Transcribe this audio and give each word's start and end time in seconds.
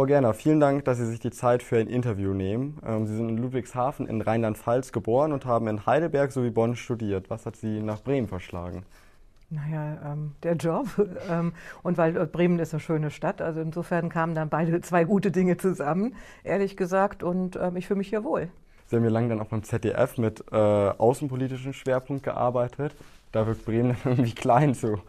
Frau 0.00 0.06
Gerner, 0.06 0.32
vielen 0.32 0.60
Dank, 0.60 0.86
dass 0.86 0.96
Sie 0.96 1.04
sich 1.04 1.20
die 1.20 1.30
Zeit 1.30 1.62
für 1.62 1.76
ein 1.76 1.86
Interview 1.86 2.32
nehmen. 2.32 2.78
Ähm, 2.86 3.06
Sie 3.06 3.14
sind 3.14 3.28
in 3.28 3.36
Ludwigshafen 3.36 4.06
in 4.06 4.22
Rheinland-Pfalz 4.22 4.92
geboren 4.92 5.30
und 5.30 5.44
haben 5.44 5.68
in 5.68 5.84
Heidelberg 5.84 6.32
sowie 6.32 6.48
Bonn 6.48 6.74
studiert. 6.74 7.28
Was 7.28 7.44
hat 7.44 7.56
Sie 7.56 7.82
nach 7.82 8.00
Bremen 8.02 8.26
verschlagen? 8.26 8.84
Naja, 9.50 9.98
ähm, 10.02 10.32
der 10.42 10.54
Job. 10.54 10.86
ähm, 11.30 11.52
und 11.82 11.98
weil 11.98 12.16
äh, 12.16 12.24
Bremen 12.24 12.58
ist 12.60 12.72
eine 12.72 12.80
schöne 12.80 13.10
Stadt. 13.10 13.42
Also 13.42 13.60
insofern 13.60 14.08
kamen 14.08 14.34
dann 14.34 14.48
beide 14.48 14.80
zwei 14.80 15.04
gute 15.04 15.30
Dinge 15.30 15.58
zusammen, 15.58 16.14
ehrlich 16.44 16.78
gesagt. 16.78 17.22
Und 17.22 17.56
ähm, 17.56 17.76
ich 17.76 17.86
fühle 17.86 17.98
mich 17.98 18.08
hier 18.08 18.24
wohl. 18.24 18.48
Sie 18.86 18.96
haben 18.96 19.04
ja 19.04 19.10
lange 19.10 19.28
dann 19.28 19.40
auch 19.40 19.48
beim 19.48 19.64
ZDF 19.64 20.16
mit 20.16 20.42
äh, 20.50 20.56
außenpolitischen 20.56 21.74
Schwerpunkt 21.74 22.22
gearbeitet. 22.22 22.96
Da 23.32 23.46
wirkt 23.46 23.66
Bremen 23.66 23.94
dann 24.02 24.12
irgendwie 24.12 24.32
klein 24.32 24.74
zu. 24.74 25.02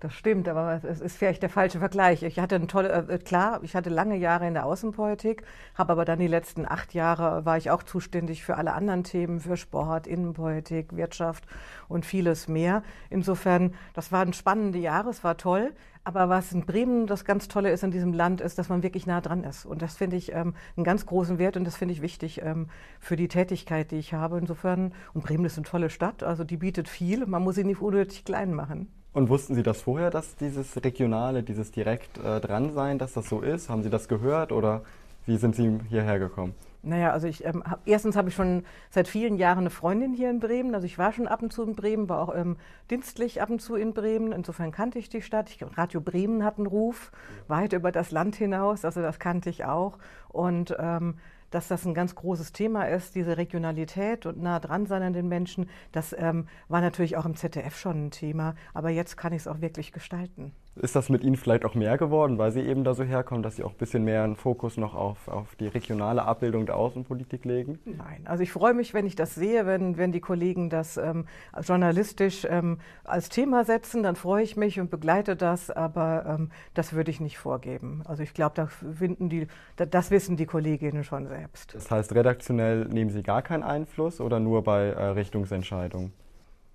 Das 0.00 0.14
stimmt, 0.14 0.48
aber 0.48 0.80
es 0.82 1.02
ist 1.02 1.18
vielleicht 1.18 1.42
der 1.42 1.50
falsche 1.50 1.78
Vergleich. 1.78 2.22
Ich 2.22 2.38
hatte 2.38 2.54
eine 2.54 2.66
tolle, 2.66 2.88
äh, 2.88 3.18
klar, 3.18 3.60
ich 3.62 3.76
hatte 3.76 3.90
lange 3.90 4.16
Jahre 4.16 4.48
in 4.48 4.54
der 4.54 4.64
Außenpolitik, 4.64 5.42
habe 5.74 5.92
aber 5.92 6.06
dann 6.06 6.18
die 6.18 6.26
letzten 6.26 6.64
acht 6.66 6.94
Jahre 6.94 7.44
war 7.44 7.58
ich 7.58 7.70
auch 7.70 7.82
zuständig 7.82 8.42
für 8.42 8.56
alle 8.56 8.72
anderen 8.72 9.04
Themen, 9.04 9.40
für 9.40 9.58
Sport, 9.58 10.06
Innenpolitik, 10.06 10.96
Wirtschaft 10.96 11.44
und 11.86 12.06
vieles 12.06 12.48
mehr. 12.48 12.82
Insofern, 13.10 13.74
das 13.92 14.10
waren 14.10 14.32
spannende 14.32 14.78
Jahre, 14.78 15.10
es 15.10 15.22
war 15.22 15.36
toll. 15.36 15.74
Aber 16.02 16.30
was 16.30 16.50
in 16.52 16.64
Bremen 16.64 17.06
das 17.06 17.26
ganz 17.26 17.48
Tolle 17.48 17.70
ist 17.70 17.84
in 17.84 17.90
diesem 17.90 18.14
Land, 18.14 18.40
ist, 18.40 18.58
dass 18.58 18.70
man 18.70 18.82
wirklich 18.82 19.06
nah 19.06 19.20
dran 19.20 19.44
ist. 19.44 19.66
Und 19.66 19.82
das 19.82 19.98
finde 19.98 20.16
ich 20.16 20.32
ähm, 20.32 20.54
einen 20.78 20.84
ganz 20.84 21.04
großen 21.04 21.38
Wert 21.38 21.58
und 21.58 21.64
das 21.64 21.76
finde 21.76 21.92
ich 21.92 22.00
wichtig 22.00 22.40
ähm, 22.42 22.68
für 23.00 23.16
die 23.16 23.28
Tätigkeit, 23.28 23.90
die 23.90 23.98
ich 23.98 24.14
habe. 24.14 24.38
Insofern, 24.38 24.94
und 25.12 25.24
Bremen 25.24 25.44
ist 25.44 25.58
eine 25.58 25.66
tolle 25.66 25.90
Stadt, 25.90 26.22
also 26.22 26.42
die 26.42 26.56
bietet 26.56 26.88
viel. 26.88 27.26
Man 27.26 27.42
muss 27.42 27.56
sie 27.56 27.64
nicht 27.64 27.82
unnötig 27.82 28.24
klein 28.24 28.54
machen. 28.54 28.88
Und 29.12 29.28
wussten 29.28 29.54
Sie 29.54 29.62
das 29.62 29.82
vorher, 29.82 30.10
dass 30.10 30.36
dieses 30.36 30.82
Regionale, 30.84 31.42
dieses 31.42 31.72
direkt 31.72 32.18
äh, 32.18 32.40
dran 32.40 32.72
sein, 32.72 32.98
dass 32.98 33.14
das 33.14 33.28
so 33.28 33.40
ist? 33.40 33.68
Haben 33.68 33.82
Sie 33.82 33.90
das 33.90 34.06
gehört 34.06 34.52
oder 34.52 34.82
wie 35.26 35.36
sind 35.36 35.56
Sie 35.56 35.80
hierher 35.88 36.18
gekommen? 36.18 36.54
Naja, 36.82 37.10
also 37.10 37.26
ich 37.26 37.44
ähm, 37.44 37.62
hab, 37.64 37.80
erstens 37.86 38.16
habe 38.16 38.30
ich 38.30 38.34
schon 38.34 38.64
seit 38.88 39.06
vielen 39.06 39.36
Jahren 39.36 39.58
eine 39.58 39.70
Freundin 39.70 40.14
hier 40.14 40.30
in 40.30 40.40
Bremen. 40.40 40.74
Also 40.74 40.86
ich 40.86 40.96
war 40.96 41.12
schon 41.12 41.28
ab 41.28 41.42
und 41.42 41.52
zu 41.52 41.62
in 41.62 41.74
Bremen, 41.74 42.08
war 42.08 42.20
auch 42.20 42.34
ähm, 42.34 42.56
dienstlich 42.90 43.42
ab 43.42 43.50
und 43.50 43.60
zu 43.60 43.74
in 43.74 43.92
Bremen. 43.92 44.32
Insofern 44.32 44.70
kannte 44.70 44.98
ich 44.98 45.08
die 45.08 45.20
Stadt. 45.20 45.50
Ich, 45.50 45.62
Radio 45.76 46.00
Bremen 46.00 46.42
hat 46.42 46.56
einen 46.56 46.66
Ruf 46.66 47.12
weit 47.48 47.74
über 47.74 47.92
das 47.92 48.12
Land 48.12 48.36
hinaus. 48.36 48.84
Also 48.84 49.02
das 49.02 49.18
kannte 49.18 49.50
ich 49.50 49.64
auch. 49.64 49.98
Und 50.28 50.74
ähm, 50.78 51.16
dass 51.50 51.68
das 51.68 51.84
ein 51.84 51.94
ganz 51.94 52.14
großes 52.14 52.52
Thema 52.52 52.84
ist, 52.84 53.14
diese 53.14 53.36
Regionalität 53.36 54.26
und 54.26 54.40
nah 54.40 54.60
dran 54.60 54.86
sein 54.86 55.02
an 55.02 55.12
den 55.12 55.28
Menschen. 55.28 55.68
Das 55.92 56.14
ähm, 56.18 56.46
war 56.68 56.80
natürlich 56.80 57.16
auch 57.16 57.26
im 57.26 57.36
ZDF 57.36 57.76
schon 57.76 58.06
ein 58.06 58.10
Thema, 58.10 58.54
aber 58.74 58.90
jetzt 58.90 59.16
kann 59.16 59.32
ich 59.32 59.40
es 59.40 59.48
auch 59.48 59.60
wirklich 59.60 59.92
gestalten. 59.92 60.52
Ist 60.82 60.96
das 60.96 61.10
mit 61.10 61.22
Ihnen 61.24 61.36
vielleicht 61.36 61.66
auch 61.66 61.74
mehr 61.74 61.98
geworden, 61.98 62.38
weil 62.38 62.52
Sie 62.52 62.62
eben 62.62 62.84
da 62.84 62.94
so 62.94 63.04
herkommen, 63.04 63.42
dass 63.42 63.56
Sie 63.56 63.64
auch 63.64 63.72
ein 63.72 63.76
bisschen 63.76 64.02
mehr 64.02 64.24
einen 64.24 64.36
Fokus 64.36 64.78
noch 64.78 64.94
auf, 64.94 65.28
auf 65.28 65.54
die 65.56 65.66
regionale 65.66 66.22
Abbildung 66.22 66.64
der 66.64 66.76
Außenpolitik 66.76 67.44
legen? 67.44 67.78
Nein, 67.84 68.22
also 68.24 68.42
ich 68.42 68.50
freue 68.50 68.72
mich, 68.72 68.94
wenn 68.94 69.04
ich 69.04 69.14
das 69.14 69.34
sehe, 69.34 69.66
wenn, 69.66 69.98
wenn 69.98 70.10
die 70.10 70.20
Kollegen 70.20 70.70
das 70.70 70.96
ähm, 70.96 71.26
journalistisch 71.60 72.46
ähm, 72.48 72.78
als 73.04 73.28
Thema 73.28 73.64
setzen, 73.64 74.02
dann 74.02 74.16
freue 74.16 74.42
ich 74.42 74.56
mich 74.56 74.80
und 74.80 74.90
begleite 74.90 75.36
das, 75.36 75.70
aber 75.70 76.24
ähm, 76.26 76.50
das 76.72 76.94
würde 76.94 77.10
ich 77.10 77.20
nicht 77.20 77.36
vorgeben. 77.36 78.02
Also 78.06 78.22
ich 78.22 78.32
glaube, 78.32 78.54
da 78.54 78.66
finden 78.66 79.28
die, 79.28 79.48
das 79.76 80.10
wissen 80.10 80.38
die 80.38 80.46
Kolleginnen 80.46 81.04
schon 81.04 81.26
selbst. 81.26 81.74
Das 81.74 81.90
heißt, 81.90 82.14
redaktionell 82.14 82.86
nehmen 82.86 83.10
Sie 83.10 83.22
gar 83.22 83.42
keinen 83.42 83.64
Einfluss 83.64 84.18
oder 84.18 84.40
nur 84.40 84.64
bei 84.64 84.86
äh, 84.86 85.04
Richtungsentscheidungen? 85.08 86.12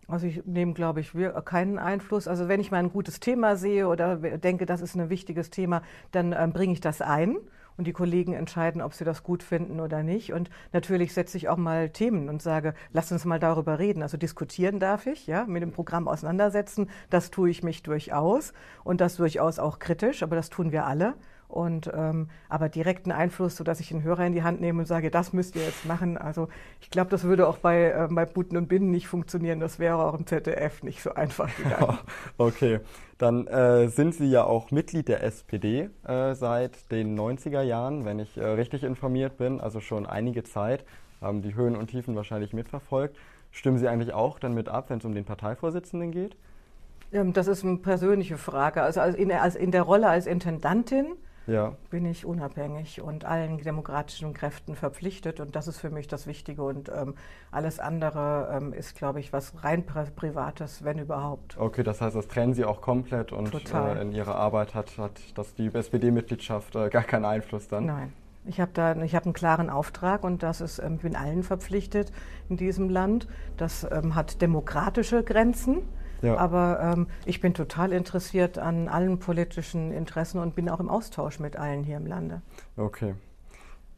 Also 0.07 0.27
ich 0.27 0.45
nehme, 0.45 0.73
glaube 0.73 0.99
ich, 0.99 1.13
keinen 1.45 1.79
Einfluss. 1.79 2.27
Also 2.27 2.47
wenn 2.47 2.59
ich 2.59 2.71
mal 2.71 2.77
ein 2.77 2.91
gutes 2.91 3.19
Thema 3.19 3.55
sehe 3.55 3.87
oder 3.87 4.17
denke, 4.17 4.65
das 4.65 4.81
ist 4.81 4.95
ein 4.95 5.09
wichtiges 5.09 5.49
Thema, 5.49 5.81
dann 6.11 6.33
ähm, 6.37 6.53
bringe 6.53 6.73
ich 6.73 6.81
das 6.81 7.01
ein 7.01 7.37
und 7.77 7.87
die 7.87 7.93
Kollegen 7.93 8.33
entscheiden, 8.33 8.81
ob 8.81 8.93
sie 8.93 9.03
das 9.03 9.23
gut 9.23 9.43
finden 9.43 9.79
oder 9.79 10.03
nicht. 10.03 10.33
Und 10.33 10.49
natürlich 10.73 11.13
setze 11.13 11.37
ich 11.37 11.49
auch 11.49 11.57
mal 11.57 11.89
Themen 11.89 12.29
und 12.29 12.41
sage, 12.41 12.73
lass 12.91 13.11
uns 13.11 13.25
mal 13.25 13.39
darüber 13.39 13.79
reden. 13.79 14.01
Also 14.01 14.17
diskutieren 14.17 14.79
darf 14.79 15.07
ich, 15.07 15.27
ja, 15.27 15.45
mit 15.45 15.61
dem 15.61 15.71
Programm 15.71 16.07
auseinandersetzen. 16.07 16.89
Das 17.09 17.31
tue 17.31 17.49
ich 17.49 17.63
mich 17.63 17.83
durchaus 17.83 18.53
und 18.83 19.01
das 19.01 19.17
durchaus 19.17 19.59
auch 19.59 19.79
kritisch, 19.79 20.23
aber 20.23 20.35
das 20.35 20.49
tun 20.49 20.71
wir 20.71 20.85
alle. 20.85 21.15
Und 21.47 21.89
ähm, 21.93 22.29
aber 22.49 22.69
direkten 22.69 23.11
Einfluss, 23.11 23.55
sodass 23.55 23.79
ich 23.79 23.89
den 23.89 24.03
Hörer 24.03 24.25
in 24.25 24.33
die 24.33 24.43
Hand 24.43 24.61
nehme 24.61 24.79
und 24.79 24.87
sage, 24.87 25.11
das 25.11 25.31
müsst 25.31 25.55
ihr 25.55 25.63
jetzt 25.63 25.85
machen. 25.85 26.17
Also 26.17 26.49
ich 26.81 26.89
glaube, 26.89 27.09
das 27.11 27.23
würde 27.23 27.47
auch 27.47 27.57
bei, 27.57 27.91
äh, 27.91 28.07
bei 28.09 28.25
Buten 28.25 28.57
und 28.57 28.67
Binnen 28.67 28.91
nicht 28.91 29.07
funktionieren. 29.07 29.59
Das 29.59 29.79
wäre 29.79 29.97
auch 29.97 30.17
im 30.17 30.25
ZDF 30.25 30.83
nicht 30.83 31.01
so 31.01 31.13
einfach 31.13 31.55
gegangen. 31.55 31.99
okay, 32.37 32.79
dann 33.17 33.47
äh, 33.47 33.87
sind 33.87 34.15
Sie 34.15 34.29
ja 34.29 34.43
auch 34.43 34.71
Mitglied 34.71 35.07
der 35.07 35.23
SPD 35.23 35.89
äh, 36.05 36.33
seit 36.33 36.91
den 36.91 37.17
90er 37.17 37.61
Jahren, 37.61 38.05
wenn 38.05 38.19
ich 38.19 38.37
äh, 38.37 38.43
richtig 38.45 38.83
informiert 38.83 39.37
bin, 39.37 39.61
also 39.61 39.79
schon 39.79 40.05
einige 40.05 40.43
Zeit, 40.43 40.83
haben 41.21 41.41
die 41.41 41.55
Höhen 41.55 41.75
und 41.75 41.87
Tiefen 41.87 42.15
wahrscheinlich 42.15 42.53
mitverfolgt. 42.53 43.15
Stimmen 43.51 43.77
Sie 43.77 43.87
eigentlich 43.87 44.13
auch 44.13 44.39
dann 44.39 44.53
mit 44.53 44.67
ab, 44.67 44.89
wenn 44.89 44.97
es 44.97 45.05
um 45.05 45.15
den 45.15 45.23
Parteivorsitzenden 45.23 46.11
geht? 46.11 46.35
Ähm, 47.13 47.33
das 47.33 47.47
ist 47.47 47.63
eine 47.63 47.77
persönliche 47.77 48.37
Frage. 48.37 48.81
Also 48.81 48.99
in, 49.01 49.31
also 49.31 49.57
in 49.57 49.71
der 49.71 49.83
Rolle 49.83 50.07
als 50.09 50.25
Intendantin 50.25 51.15
ja. 51.47 51.73
bin 51.89 52.05
ich 52.05 52.25
unabhängig 52.25 53.01
und 53.01 53.25
allen 53.25 53.57
demokratischen 53.57 54.33
Kräften 54.33 54.75
verpflichtet. 54.75 55.39
Und 55.39 55.55
das 55.55 55.67
ist 55.67 55.79
für 55.79 55.89
mich 55.89 56.07
das 56.07 56.27
Wichtige. 56.27 56.63
Und 56.63 56.89
ähm, 56.89 57.15
alles 57.51 57.79
andere 57.79 58.49
ähm, 58.51 58.73
ist, 58.73 58.95
glaube 58.95 59.19
ich, 59.19 59.33
was 59.33 59.63
rein 59.63 59.85
Privates, 59.85 60.83
wenn 60.83 60.99
überhaupt. 60.99 61.57
Okay, 61.57 61.83
das 61.83 62.01
heißt, 62.01 62.15
das 62.15 62.27
trennen 62.27 62.53
Sie 62.53 62.65
auch 62.65 62.81
komplett 62.81 63.31
und 63.31 63.53
äh, 63.73 64.01
in 64.01 64.11
Ihrer 64.11 64.35
Arbeit 64.35 64.73
hat, 64.73 64.97
hat 64.97 65.19
das 65.35 65.53
die 65.55 65.67
SPD-Mitgliedschaft 65.73 66.75
äh, 66.75 66.89
gar 66.89 67.03
keinen 67.03 67.25
Einfluss 67.25 67.67
dann? 67.67 67.85
Nein. 67.85 68.13
Ich 68.47 68.59
habe 68.59 68.71
da, 68.73 68.95
ich 69.01 69.15
habe 69.15 69.25
einen 69.25 69.33
klaren 69.33 69.71
Auftrag 69.71 70.23
und 70.23 70.43
das 70.43 70.61
ist, 70.61 70.79
ähm, 70.79 70.95
ich 70.95 71.01
bin 71.01 71.15
allen 71.15 71.43
verpflichtet 71.43 72.11
in 72.49 72.57
diesem 72.57 72.89
Land. 72.89 73.27
Das 73.57 73.87
ähm, 73.91 74.15
hat 74.15 74.41
demokratische 74.41 75.23
Grenzen. 75.23 75.81
Ja. 76.25 76.37
Aber 76.37 76.79
ähm, 76.81 77.07
ich 77.25 77.39
bin 77.39 77.53
total 77.53 77.91
interessiert 77.91 78.57
an 78.57 78.87
allen 78.87 79.19
politischen 79.19 79.91
Interessen 79.91 80.39
und 80.39 80.55
bin 80.55 80.69
auch 80.69 80.79
im 80.79 80.89
Austausch 80.89 81.39
mit 81.39 81.55
allen 81.55 81.83
hier 81.83 81.97
im 81.97 82.07
Lande. 82.07 82.41
Okay. 82.77 83.13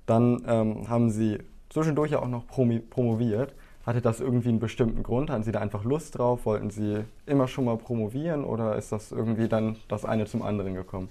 Dann 0.05 0.43
ähm, 0.47 0.89
haben 0.89 1.09
Sie 1.09 1.39
zwischendurch 1.69 2.11
ja 2.11 2.19
auch 2.19 2.27
noch 2.27 2.45
promoviert. 2.47 3.53
Hatte 3.85 4.01
das 4.01 4.19
irgendwie 4.19 4.49
einen 4.49 4.59
bestimmten 4.59 5.03
Grund? 5.03 5.29
Hatten 5.29 5.43
Sie 5.43 5.51
da 5.51 5.59
einfach 5.59 5.85
Lust 5.85 6.17
drauf? 6.17 6.45
Wollten 6.45 6.69
Sie 6.69 7.05
immer 7.25 7.47
schon 7.47 7.65
mal 7.65 7.77
promovieren 7.77 8.43
oder 8.43 8.75
ist 8.75 8.91
das 8.91 9.11
irgendwie 9.11 9.47
dann 9.47 9.77
das 9.87 10.03
eine 10.03 10.25
zum 10.25 10.41
anderen 10.41 10.73
gekommen? 10.73 11.09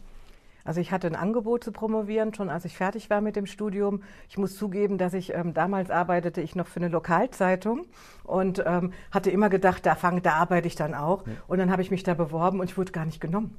Also 0.66 0.80
ich 0.80 0.92
hatte 0.92 1.06
ein 1.06 1.16
Angebot 1.16 1.64
zu 1.64 1.72
promovieren, 1.72 2.34
schon 2.34 2.50
als 2.50 2.64
ich 2.64 2.76
fertig 2.76 3.08
war 3.08 3.20
mit 3.20 3.36
dem 3.36 3.46
Studium. 3.46 4.02
Ich 4.28 4.36
muss 4.36 4.56
zugeben, 4.56 4.98
dass 4.98 5.14
ich 5.14 5.32
ähm, 5.32 5.54
damals 5.54 5.90
arbeitete 5.90 6.40
ich 6.40 6.56
noch 6.56 6.66
für 6.66 6.80
eine 6.80 6.88
Lokalzeitung 6.88 7.86
und 8.24 8.62
ähm, 8.66 8.92
hatte 9.10 9.30
immer 9.30 9.48
gedacht, 9.48 9.86
da 9.86 9.94
fange, 9.94 10.20
da 10.20 10.32
arbeite 10.32 10.66
ich 10.66 10.74
dann 10.74 10.94
auch. 10.94 11.24
Und 11.46 11.58
dann 11.58 11.70
habe 11.70 11.82
ich 11.82 11.90
mich 11.90 12.02
da 12.02 12.14
beworben 12.14 12.60
und 12.60 12.70
ich 12.70 12.76
wurde 12.76 12.92
gar 12.92 13.06
nicht 13.06 13.20
genommen. 13.20 13.56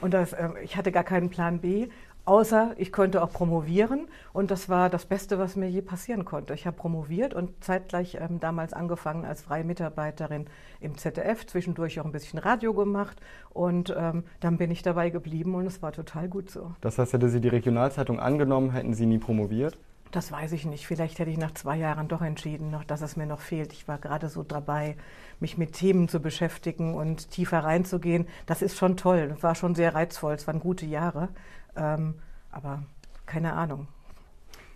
Und 0.00 0.14
das, 0.14 0.32
äh, 0.32 0.48
ich 0.62 0.76
hatte 0.76 0.92
gar 0.92 1.04
keinen 1.04 1.30
Plan 1.30 1.60
B 1.60 1.88
Außer 2.28 2.74
ich 2.76 2.92
konnte 2.92 3.22
auch 3.22 3.32
promovieren 3.32 4.06
und 4.34 4.50
das 4.50 4.68
war 4.68 4.90
das 4.90 5.06
Beste, 5.06 5.38
was 5.38 5.56
mir 5.56 5.70
je 5.70 5.80
passieren 5.80 6.26
konnte. 6.26 6.52
Ich 6.52 6.66
habe 6.66 6.76
promoviert 6.76 7.32
und 7.32 7.64
zeitgleich 7.64 8.18
ähm, 8.20 8.38
damals 8.38 8.74
angefangen 8.74 9.24
als 9.24 9.40
freie 9.40 9.64
Mitarbeiterin 9.64 10.44
im 10.78 10.98
ZDF, 10.98 11.46
zwischendurch 11.46 11.98
auch 12.00 12.04
ein 12.04 12.12
bisschen 12.12 12.38
Radio 12.38 12.74
gemacht 12.74 13.18
und 13.48 13.94
ähm, 13.96 14.24
dann 14.40 14.58
bin 14.58 14.70
ich 14.70 14.82
dabei 14.82 15.08
geblieben 15.08 15.54
und 15.54 15.64
es 15.64 15.80
war 15.80 15.92
total 15.92 16.28
gut 16.28 16.50
so. 16.50 16.72
Das 16.82 16.98
heißt, 16.98 17.14
hätte 17.14 17.30
Sie 17.30 17.40
die 17.40 17.48
Regionalzeitung 17.48 18.20
angenommen, 18.20 18.72
hätten 18.72 18.92
Sie 18.92 19.06
nie 19.06 19.16
promoviert? 19.16 19.78
Das 20.10 20.32
weiß 20.32 20.52
ich 20.52 20.64
nicht. 20.64 20.86
Vielleicht 20.86 21.18
hätte 21.18 21.30
ich 21.30 21.36
nach 21.36 21.52
zwei 21.52 21.76
Jahren 21.76 22.08
doch 22.08 22.22
entschieden, 22.22 22.70
noch, 22.70 22.84
dass 22.84 23.02
es 23.02 23.16
mir 23.16 23.26
noch 23.26 23.40
fehlt. 23.40 23.72
Ich 23.72 23.88
war 23.88 23.98
gerade 23.98 24.28
so 24.28 24.42
dabei, 24.42 24.96
mich 25.38 25.58
mit 25.58 25.74
Themen 25.74 26.08
zu 26.08 26.20
beschäftigen 26.20 26.94
und 26.94 27.30
tiefer 27.30 27.58
reinzugehen. 27.58 28.26
Das 28.46 28.62
ist 28.62 28.76
schon 28.76 28.96
toll. 28.96 29.28
Das 29.28 29.42
war 29.42 29.54
schon 29.54 29.74
sehr 29.74 29.94
reizvoll. 29.94 30.34
Es 30.34 30.46
waren 30.46 30.60
gute 30.60 30.86
Jahre. 30.86 31.28
Ähm, 31.76 32.14
aber 32.50 32.82
keine 33.26 33.52
Ahnung. 33.52 33.88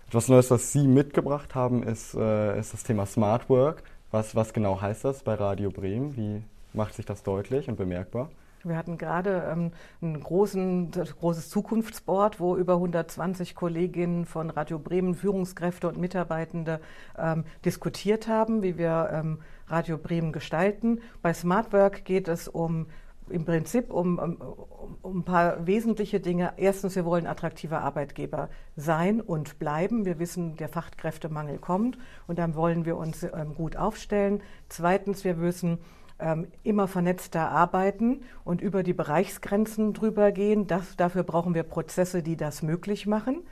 Etwas 0.08 0.28
Neues, 0.28 0.50
was 0.50 0.72
Sie 0.72 0.86
mitgebracht 0.86 1.54
haben, 1.54 1.82
ist, 1.82 2.14
äh, 2.14 2.58
ist 2.58 2.74
das 2.74 2.82
Thema 2.82 3.06
Smart 3.06 3.48
Work. 3.48 3.82
Was, 4.10 4.34
was 4.36 4.52
genau 4.52 4.78
heißt 4.78 5.06
das 5.06 5.22
bei 5.22 5.34
Radio 5.34 5.70
Bremen? 5.70 6.16
Wie 6.16 6.42
macht 6.74 6.94
sich 6.94 7.06
das 7.06 7.22
deutlich 7.22 7.68
und 7.68 7.76
bemerkbar? 7.76 8.28
Wir 8.64 8.76
hatten 8.76 8.98
gerade 8.98 9.48
ähm, 9.50 9.72
ein 10.00 10.20
großen, 10.20 10.90
großes 10.90 11.50
Zukunftsboard, 11.50 12.38
wo 12.38 12.56
über 12.56 12.74
120 12.74 13.54
Kolleginnen 13.54 14.24
von 14.24 14.50
Radio 14.50 14.78
Bremen, 14.78 15.14
Führungskräfte 15.14 15.88
und 15.88 15.98
Mitarbeitende 15.98 16.80
ähm, 17.18 17.44
diskutiert 17.64 18.28
haben, 18.28 18.62
wie 18.62 18.78
wir 18.78 19.10
ähm, 19.12 19.38
Radio 19.66 19.98
Bremen 19.98 20.32
gestalten. 20.32 21.00
Bei 21.22 21.34
Smart 21.34 21.72
Work 21.72 22.04
geht 22.04 22.28
es 22.28 22.46
um 22.48 22.86
im 23.28 23.44
Prinzip 23.44 23.90
um, 23.90 24.18
um, 24.18 24.36
um, 25.02 25.18
ein 25.18 25.24
paar 25.24 25.66
wesentliche 25.66 26.20
Dinge. 26.20 26.54
Erstens, 26.56 26.96
wir 26.96 27.04
wollen 27.04 27.26
attraktiver 27.26 27.80
Arbeitgeber 27.80 28.48
sein 28.76 29.20
und 29.20 29.58
bleiben. 29.58 30.04
Wir 30.04 30.18
wissen, 30.18 30.56
der 30.56 30.68
Fachkräftemangel 30.68 31.58
kommt 31.58 31.98
und 32.26 32.38
dann 32.38 32.54
wollen 32.54 32.84
wir 32.84 32.96
uns 32.96 33.22
ähm, 33.22 33.54
gut 33.54 33.76
aufstellen. 33.76 34.42
Zweitens, 34.68 35.24
wir 35.24 35.34
müssen 35.34 35.78
immer 36.62 36.88
vernetzter 36.88 37.50
arbeiten 37.50 38.22
und 38.44 38.60
über 38.60 38.82
die 38.82 38.92
Bereichsgrenzen 38.92 39.92
drüber 39.92 40.32
gehen. 40.32 40.66
Das, 40.66 40.96
dafür 40.96 41.22
brauchen 41.22 41.54
wir 41.54 41.62
Prozesse, 41.62 42.22
die 42.22 42.36
das 42.36 42.62
möglich 42.62 43.06
machen. 43.06 43.42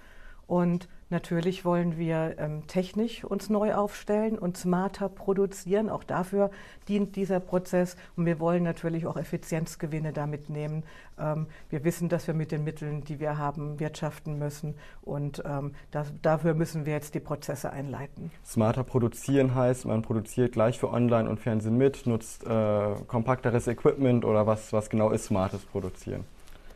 Und 0.51 0.89
Natürlich 1.11 1.65
wollen 1.65 1.99
wir 1.99 2.37
ähm, 2.39 2.69
technisch 2.69 3.25
uns 3.25 3.51
neu 3.51 3.75
aufstellen 3.75 4.39
und 4.39 4.57
smarter 4.57 5.09
produzieren. 5.09 5.91
Auch 5.91 6.05
dafür 6.05 6.53
dient 6.87 7.17
dieser 7.17 7.41
Prozess. 7.41 7.97
Und 8.15 8.27
wir 8.27 8.39
wollen 8.39 8.63
natürlich 8.63 9.07
auch 9.07 9.17
Effizienzgewinne 9.17 10.13
damit 10.13 10.49
nehmen. 10.51 10.85
Ähm, 11.19 11.49
wir 11.69 11.83
wissen, 11.83 12.09
dass 12.09 12.29
wir 12.29 12.35
mit 12.35 12.53
den 12.53 12.63
Mitteln, 12.63 13.03
die 13.03 13.19
wir 13.19 13.39
haben, 13.39 13.81
wirtschaften 13.81 14.39
müssen. 14.39 14.77
Und 15.03 15.43
ähm, 15.45 15.75
das, 15.91 16.13
dafür 16.23 16.55
müssen 16.55 16.87
wir 16.87 16.93
jetzt 16.93 17.17
die 17.17 17.21
Prozesse 17.21 17.73
einleiten. 17.73 18.31
Smarter 18.47 18.85
produzieren 18.85 19.57
heißt, 19.57 19.87
man 19.87 20.03
produziert 20.03 20.53
gleich 20.53 20.79
für 20.79 20.93
Online 20.93 21.29
und 21.29 21.41
Fernsehen 21.41 21.77
mit, 21.77 22.07
nutzt 22.07 22.47
äh, 22.47 22.95
kompakteres 23.09 23.67
Equipment 23.67 24.25
oder 24.25 24.47
was, 24.47 24.73
was 24.73 24.89
genau 24.89 25.11
ist 25.11 25.25
smartes 25.25 25.65
Produzieren? 25.65 26.25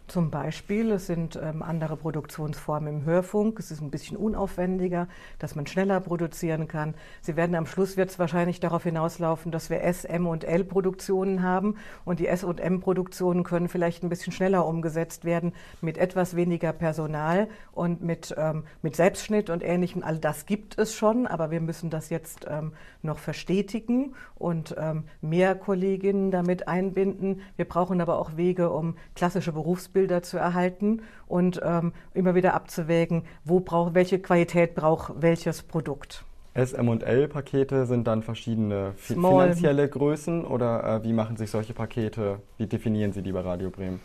Zum 0.06 0.30
Beispiel, 0.30 0.90
es 0.90 1.06
sind 1.06 1.40
ähm, 1.42 1.62
andere 1.62 1.96
Produktionsformen 1.96 3.00
im 3.00 3.04
Hörfunk. 3.06 3.58
Es 3.58 3.70
ist 3.70 3.80
ein 3.80 3.90
bisschen 3.90 4.18
unaufwendiger, 4.18 5.08
dass 5.38 5.54
man 5.54 5.66
schneller 5.66 5.98
produzieren 5.98 6.68
kann. 6.68 6.92
Sie 7.22 7.36
werden 7.36 7.56
am 7.56 7.64
Schluss 7.64 7.96
wird 7.96 8.10
es 8.10 8.18
wahrscheinlich 8.18 8.60
darauf 8.60 8.82
hinauslaufen, 8.82 9.50
dass 9.50 9.70
wir 9.70 9.82
S, 9.82 10.04
M 10.04 10.26
und 10.26 10.44
L 10.44 10.62
Produktionen 10.64 11.42
haben 11.42 11.76
und 12.04 12.20
die 12.20 12.28
S 12.28 12.44
und 12.44 12.60
M 12.60 12.80
Produktionen 12.80 13.44
können 13.44 13.70
vielleicht 13.70 14.02
ein 14.02 14.10
bisschen 14.10 14.32
schneller 14.34 14.66
umgesetzt 14.66 15.24
werden 15.24 15.54
mit 15.80 15.96
etwas 15.96 16.36
weniger 16.36 16.74
Personal 16.74 17.48
und 17.72 18.02
mit 18.02 18.34
ähm, 18.36 18.64
mit 18.82 18.96
Selbstschnitt 18.96 19.48
und 19.48 19.64
Ähnlichem. 19.64 20.02
All 20.04 20.18
das 20.18 20.44
gibt 20.44 20.78
es 20.78 20.94
schon, 20.94 21.26
aber 21.26 21.50
wir 21.50 21.62
müssen 21.62 21.88
das 21.88 22.10
jetzt 22.10 22.46
ähm, 22.46 22.72
noch 23.00 23.18
verstetigen 23.18 24.14
und 24.34 24.74
ähm, 24.78 25.04
mehr 25.22 25.54
Kolleginnen 25.54 26.30
damit 26.30 26.68
einbinden. 26.68 27.40
Wir 27.56 27.64
brauchen 27.64 28.02
aber 28.02 28.18
auch 28.18 28.36
Wege, 28.36 28.68
um 28.68 28.96
klassische 29.14 29.52
Berufsbildung 29.52 29.93
Berufsbilder 29.94 30.22
zu 30.22 30.36
erhalten 30.36 31.02
und 31.26 31.60
ähm, 31.64 31.92
immer 32.12 32.34
wieder 32.34 32.54
abzuwägen, 32.54 33.22
wo 33.44 33.60
brauch, 33.60 33.94
welche 33.94 34.18
Qualität 34.18 34.74
braucht 34.74 35.12
welches 35.16 35.62
Produkt. 35.62 36.24
SM 36.54 36.88
und 36.88 37.02
L-Pakete 37.02 37.86
sind 37.86 38.06
dann 38.06 38.22
verschiedene 38.22 38.92
Small. 38.98 39.44
finanzielle 39.44 39.88
Größen 39.88 40.44
oder 40.44 41.00
äh, 41.00 41.04
wie 41.04 41.12
machen 41.12 41.36
sich 41.36 41.50
solche 41.50 41.72
Pakete, 41.72 42.38
wie 42.58 42.66
definieren 42.66 43.12
Sie 43.12 43.22
die 43.22 43.32
bei 43.32 43.40
Radio 43.40 43.70
Bremen? 43.70 44.00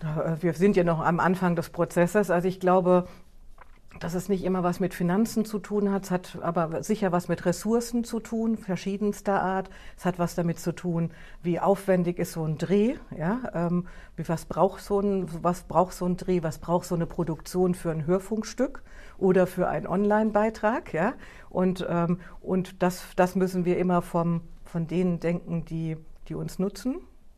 Äh, 0.00 0.42
wir 0.42 0.52
sind 0.54 0.76
ja 0.76 0.82
noch 0.82 1.00
am 1.00 1.20
Anfang 1.20 1.54
des 1.54 1.70
Prozesses. 1.70 2.30
Also 2.30 2.48
ich 2.48 2.58
glaube, 2.58 3.06
dass 4.00 4.14
es 4.14 4.28
nicht 4.28 4.44
immer 4.44 4.62
was 4.62 4.80
mit 4.80 4.94
Finanzen 4.94 5.44
zu 5.44 5.58
tun 5.58 5.90
hat, 5.90 6.04
es 6.04 6.10
hat 6.10 6.38
aber 6.42 6.82
sicher 6.82 7.12
was 7.12 7.28
mit 7.28 7.44
Ressourcen 7.46 8.04
zu 8.04 8.20
tun, 8.20 8.56
verschiedenster 8.56 9.42
Art. 9.42 9.70
Es 9.96 10.04
hat 10.04 10.18
was 10.18 10.34
damit 10.34 10.58
zu 10.58 10.72
tun, 10.72 11.10
wie 11.42 11.60
aufwendig 11.60 12.18
ist 12.18 12.32
so 12.32 12.44
ein 12.44 12.58
Dreh, 12.58 12.94
ja, 13.16 13.40
ähm, 13.54 13.86
was 14.16 14.44
braucht 14.44 14.82
so 14.82 15.00
ein, 15.00 15.26
was 15.42 15.62
braucht 15.64 15.94
so 15.94 16.06
ein 16.06 16.16
Dreh, 16.16 16.42
was 16.42 16.58
braucht 16.58 16.86
so 16.86 16.94
eine 16.94 17.06
Produktion 17.06 17.74
für 17.74 17.90
ein 17.90 18.06
Hörfunkstück 18.06 18.82
oder 19.18 19.46
für 19.46 19.68
einen 19.68 19.86
Online-Beitrag, 19.86 20.92
ja, 20.92 21.14
und 21.50 21.86
ähm, 21.88 22.20
und 22.40 22.82
das 22.82 23.04
das 23.16 23.34
müssen 23.34 23.64
wir 23.64 23.78
immer 23.78 24.02
vom 24.02 24.42
von 24.64 24.86
denen 24.86 25.20
denken, 25.20 25.64
die 25.64 25.96
die 26.28 26.34
uns 26.34 26.58
nutzen, 26.58 26.96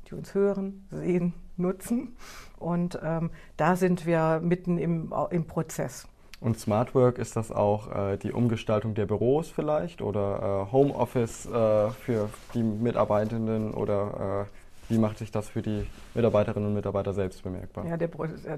die 0.08 0.14
uns 0.14 0.34
hören, 0.34 0.86
sehen, 0.90 1.34
nutzen, 1.56 2.16
und 2.58 2.98
ähm, 3.02 3.30
da 3.56 3.76
sind 3.76 4.06
wir 4.06 4.40
mitten 4.42 4.78
im 4.78 5.12
im 5.30 5.46
Prozess. 5.46 6.08
Und 6.40 6.58
Smart 6.58 6.94
Work, 6.94 7.18
ist 7.18 7.34
das 7.34 7.50
auch 7.50 7.90
äh, 7.92 8.16
die 8.16 8.32
Umgestaltung 8.32 8.94
der 8.94 9.06
Büros 9.06 9.50
vielleicht 9.50 10.00
oder 10.00 10.66
äh, 10.68 10.72
Homeoffice 10.72 11.46
äh, 11.46 11.90
für 11.90 12.30
die 12.54 12.62
Mitarbeitenden 12.62 13.74
oder 13.74 14.46
äh, 14.46 14.67
wie 14.88 14.98
macht 14.98 15.18
sich 15.18 15.30
das 15.30 15.48
für 15.48 15.62
die 15.62 15.86
Mitarbeiterinnen 16.14 16.68
und 16.68 16.74
Mitarbeiter 16.74 17.12
selbst 17.12 17.42
bemerkbar? 17.42 17.86
Ja, 17.86 17.96
der, 17.96 18.08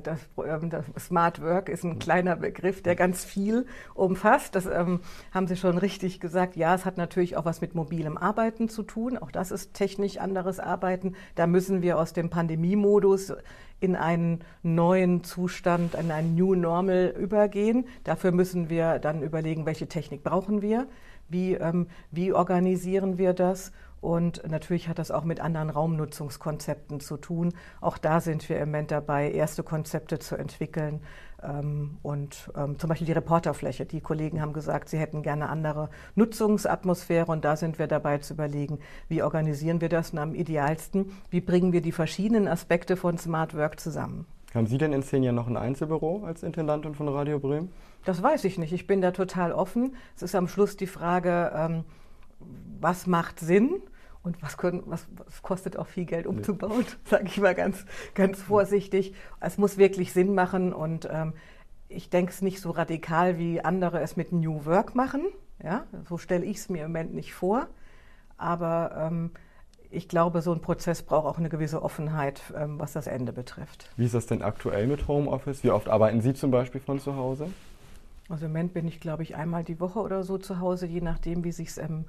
das, 0.02 0.20
ähm, 0.44 0.70
das, 0.70 0.84
Smart 0.98 1.42
Work 1.42 1.68
ist 1.68 1.84
ein 1.84 1.98
kleiner 1.98 2.36
Begriff, 2.36 2.82
der 2.82 2.94
ganz 2.94 3.24
viel 3.24 3.66
umfasst. 3.94 4.54
Das 4.54 4.66
ähm, 4.66 5.00
haben 5.32 5.46
Sie 5.46 5.56
schon 5.56 5.78
richtig 5.78 6.20
gesagt. 6.20 6.56
Ja, 6.56 6.74
es 6.74 6.84
hat 6.84 6.96
natürlich 6.98 7.36
auch 7.36 7.44
was 7.44 7.60
mit 7.60 7.74
mobilem 7.74 8.16
Arbeiten 8.16 8.68
zu 8.68 8.82
tun. 8.82 9.18
Auch 9.18 9.30
das 9.30 9.50
ist 9.50 9.74
technisch 9.74 10.18
anderes 10.18 10.60
Arbeiten. 10.60 11.14
Da 11.34 11.46
müssen 11.46 11.82
wir 11.82 11.98
aus 11.98 12.12
dem 12.12 12.30
Pandemiemodus 12.30 13.32
in 13.80 13.96
einen 13.96 14.40
neuen 14.62 15.24
Zustand, 15.24 15.94
in 15.94 16.10
ein 16.10 16.34
New 16.34 16.54
Normal 16.54 17.14
übergehen. 17.18 17.86
Dafür 18.04 18.30
müssen 18.30 18.68
wir 18.68 18.98
dann 18.98 19.22
überlegen, 19.22 19.66
welche 19.66 19.88
Technik 19.88 20.22
brauchen 20.22 20.62
wir, 20.62 20.86
wie, 21.28 21.54
ähm, 21.54 21.88
wie 22.10 22.32
organisieren 22.32 23.18
wir 23.18 23.32
das. 23.32 23.72
Und 24.00 24.48
natürlich 24.48 24.88
hat 24.88 24.98
das 24.98 25.10
auch 25.10 25.24
mit 25.24 25.40
anderen 25.40 25.68
Raumnutzungskonzepten 25.68 27.00
zu 27.00 27.18
tun. 27.18 27.52
Auch 27.80 27.98
da 27.98 28.20
sind 28.20 28.48
wir 28.48 28.58
im 28.58 28.70
Moment 28.70 28.90
dabei, 28.90 29.30
erste 29.30 29.62
Konzepte 29.62 30.18
zu 30.18 30.36
entwickeln. 30.36 31.00
Ähm, 31.42 31.98
und 32.02 32.50
ähm, 32.56 32.78
zum 32.78 32.88
Beispiel 32.88 33.06
die 33.06 33.12
Reporterfläche. 33.12 33.86
Die 33.86 34.00
Kollegen 34.00 34.40
haben 34.40 34.52
gesagt, 34.52 34.88
sie 34.88 34.98
hätten 34.98 35.22
gerne 35.22 35.48
andere 35.48 35.90
Nutzungsatmosphäre 36.14 37.30
und 37.30 37.44
da 37.44 37.56
sind 37.56 37.78
wir 37.78 37.86
dabei 37.86 38.18
zu 38.18 38.34
überlegen, 38.34 38.78
wie 39.08 39.22
organisieren 39.22 39.80
wir 39.80 39.88
das 39.88 40.10
und 40.10 40.18
am 40.18 40.34
idealsten, 40.34 41.12
wie 41.30 41.40
bringen 41.40 41.72
wir 41.72 41.82
die 41.82 41.92
verschiedenen 41.92 42.48
Aspekte 42.48 42.96
von 42.96 43.18
Smart 43.18 43.54
Work 43.54 43.80
zusammen. 43.80 44.26
Haben 44.54 44.66
Sie 44.66 44.78
denn 44.78 44.92
in 44.92 45.02
zehn 45.02 45.22
Jahren 45.22 45.36
noch 45.36 45.46
ein 45.46 45.56
Einzelbüro 45.56 46.24
als 46.24 46.42
Intendantin 46.42 46.94
von 46.94 47.08
Radio 47.08 47.38
Bremen? 47.38 47.70
Das 48.04 48.22
weiß 48.22 48.44
ich 48.44 48.58
nicht. 48.58 48.72
Ich 48.72 48.86
bin 48.86 49.00
da 49.00 49.12
total 49.12 49.52
offen. 49.52 49.94
Es 50.16 50.22
ist 50.22 50.34
am 50.34 50.48
Schluss 50.48 50.76
die 50.76 50.86
Frage, 50.86 51.52
ähm, 51.54 51.84
was 52.80 53.06
macht 53.06 53.38
Sinn? 53.38 53.80
Und 54.22 54.42
was, 54.42 54.58
können, 54.58 54.82
was, 54.86 55.06
was, 55.16 55.42
kostet 55.42 55.78
auch 55.78 55.86
viel 55.86 56.04
Geld 56.04 56.26
umzubauen, 56.26 56.84
sage 57.04 57.24
ich 57.26 57.40
mal 57.40 57.54
ganz, 57.54 57.86
ganz 58.14 58.42
vorsichtig. 58.42 59.14
Es 59.40 59.56
muss 59.56 59.78
wirklich 59.78 60.12
Sinn 60.12 60.34
machen 60.34 60.74
und 60.74 61.08
ähm, 61.10 61.32
ich 61.88 62.10
denke 62.10 62.30
es 62.30 62.42
nicht 62.42 62.60
so 62.60 62.70
radikal, 62.70 63.38
wie 63.38 63.62
andere 63.62 64.00
es 64.00 64.16
mit 64.16 64.32
New 64.32 64.64
Work 64.66 64.94
machen. 64.94 65.26
Ja, 65.62 65.86
so 66.08 66.18
stelle 66.18 66.44
ich 66.44 66.58
es 66.58 66.68
mir 66.68 66.84
im 66.84 66.92
Moment 66.92 67.14
nicht 67.14 67.34
vor. 67.34 67.66
Aber 68.36 68.92
ähm, 68.96 69.32
ich 69.90 70.08
glaube, 70.08 70.40
so 70.40 70.52
ein 70.52 70.60
Prozess 70.60 71.02
braucht 71.02 71.26
auch 71.26 71.38
eine 71.38 71.48
gewisse 71.48 71.82
Offenheit, 71.82 72.42
ähm, 72.56 72.78
was 72.78 72.92
das 72.92 73.06
Ende 73.06 73.32
betrifft. 73.32 73.90
Wie 73.96 74.04
ist 74.04 74.14
das 74.14 74.26
denn 74.26 74.42
aktuell 74.42 74.86
mit 74.86 75.08
Homeoffice? 75.08 75.64
Wie 75.64 75.70
oft 75.70 75.88
arbeiten 75.88 76.20
Sie 76.20 76.32
zum 76.32 76.50
Beispiel 76.50 76.80
von 76.80 77.00
zu 77.00 77.16
Hause? 77.16 77.48
Also 78.30 78.46
im 78.46 78.52
Moment 78.52 78.74
bin 78.74 78.86
ich, 78.86 79.00
glaube 79.00 79.24
ich, 79.24 79.34
einmal 79.34 79.64
die 79.64 79.80
Woche 79.80 79.98
oder 79.98 80.22
so 80.22 80.38
zu 80.38 80.60
Hause, 80.60 80.86
je 80.86 81.00
nachdem, 81.00 81.42
wie 81.42 81.48
es 81.48 81.78
ähm, 81.78 82.04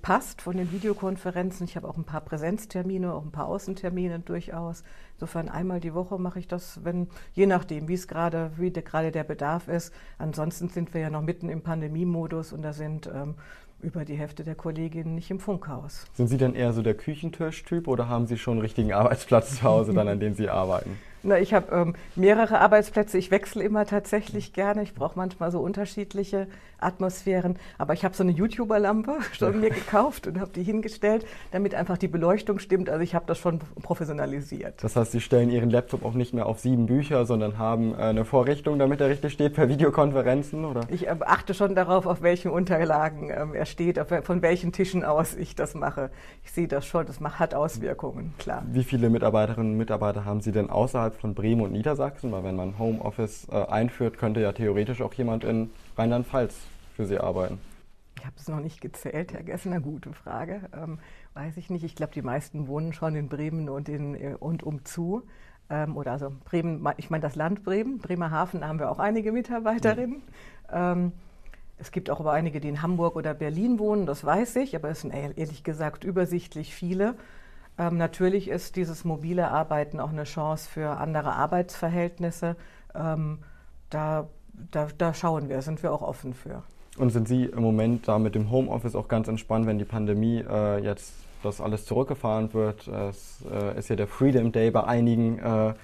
passt 0.00 0.40
von 0.40 0.56
den 0.56 0.72
Videokonferenzen. 0.72 1.66
Ich 1.66 1.76
habe 1.76 1.86
auch 1.86 1.98
ein 1.98 2.04
paar 2.04 2.22
Präsenztermine, 2.22 3.12
auch 3.12 3.22
ein 3.22 3.32
paar 3.32 3.48
Außentermine 3.48 4.20
durchaus. 4.20 4.82
Insofern 5.16 5.50
einmal 5.50 5.80
die 5.80 5.92
Woche 5.92 6.18
mache 6.18 6.38
ich 6.38 6.48
das, 6.48 6.80
wenn, 6.84 7.08
je 7.34 7.44
nachdem, 7.44 7.86
wie 7.86 7.94
es 7.94 8.08
gerade, 8.08 8.50
wie 8.56 8.72
gerade 8.72 9.12
der 9.12 9.24
Bedarf 9.24 9.68
ist. 9.68 9.92
Ansonsten 10.16 10.70
sind 10.70 10.94
wir 10.94 11.02
ja 11.02 11.10
noch 11.10 11.22
mitten 11.22 11.50
im 11.50 11.60
Pandemiemodus 11.60 12.54
und 12.54 12.62
da 12.62 12.72
sind 12.72 13.06
ähm, 13.06 13.34
über 13.82 14.06
die 14.06 14.16
Hälfte 14.16 14.44
der 14.44 14.54
Kolleginnen 14.54 15.14
nicht 15.14 15.30
im 15.30 15.38
Funkhaus. 15.38 16.06
Sind 16.14 16.28
Sie 16.28 16.38
denn 16.38 16.54
eher 16.54 16.72
so 16.72 16.80
der 16.80 16.94
Küchentischtyp 16.94 17.88
oder 17.88 18.08
haben 18.08 18.26
Sie 18.26 18.38
schon 18.38 18.52
einen 18.54 18.62
richtigen 18.62 18.94
Arbeitsplatz 18.94 19.56
zu 19.56 19.62
Hause, 19.64 19.92
dann 19.92 20.08
an 20.08 20.18
dem 20.18 20.34
Sie 20.34 20.48
arbeiten? 20.48 20.98
Na, 21.22 21.38
ich 21.38 21.52
habe 21.52 21.74
ähm, 21.74 21.94
mehrere 22.14 22.60
Arbeitsplätze. 22.60 23.18
Ich 23.18 23.30
wechsle 23.30 23.64
immer 23.64 23.86
tatsächlich 23.86 24.52
gerne. 24.52 24.82
Ich 24.82 24.94
brauche 24.94 25.18
manchmal 25.18 25.50
so 25.50 25.60
unterschiedliche 25.60 26.46
Atmosphären. 26.78 27.56
Aber 27.76 27.92
ich 27.92 28.04
habe 28.04 28.14
so 28.14 28.22
eine 28.22 28.32
YouTuber-Lampe 28.32 29.18
schon 29.32 29.60
mir 29.60 29.70
gekauft 29.70 30.26
und 30.26 30.38
habe 30.40 30.52
die 30.52 30.62
hingestellt, 30.62 31.26
damit 31.50 31.74
einfach 31.74 31.98
die 31.98 32.08
Beleuchtung 32.08 32.58
stimmt. 32.58 32.88
Also 32.88 33.02
ich 33.02 33.14
habe 33.14 33.24
das 33.26 33.38
schon 33.38 33.60
professionalisiert. 33.82 34.82
Das 34.82 34.96
heißt, 34.96 35.12
Sie 35.12 35.20
stellen 35.20 35.50
Ihren 35.50 35.70
Laptop 35.70 36.04
auch 36.04 36.14
nicht 36.14 36.34
mehr 36.34 36.46
auf 36.46 36.60
sieben 36.60 36.86
Bücher, 36.86 37.26
sondern 37.26 37.58
haben 37.58 37.94
äh, 37.94 37.96
eine 37.96 38.24
Vorrichtung, 38.24 38.78
damit 38.78 39.00
er 39.00 39.08
richtig 39.08 39.32
steht 39.32 39.54
per 39.54 39.68
Videokonferenzen, 39.68 40.64
oder? 40.64 40.82
Ich 40.90 41.06
äh, 41.06 41.16
achte 41.20 41.54
schon 41.54 41.74
darauf, 41.74 42.06
auf 42.06 42.22
welchen 42.22 42.50
Unterlagen 42.50 43.30
ähm, 43.30 43.54
er 43.54 43.66
steht, 43.66 43.98
auf, 43.98 44.08
von 44.22 44.42
welchen 44.42 44.72
Tischen 44.72 45.04
aus 45.04 45.34
ich 45.34 45.54
das 45.54 45.74
mache. 45.74 46.10
Ich 46.44 46.52
sehe 46.52 46.68
das 46.68 46.86
schon, 46.86 47.06
das 47.06 47.20
hat 47.20 47.54
Auswirkungen, 47.54 48.34
klar. 48.38 48.62
Wie 48.70 48.84
viele 48.84 49.10
Mitarbeiterinnen 49.10 49.72
und 49.72 49.78
Mitarbeiter 49.78 50.24
haben 50.24 50.40
Sie 50.40 50.52
denn 50.52 50.70
außerhalb 50.70 51.07
von 51.14 51.34
Bremen 51.34 51.62
und 51.62 51.72
Niedersachsen? 51.72 52.32
Weil 52.32 52.44
wenn 52.44 52.56
man 52.56 52.78
Homeoffice 52.78 53.46
äh, 53.50 53.64
einführt, 53.66 54.18
könnte 54.18 54.40
ja 54.40 54.52
theoretisch 54.52 55.02
auch 55.02 55.14
jemand 55.14 55.44
in 55.44 55.70
Rheinland-Pfalz 55.96 56.56
für 56.94 57.06
Sie 57.06 57.18
arbeiten? 57.18 57.58
Ich 58.18 58.26
habe 58.26 58.34
es 58.36 58.48
noch 58.48 58.60
nicht 58.60 58.80
gezählt, 58.80 59.32
Herr 59.32 59.42
Gessner, 59.42 59.80
gute 59.80 60.12
Frage. 60.12 60.62
Ähm, 60.76 60.98
weiß 61.34 61.56
ich 61.56 61.70
nicht. 61.70 61.84
Ich 61.84 61.94
glaube, 61.94 62.12
die 62.12 62.22
meisten 62.22 62.66
wohnen 62.66 62.92
schon 62.92 63.14
in 63.14 63.28
Bremen 63.28 63.68
und, 63.68 63.88
in, 63.88 64.14
äh, 64.14 64.34
und 64.38 64.62
umzu. 64.62 65.22
Ähm, 65.70 65.96
oder 65.96 66.12
also 66.12 66.32
Bremen, 66.44 66.86
ich 66.96 67.10
meine 67.10 67.22
das 67.22 67.36
Land 67.36 67.62
Bremen. 67.62 67.98
Bremerhaven 67.98 68.66
haben 68.66 68.78
wir 68.78 68.90
auch 68.90 68.98
einige 68.98 69.32
Mitarbeiterinnen. 69.32 70.22
Ja. 70.70 70.92
Ähm, 70.92 71.12
es 71.78 71.92
gibt 71.92 72.10
auch 72.10 72.20
aber 72.20 72.32
einige, 72.32 72.60
die 72.60 72.68
in 72.68 72.82
Hamburg 72.82 73.14
oder 73.14 73.34
Berlin 73.34 73.78
wohnen, 73.78 74.04
das 74.04 74.24
weiß 74.24 74.56
ich, 74.56 74.74
aber 74.74 74.90
es 74.90 75.02
sind 75.02 75.12
ehrlich 75.12 75.62
gesagt 75.62 76.02
übersichtlich 76.02 76.74
viele. 76.74 77.14
Ähm, 77.78 77.96
natürlich 77.96 78.48
ist 78.48 78.76
dieses 78.76 79.04
mobile 79.04 79.50
Arbeiten 79.50 80.00
auch 80.00 80.10
eine 80.10 80.24
Chance 80.24 80.68
für 80.68 80.96
andere 80.98 81.32
Arbeitsverhältnisse. 81.32 82.56
Ähm, 82.94 83.38
da, 83.90 84.26
da, 84.70 84.88
da 84.96 85.14
schauen 85.14 85.48
wir, 85.48 85.62
sind 85.62 85.82
wir 85.82 85.92
auch 85.92 86.02
offen 86.02 86.34
für. 86.34 86.62
Und 86.96 87.10
sind 87.10 87.28
Sie 87.28 87.44
im 87.44 87.62
Moment 87.62 88.08
da 88.08 88.18
mit 88.18 88.34
dem 88.34 88.50
Homeoffice 88.50 88.96
auch 88.96 89.06
ganz 89.06 89.28
entspannt, 89.28 89.66
wenn 89.66 89.78
die 89.78 89.84
Pandemie 89.84 90.44
äh, 90.48 90.82
jetzt 90.82 91.12
das 91.44 91.60
alles 91.60 91.86
zurückgefahren 91.86 92.52
wird? 92.52 92.88
Es 92.88 93.38
äh, 93.48 93.78
ist 93.78 93.88
ja 93.88 93.94
der 93.94 94.08
Freedom 94.08 94.50
Day 94.50 94.72
bei 94.72 94.82
einigen 94.82 95.38
äh, 95.38 95.74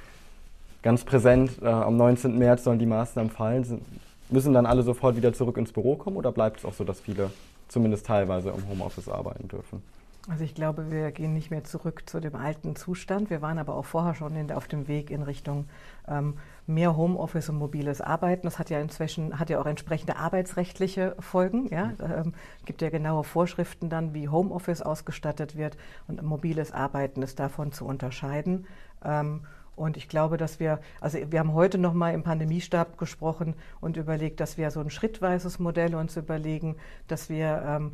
ganz 0.83 1.05
präsent. 1.05 1.63
Äh, 1.63 1.69
am 1.69 1.97
19. 1.97 2.37
März 2.37 2.65
sollen 2.65 2.81
die 2.81 2.87
Maßnahmen 2.87 3.31
fallen. 3.31 3.63
Sind, 3.63 3.83
müssen 4.31 4.53
dann 4.53 4.67
alle 4.67 4.83
sofort 4.83 5.17
wieder 5.17 5.33
zurück 5.33 5.57
ins 5.57 5.71
Büro 5.71 5.95
kommen 5.95 6.17
oder 6.17 6.33
bleibt 6.33 6.59
es 6.59 6.65
auch 6.65 6.75
so, 6.75 6.83
dass 6.83 6.99
viele 6.99 7.31
zumindest 7.69 8.07
teilweise 8.07 8.51
im 8.51 8.69
Homeoffice 8.69 9.09
arbeiten 9.09 9.47
dürfen? 9.47 9.83
Also 10.27 10.43
ich 10.43 10.55
glaube, 10.55 10.91
wir 10.91 11.13
gehen 11.13 11.35
nicht 11.35 11.51
mehr 11.51 11.65
zurück 11.65 12.05
zu 12.07 12.19
dem 12.19 12.35
alten 12.35 12.77
Zustand. 12.77 13.29
Wir 13.29 13.43
waren 13.43 13.59
aber 13.59 13.75
auch 13.75 13.85
vorher 13.85 14.15
schon 14.15 14.35
in, 14.37 14.51
auf 14.53 14.67
dem 14.69 14.89
Weg 14.89 15.11
in 15.11 15.23
Richtung 15.23 15.67
ähm, 16.09 16.39
mehr 16.67 16.97
Homeoffice 16.97 17.51
und 17.51 17.59
mobiles 17.59 18.01
Arbeiten. 18.01 18.47
Das 18.47 18.59
hat 18.59 18.71
ja 18.71 18.81
inzwischen 18.81 19.39
hat 19.39 19.51
ja 19.51 19.61
auch 19.61 19.67
entsprechende 19.67 20.17
arbeitsrechtliche 20.17 21.15
Folgen. 21.19 21.69
Ja, 21.69 21.93
ähm, 22.01 22.33
gibt 22.65 22.81
ja 22.81 22.89
genaue 22.89 23.23
Vorschriften 23.23 23.91
dann, 23.91 24.15
wie 24.15 24.31
Homeoffice 24.31 24.81
ausgestattet 24.81 25.57
wird 25.59 25.77
und 26.09 26.23
mobiles 26.23 26.73
Arbeiten 26.73 27.21
ist 27.21 27.39
davon 27.39 27.73
zu 27.73 27.85
unterscheiden. 27.85 28.67
Ähm, 29.05 29.43
und 29.77 29.97
ich 29.97 30.09
glaube, 30.09 30.37
dass 30.37 30.61
wir, 30.61 30.79
also 31.01 31.19
wir 31.31 31.39
haben 31.41 31.53
heute 31.53 31.79
noch 31.79 31.95
mal 31.95 32.15
im 32.15 32.23
Pandemiestab 32.23 32.97
gesprochen 32.97 33.55
und 33.81 33.97
überlegt, 33.97 34.41
dass 34.41 34.57
wir 34.57 34.71
so 34.71 34.81
ein 34.81 34.91
schrittweises 34.91 35.59
Modell 35.59 35.95
uns 35.97 36.17
überlegen, 36.17 36.77
dass 37.09 37.29
wir 37.29 37.63
ähm, 37.67 37.93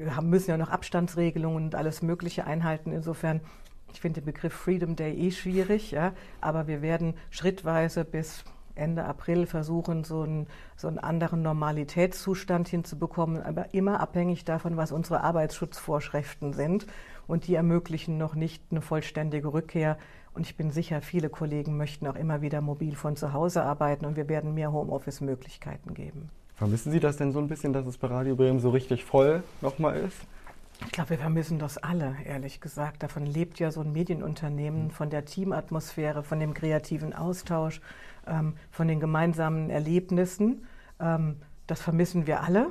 wir 0.00 0.16
haben, 0.16 0.30
müssen 0.30 0.50
ja 0.50 0.56
noch 0.56 0.70
Abstandsregelungen 0.70 1.64
und 1.64 1.74
alles 1.74 2.02
Mögliche 2.02 2.46
einhalten. 2.46 2.92
Insofern, 2.92 3.40
ich 3.92 4.00
finde 4.00 4.20
den 4.20 4.26
Begriff 4.26 4.52
Freedom 4.52 4.96
Day 4.96 5.14
eh 5.14 5.30
schwierig, 5.30 5.90
ja, 5.90 6.12
aber 6.40 6.66
wir 6.66 6.82
werden 6.82 7.14
schrittweise 7.30 8.04
bis 8.04 8.44
Ende 8.74 9.04
April 9.04 9.46
versuchen, 9.46 10.04
so 10.04 10.22
einen, 10.22 10.46
so 10.76 10.88
einen 10.88 10.98
anderen 10.98 11.42
Normalitätszustand 11.42 12.68
hinzubekommen, 12.68 13.42
aber 13.42 13.74
immer 13.74 14.00
abhängig 14.00 14.44
davon, 14.44 14.76
was 14.76 14.90
unsere 14.90 15.22
Arbeitsschutzvorschriften 15.22 16.52
sind. 16.52 16.86
Und 17.26 17.46
die 17.46 17.54
ermöglichen 17.54 18.18
noch 18.18 18.34
nicht 18.34 18.64
eine 18.70 18.80
vollständige 18.80 19.52
Rückkehr. 19.52 19.98
Und 20.32 20.46
ich 20.46 20.56
bin 20.56 20.70
sicher, 20.70 21.02
viele 21.02 21.28
Kollegen 21.28 21.76
möchten 21.76 22.06
auch 22.06 22.16
immer 22.16 22.40
wieder 22.40 22.60
mobil 22.60 22.96
von 22.96 23.16
zu 23.16 23.32
Hause 23.32 23.62
arbeiten 23.62 24.04
und 24.04 24.16
wir 24.16 24.28
werden 24.28 24.54
mehr 24.54 24.72
Homeoffice-Möglichkeiten 24.72 25.94
geben. 25.94 26.30
Vermissen 26.60 26.92
Sie 26.92 27.00
das 27.00 27.16
denn 27.16 27.32
so 27.32 27.38
ein 27.38 27.48
bisschen, 27.48 27.72
dass 27.72 27.86
es 27.86 27.96
bei 27.96 28.08
Radio 28.08 28.36
Bremen 28.36 28.60
so 28.60 28.68
richtig 28.68 29.02
voll 29.06 29.42
nochmal 29.62 29.96
ist? 29.96 30.18
Ich 30.84 30.92
glaube, 30.92 31.08
wir 31.08 31.16
vermissen 31.16 31.58
das 31.58 31.78
alle, 31.78 32.16
ehrlich 32.22 32.60
gesagt. 32.60 33.02
Davon 33.02 33.24
lebt 33.24 33.58
ja 33.58 33.70
so 33.70 33.80
ein 33.80 33.92
Medienunternehmen, 33.92 34.90
von 34.90 35.08
der 35.08 35.24
Teamatmosphäre, 35.24 36.22
von 36.22 36.38
dem 36.38 36.52
kreativen 36.52 37.14
Austausch, 37.14 37.80
ähm, 38.26 38.56
von 38.70 38.88
den 38.88 39.00
gemeinsamen 39.00 39.70
Erlebnissen. 39.70 40.66
Ähm, 41.00 41.36
das 41.66 41.80
vermissen 41.80 42.26
wir 42.26 42.42
alle. 42.42 42.66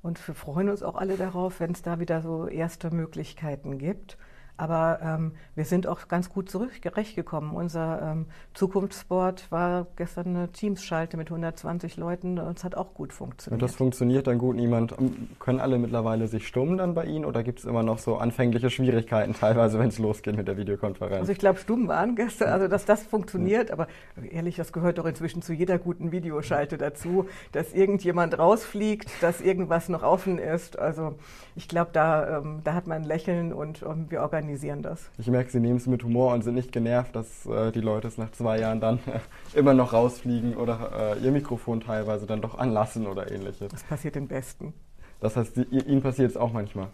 Und 0.00 0.26
wir 0.26 0.34
freuen 0.34 0.70
uns 0.70 0.82
auch 0.82 0.94
alle 0.94 1.18
darauf, 1.18 1.60
wenn 1.60 1.72
es 1.72 1.82
da 1.82 2.00
wieder 2.00 2.22
so 2.22 2.46
erste 2.48 2.90
Möglichkeiten 2.90 3.76
gibt. 3.76 4.16
Aber 4.56 5.00
ähm, 5.02 5.32
wir 5.56 5.64
sind 5.64 5.88
auch 5.88 6.06
ganz 6.06 6.30
gut 6.30 6.48
zurechtgekommen. 6.48 7.50
Unser 7.50 8.00
ähm, 8.02 8.26
Zukunftssport 8.54 9.50
war 9.50 9.88
gestern 9.96 10.28
eine 10.28 10.52
Teams-Schalte 10.52 11.16
mit 11.16 11.28
120 11.28 11.96
Leuten 11.96 12.38
und 12.38 12.58
es 12.58 12.62
hat 12.62 12.76
auch 12.76 12.94
gut 12.94 13.12
funktioniert. 13.12 13.60
Und 13.60 13.68
das 13.68 13.74
funktioniert 13.74 14.28
dann 14.28 14.38
gut. 14.38 14.54
Niemand 14.54 14.94
ähm, 14.96 15.30
können 15.40 15.58
alle 15.58 15.76
mittlerweile 15.78 16.28
sich 16.28 16.46
stummen 16.46 16.78
dann 16.78 16.94
bei 16.94 17.04
Ihnen 17.04 17.24
oder 17.24 17.42
gibt 17.42 17.58
es 17.58 17.64
immer 17.64 17.82
noch 17.82 17.98
so 17.98 18.16
anfängliche 18.16 18.70
Schwierigkeiten 18.70 19.34
teilweise, 19.34 19.80
wenn 19.80 19.88
es 19.88 19.98
losgeht 19.98 20.36
mit 20.36 20.46
der 20.46 20.56
Videokonferenz? 20.56 21.18
Also 21.20 21.32
ich 21.32 21.38
glaube, 21.38 21.58
stumm 21.58 21.88
waren 21.88 22.14
gestern, 22.14 22.50
also 22.50 22.68
dass 22.68 22.84
das 22.84 23.02
funktioniert. 23.02 23.72
Aber 23.72 23.88
ehrlich, 24.30 24.54
das 24.54 24.72
gehört 24.72 24.98
doch 24.98 25.06
inzwischen 25.06 25.42
zu 25.42 25.52
jeder 25.52 25.78
guten 25.78 26.12
Videoschalte 26.12 26.78
dazu, 26.78 27.26
dass 27.50 27.72
irgendjemand 27.72 28.38
rausfliegt, 28.38 29.10
dass 29.20 29.40
irgendwas 29.40 29.88
noch 29.88 30.04
offen 30.04 30.38
ist. 30.38 30.78
Also 30.78 31.16
ich 31.56 31.66
glaube, 31.66 31.90
da, 31.92 32.38
ähm, 32.38 32.60
da 32.62 32.74
hat 32.74 32.86
man 32.86 33.02
ein 33.02 33.04
Lächeln 33.04 33.52
und 33.52 33.82
ähm, 33.82 34.06
wir 34.10 34.20
organisieren 34.20 34.43
organisieren 34.44 34.82
das. 34.82 35.10
Ich 35.18 35.26
merke, 35.28 35.50
Sie 35.50 35.60
nehmen 35.60 35.76
es 35.76 35.86
mit 35.86 36.04
Humor 36.04 36.34
und 36.34 36.44
sind 36.44 36.54
nicht 36.54 36.70
genervt, 36.70 37.16
dass 37.16 37.46
äh, 37.46 37.72
die 37.72 37.80
Leute 37.80 38.08
es 38.08 38.18
nach 38.18 38.30
zwei 38.32 38.60
Jahren 38.60 38.80
dann 38.80 38.98
äh, 39.06 39.58
immer 39.58 39.72
noch 39.72 39.92
rausfliegen 39.92 40.56
oder 40.56 41.16
äh, 41.16 41.24
ihr 41.24 41.32
Mikrofon 41.32 41.80
teilweise 41.80 42.26
dann 42.26 42.42
doch 42.42 42.58
anlassen 42.58 43.06
oder 43.06 43.30
ähnliches. 43.30 43.68
Das 43.70 43.82
passiert 43.82 44.16
den 44.16 44.28
Besten. 44.28 44.74
Das 45.20 45.36
heißt, 45.36 45.56
die, 45.56 45.62
Ihnen 45.62 46.02
passiert 46.02 46.30
es 46.30 46.36
auch 46.36 46.52
manchmal? 46.52 46.88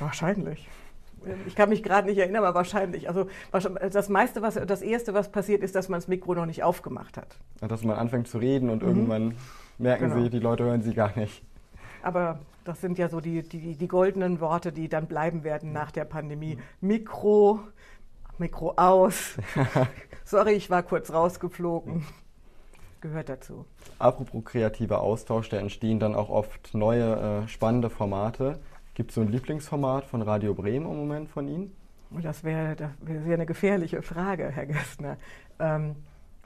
Wahrscheinlich. 0.00 0.68
Ich 1.46 1.54
kann 1.54 1.68
mich 1.68 1.82
gerade 1.82 2.08
nicht 2.08 2.18
erinnern, 2.18 2.44
aber 2.44 2.54
wahrscheinlich. 2.54 3.08
Also 3.08 3.26
das 3.92 4.08
meiste, 4.08 4.42
was 4.42 4.54
das 4.54 4.82
erste, 4.82 5.14
was 5.14 5.30
passiert, 5.30 5.62
ist, 5.62 5.74
dass 5.74 5.88
man 5.88 5.98
das 5.98 6.08
Mikro 6.08 6.34
noch 6.34 6.46
nicht 6.46 6.62
aufgemacht 6.62 7.16
hat. 7.16 7.38
Dass 7.60 7.84
man 7.84 7.96
anfängt 7.96 8.28
zu 8.28 8.38
reden 8.38 8.70
und 8.70 8.82
mhm. 8.82 8.88
irgendwann 8.88 9.34
merken 9.78 10.10
genau. 10.10 10.22
Sie, 10.22 10.30
die 10.30 10.38
Leute 10.38 10.64
hören 10.64 10.82
Sie 10.82 10.94
gar 10.94 11.16
nicht. 11.16 11.42
Aber 12.06 12.38
das 12.62 12.80
sind 12.80 12.98
ja 12.98 13.08
so 13.08 13.20
die, 13.20 13.42
die, 13.42 13.74
die 13.74 13.88
goldenen 13.88 14.38
Worte, 14.38 14.70
die 14.70 14.88
dann 14.88 15.08
bleiben 15.08 15.42
werden 15.42 15.72
nach 15.72 15.90
der 15.90 16.04
Pandemie. 16.04 16.56
Mikro, 16.80 17.58
Mikro 18.38 18.74
aus. 18.76 19.36
Sorry, 20.24 20.52
ich 20.52 20.70
war 20.70 20.84
kurz 20.84 21.12
rausgeflogen. 21.12 22.06
Gehört 23.00 23.28
dazu. 23.28 23.64
Apropos 23.98 24.44
kreativer 24.44 25.00
Austausch, 25.00 25.48
da 25.48 25.56
entstehen 25.56 25.98
dann 25.98 26.14
auch 26.14 26.30
oft 26.30 26.74
neue, 26.74 27.42
äh, 27.42 27.48
spannende 27.48 27.90
Formate. 27.90 28.60
Gibt 28.94 29.10
es 29.10 29.16
so 29.16 29.22
ein 29.22 29.28
Lieblingsformat 29.32 30.04
von 30.04 30.22
Radio 30.22 30.54
Bremen 30.54 30.86
im 30.86 30.96
Moment 30.96 31.28
von 31.28 31.48
Ihnen? 31.48 31.74
Das 32.22 32.44
wäre 32.44 32.92
wär 33.00 33.34
eine 33.34 33.46
gefährliche 33.46 34.00
Frage, 34.00 34.48
Herr 34.52 34.66
Gessner. 34.66 35.16
Ähm, 35.58 35.96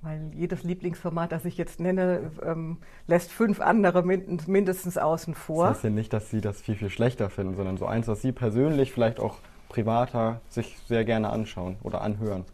weil 0.02 0.30
jedes 0.34 0.62
Lieblingsformat, 0.62 1.32
das 1.32 1.44
ich 1.44 1.58
jetzt 1.58 1.80
nenne, 1.80 2.30
ähm, 2.42 2.78
lässt 3.06 3.30
fünf 3.30 3.60
andere 3.60 4.02
mindestens 4.02 4.96
außen 4.96 5.34
vor. 5.34 5.66
Das 5.66 5.76
heißt 5.76 5.84
ja 5.84 5.90
nicht, 5.90 6.12
dass 6.12 6.30
Sie 6.30 6.40
das 6.40 6.60
viel, 6.60 6.76
viel 6.76 6.90
schlechter 6.90 7.28
finden, 7.28 7.54
sondern 7.54 7.76
so 7.76 7.86
eins, 7.86 8.08
was 8.08 8.22
Sie 8.22 8.32
persönlich 8.32 8.92
vielleicht 8.92 9.20
auch 9.20 9.36
privater 9.68 10.40
sich 10.48 10.78
sehr 10.86 11.04
gerne 11.04 11.30
anschauen 11.30 11.76
oder 11.82 12.00
anhören. 12.00 12.44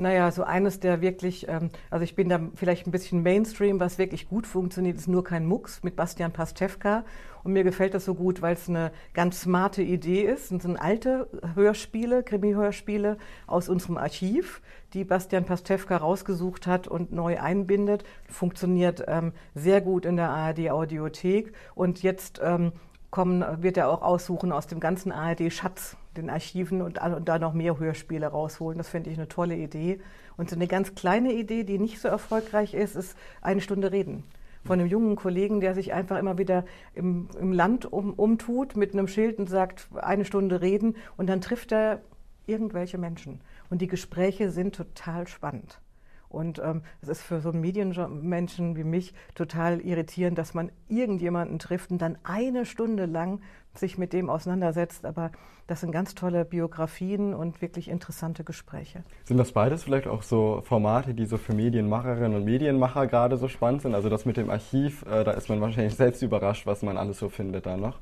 Naja, 0.00 0.30
so 0.30 0.44
eines 0.44 0.78
der 0.78 1.00
wirklich, 1.00 1.48
ähm, 1.48 1.70
also 1.90 2.04
ich 2.04 2.14
bin 2.14 2.28
da 2.28 2.40
vielleicht 2.54 2.86
ein 2.86 2.92
bisschen 2.92 3.24
Mainstream, 3.24 3.80
was 3.80 3.98
wirklich 3.98 4.28
gut 4.28 4.46
funktioniert, 4.46 4.96
ist 4.96 5.08
nur 5.08 5.24
kein 5.24 5.44
Mucks 5.44 5.82
mit 5.82 5.96
Bastian 5.96 6.32
Pastewka. 6.32 7.04
Und 7.44 7.52
mir 7.52 7.64
gefällt 7.64 7.94
das 7.94 8.04
so 8.04 8.14
gut, 8.14 8.42
weil 8.42 8.54
es 8.54 8.68
eine 8.68 8.92
ganz 9.14 9.42
smarte 9.42 9.82
Idee 9.82 10.22
ist. 10.22 10.50
Es 10.52 10.62
sind 10.62 10.76
alte 10.76 11.28
Hörspiele, 11.54 12.22
Krimi-Hörspiele 12.22 13.18
aus 13.46 13.68
unserem 13.68 13.96
Archiv, 13.96 14.60
die 14.94 15.04
Bastian 15.04 15.44
Pastewka 15.44 15.96
rausgesucht 15.96 16.66
hat 16.66 16.88
und 16.88 17.12
neu 17.12 17.38
einbindet. 17.38 18.04
Funktioniert 18.28 19.04
ähm, 19.06 19.32
sehr 19.54 19.80
gut 19.80 20.04
in 20.04 20.16
der 20.16 20.30
ARD-Audiothek. 20.30 21.52
Und 21.74 22.02
jetzt 22.02 22.40
ähm, 22.42 22.72
kommen, 23.10 23.62
wird 23.62 23.76
er 23.76 23.90
auch 23.90 24.02
aussuchen 24.02 24.52
aus 24.52 24.66
dem 24.66 24.80
ganzen 24.80 25.12
ARD-Schatz, 25.12 25.96
den 26.16 26.30
Archiven 26.30 26.82
und, 26.82 27.00
und, 27.00 27.28
da 27.28 27.38
noch 27.38 27.52
mehr 27.52 27.78
Hörspiele 27.78 28.26
rausholen. 28.26 28.78
Das 28.78 28.88
finde 28.88 29.10
ich 29.10 29.16
eine 29.16 29.28
tolle 29.28 29.56
Idee. 29.56 30.00
Und 30.36 30.50
so 30.50 30.56
eine 30.56 30.66
ganz 30.66 30.94
kleine 30.94 31.32
Idee, 31.32 31.64
die 31.64 31.78
nicht 31.78 32.00
so 32.00 32.08
erfolgreich 32.08 32.74
ist, 32.74 32.96
ist 32.96 33.16
eine 33.40 33.60
Stunde 33.60 33.92
reden. 33.92 34.24
Von 34.68 34.78
einem 34.78 34.88
jungen 34.88 35.16
Kollegen, 35.16 35.60
der 35.60 35.74
sich 35.74 35.92
einfach 35.92 36.18
immer 36.18 36.38
wieder 36.38 36.64
im, 36.94 37.28
im 37.40 37.52
Land 37.52 37.90
um, 37.90 38.12
umtut 38.12 38.76
mit 38.76 38.92
einem 38.92 39.08
Schild 39.08 39.38
und 39.38 39.48
sagt, 39.48 39.88
eine 39.96 40.24
Stunde 40.24 40.60
reden 40.60 40.94
und 41.16 41.28
dann 41.28 41.40
trifft 41.40 41.72
er 41.72 42.02
irgendwelche 42.46 42.98
Menschen. 42.98 43.40
Und 43.70 43.82
die 43.82 43.88
Gespräche 43.88 44.50
sind 44.50 44.74
total 44.74 45.26
spannend. 45.26 45.80
Und 46.28 46.60
ähm, 46.62 46.82
es 47.00 47.08
ist 47.08 47.22
für 47.22 47.40
so 47.40 47.50
einen 47.50 47.60
Medienmenschen 47.60 48.76
wie 48.76 48.84
mich 48.84 49.14
total 49.34 49.80
irritierend, 49.80 50.36
dass 50.36 50.52
man 50.52 50.70
irgendjemanden 50.88 51.58
trifft 51.58 51.90
und 51.90 52.02
dann 52.02 52.18
eine 52.22 52.66
Stunde 52.66 53.06
lang 53.06 53.40
sich 53.78 53.98
mit 53.98 54.12
dem 54.12 54.30
auseinandersetzt. 54.30 55.04
Aber 55.04 55.30
das 55.66 55.80
sind 55.80 55.92
ganz 55.92 56.14
tolle 56.14 56.44
Biografien 56.44 57.34
und 57.34 57.60
wirklich 57.62 57.88
interessante 57.88 58.44
Gespräche. 58.44 59.02
Sind 59.24 59.36
das 59.36 59.52
beides 59.52 59.84
vielleicht 59.84 60.06
auch 60.06 60.22
so 60.22 60.62
Formate, 60.64 61.14
die 61.14 61.26
so 61.26 61.36
für 61.36 61.54
Medienmacherinnen 61.54 62.34
und 62.34 62.44
Medienmacher 62.44 63.06
gerade 63.06 63.36
so 63.36 63.48
spannend 63.48 63.82
sind? 63.82 63.94
Also 63.94 64.08
das 64.08 64.24
mit 64.24 64.36
dem 64.36 64.50
Archiv, 64.50 65.04
äh, 65.06 65.24
da 65.24 65.32
ist 65.32 65.48
man 65.48 65.60
wahrscheinlich 65.60 65.94
selbst 65.96 66.22
überrascht, 66.22 66.66
was 66.66 66.82
man 66.82 66.96
alles 66.96 67.18
so 67.18 67.28
findet 67.28 67.66
da 67.66 67.76
noch. 67.76 67.98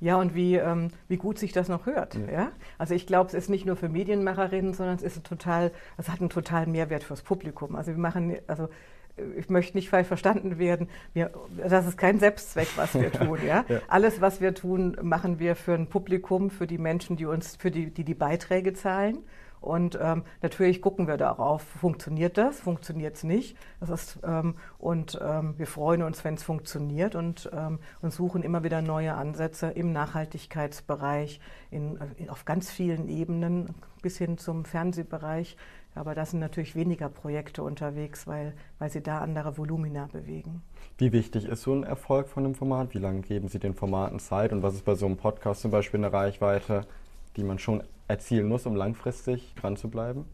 Ja, 0.00 0.16
und 0.16 0.34
wie, 0.34 0.56
ähm, 0.56 0.88
wie 1.08 1.18
gut 1.18 1.38
sich 1.38 1.52
das 1.52 1.68
noch 1.68 1.84
hört. 1.84 2.14
Ja. 2.14 2.32
ja? 2.32 2.52
Also 2.78 2.94
ich 2.94 3.06
glaube, 3.06 3.28
es 3.28 3.34
ist 3.34 3.50
nicht 3.50 3.66
nur 3.66 3.76
für 3.76 3.90
Medienmacherinnen, 3.90 4.72
sondern 4.72 4.96
es 4.96 5.02
ist 5.02 5.24
total, 5.24 5.72
es 5.98 6.08
hat 6.08 6.20
einen 6.20 6.30
totalen 6.30 6.72
Mehrwert 6.72 7.04
fürs 7.04 7.20
Publikum. 7.20 7.76
Also 7.76 7.92
wir 7.92 7.98
machen, 7.98 8.36
also 8.46 8.68
ich 9.36 9.48
möchte 9.48 9.76
nicht 9.76 9.88
falsch 9.88 10.08
verstanden 10.08 10.58
werden, 10.58 10.88
wir, 11.12 11.30
das 11.56 11.86
ist 11.86 11.98
kein 11.98 12.18
Selbstzweck, 12.18 12.68
was 12.76 12.94
wir 12.94 13.12
tun. 13.12 13.38
Ja? 13.46 13.64
ja? 13.68 13.80
Alles, 13.88 14.20
was 14.20 14.40
wir 14.40 14.54
tun, 14.54 14.96
machen 15.02 15.38
wir 15.38 15.56
für 15.56 15.74
ein 15.74 15.88
Publikum, 15.88 16.50
für 16.50 16.66
die 16.66 16.78
Menschen, 16.78 17.16
die 17.16 17.26
uns, 17.26 17.56
für 17.56 17.70
die, 17.70 17.90
die 17.90 18.04
die 18.04 18.14
Beiträge 18.14 18.72
zahlen. 18.72 19.18
Und 19.60 19.98
ähm, 20.00 20.24
natürlich 20.40 20.80
gucken 20.80 21.06
wir 21.06 21.18
darauf, 21.18 21.62
funktioniert 21.62 22.38
das, 22.38 22.60
funktioniert 22.60 23.16
es 23.16 23.24
nicht. 23.24 23.56
Das 23.78 23.90
ist, 23.90 24.18
ähm, 24.24 24.54
und 24.78 25.18
ähm, 25.22 25.54
wir 25.58 25.66
freuen 25.66 26.02
uns, 26.02 26.24
wenn 26.24 26.34
es 26.34 26.42
funktioniert 26.42 27.14
und, 27.14 27.50
ähm, 27.52 27.78
und 28.00 28.12
suchen 28.12 28.42
immer 28.42 28.64
wieder 28.64 28.80
neue 28.80 29.14
Ansätze 29.14 29.68
im 29.68 29.92
Nachhaltigkeitsbereich, 29.92 31.40
in, 31.70 31.98
in, 32.16 32.30
auf 32.30 32.46
ganz 32.46 32.70
vielen 32.70 33.08
Ebenen, 33.08 33.74
bis 34.00 34.16
hin 34.16 34.38
zum 34.38 34.64
Fernsehbereich. 34.64 35.58
Aber 35.94 36.14
da 36.14 36.24
sind 36.24 36.40
natürlich 36.40 36.76
weniger 36.76 37.08
Projekte 37.08 37.62
unterwegs, 37.62 38.26
weil, 38.26 38.54
weil 38.78 38.90
sie 38.90 39.02
da 39.02 39.18
andere 39.18 39.58
Volumina 39.58 40.06
bewegen. 40.06 40.62
Wie 40.98 41.12
wichtig 41.12 41.46
ist 41.46 41.62
so 41.62 41.74
ein 41.74 41.82
Erfolg 41.82 42.28
von 42.28 42.44
einem 42.44 42.54
Format? 42.54 42.94
Wie 42.94 42.98
lange 42.98 43.20
geben 43.20 43.48
Sie 43.48 43.58
den 43.58 43.74
Formaten 43.74 44.20
Zeit? 44.20 44.52
Und 44.52 44.62
was 44.62 44.74
ist 44.74 44.84
bei 44.84 44.94
so 44.94 45.06
einem 45.06 45.16
Podcast 45.16 45.62
zum 45.62 45.70
Beispiel 45.70 45.98
eine 45.98 46.12
Reichweite, 46.12 46.86
die 47.36 47.42
man 47.42 47.58
schon 47.58 47.82
erzielen 48.06 48.48
muss, 48.48 48.66
um 48.66 48.76
langfristig 48.76 49.54
dran 49.56 49.76
zu 49.76 49.88
bleiben? 49.88 50.26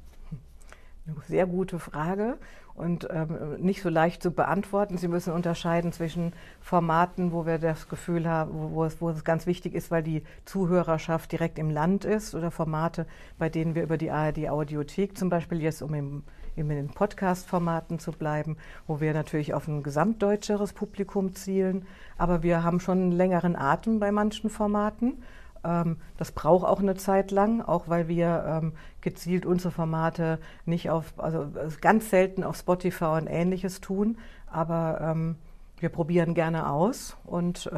Eine 1.06 1.16
sehr 1.26 1.46
gute 1.46 1.78
Frage 1.78 2.36
und 2.76 3.08
ähm, 3.10 3.56
nicht 3.58 3.82
so 3.82 3.88
leicht 3.88 4.22
zu 4.22 4.30
beantworten. 4.30 4.98
Sie 4.98 5.08
müssen 5.08 5.32
unterscheiden 5.32 5.92
zwischen 5.92 6.32
Formaten, 6.60 7.32
wo 7.32 7.46
wir 7.46 7.58
das 7.58 7.88
Gefühl 7.88 8.28
haben, 8.28 8.52
wo, 8.52 8.70
wo, 8.72 8.84
es, 8.84 9.00
wo 9.00 9.10
es 9.10 9.24
ganz 9.24 9.46
wichtig 9.46 9.74
ist, 9.74 9.90
weil 9.90 10.02
die 10.02 10.22
Zuhörerschaft 10.44 11.32
direkt 11.32 11.58
im 11.58 11.70
Land 11.70 12.04
ist, 12.04 12.34
oder 12.34 12.50
Formate, 12.50 13.06
bei 13.38 13.48
denen 13.48 13.74
wir 13.74 13.82
über 13.82 13.96
die 13.96 14.10
ARD 14.10 14.48
Audiothek 14.48 15.16
zum 15.16 15.30
Beispiel 15.30 15.62
jetzt, 15.62 15.82
um 15.82 15.94
im, 15.94 16.22
in 16.54 16.68
den 16.68 16.88
Podcast-Formaten 16.88 17.98
zu 17.98 18.12
bleiben, 18.12 18.56
wo 18.86 19.00
wir 19.00 19.12
natürlich 19.12 19.54
auf 19.54 19.68
ein 19.68 19.82
gesamtdeutscheres 19.82 20.72
Publikum 20.72 21.34
zielen. 21.34 21.86
Aber 22.18 22.42
wir 22.42 22.62
haben 22.62 22.80
schon 22.80 22.98
einen 22.98 23.12
längeren 23.12 23.56
Atem 23.56 24.00
bei 24.00 24.12
manchen 24.12 24.50
Formaten. 24.50 25.22
Ähm, 25.66 25.96
das 26.16 26.32
braucht 26.32 26.66
auch 26.66 26.80
eine 26.80 26.94
Zeit 26.94 27.30
lang, 27.30 27.60
auch 27.60 27.88
weil 27.88 28.08
wir 28.08 28.44
ähm, 28.46 28.72
gezielt 29.00 29.44
unsere 29.44 29.72
Formate 29.72 30.38
nicht 30.64 30.90
auf, 30.90 31.14
also 31.18 31.46
ganz 31.80 32.10
selten 32.10 32.44
auf 32.44 32.56
Spotify 32.56 33.16
und 33.20 33.26
ähnliches 33.26 33.80
tun, 33.80 34.18
aber 34.46 35.00
ähm, 35.00 35.36
wir 35.78 35.88
probieren 35.90 36.32
gerne 36.32 36.70
aus 36.70 37.18
und, 37.24 37.70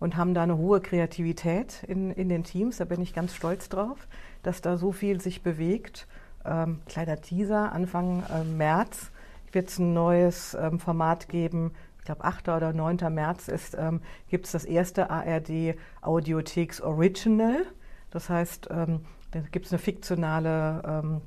und 0.00 0.16
haben 0.16 0.34
da 0.34 0.42
eine 0.42 0.56
hohe 0.56 0.80
Kreativität 0.80 1.84
in, 1.86 2.10
in 2.10 2.28
den 2.28 2.42
Teams. 2.42 2.78
Da 2.78 2.84
bin 2.84 3.00
ich 3.00 3.14
ganz 3.14 3.32
stolz 3.32 3.68
drauf, 3.68 4.08
dass 4.42 4.60
da 4.60 4.76
so 4.76 4.90
viel 4.90 5.20
sich 5.20 5.44
bewegt. 5.44 6.08
Kleiner 6.42 7.20
Teaser, 7.20 7.70
Anfang 7.70 8.24
äh, 8.24 8.42
März 8.42 9.12
wird 9.52 9.68
es 9.68 9.78
ein 9.78 9.94
neues 9.94 10.58
Format 10.78 11.28
geben 11.28 11.70
glaube 12.08 12.24
8. 12.24 12.48
oder 12.48 12.72
9. 12.72 12.98
März 13.10 13.48
ist, 13.48 13.76
ähm, 13.78 14.00
gibt 14.28 14.46
es 14.46 14.52
das 14.52 14.64
erste 14.64 15.10
ARD 15.10 15.74
Audiotheks 16.00 16.80
Original. 16.80 17.64
Das 18.10 18.30
heißt, 18.30 18.68
ähm, 18.70 19.00
da 19.30 19.40
gibt 19.52 19.66
es 19.66 19.72
eine 19.72 19.78
fiktionale, 19.78 20.82
ähm, 20.86 21.20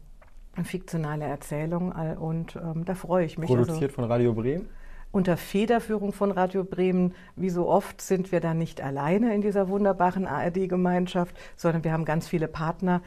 eine 0.56 0.66
fiktionale 0.66 1.26
Erzählung 1.26 1.92
und 1.92 2.56
ähm, 2.56 2.84
da 2.84 2.96
freue 2.96 3.26
ich 3.26 3.38
mich. 3.38 3.48
Produziert 3.48 3.84
also, 3.84 3.96
von 3.96 4.06
Radio 4.06 4.34
Bremen? 4.34 4.68
Unter 5.12 5.38
Federführung 5.38 6.14
von 6.14 6.32
Radio 6.32 6.64
Bremen, 6.64 7.14
wie 7.36 7.50
so 7.50 7.68
oft, 7.68 8.02
sind 8.02 8.32
wir 8.32 8.40
da 8.40 8.54
nicht 8.54 8.82
alleine 8.82 9.36
in 9.36 9.42
dieser 9.42 9.70
wunderbaren 9.70 10.26
ARD-Gemeinschaft, 10.26 11.36
sondern 11.56 11.84
wir 11.84 11.92
haben 11.92 12.06
ganz 12.06 12.28
viele 12.28 12.48
Partner, 12.48 13.02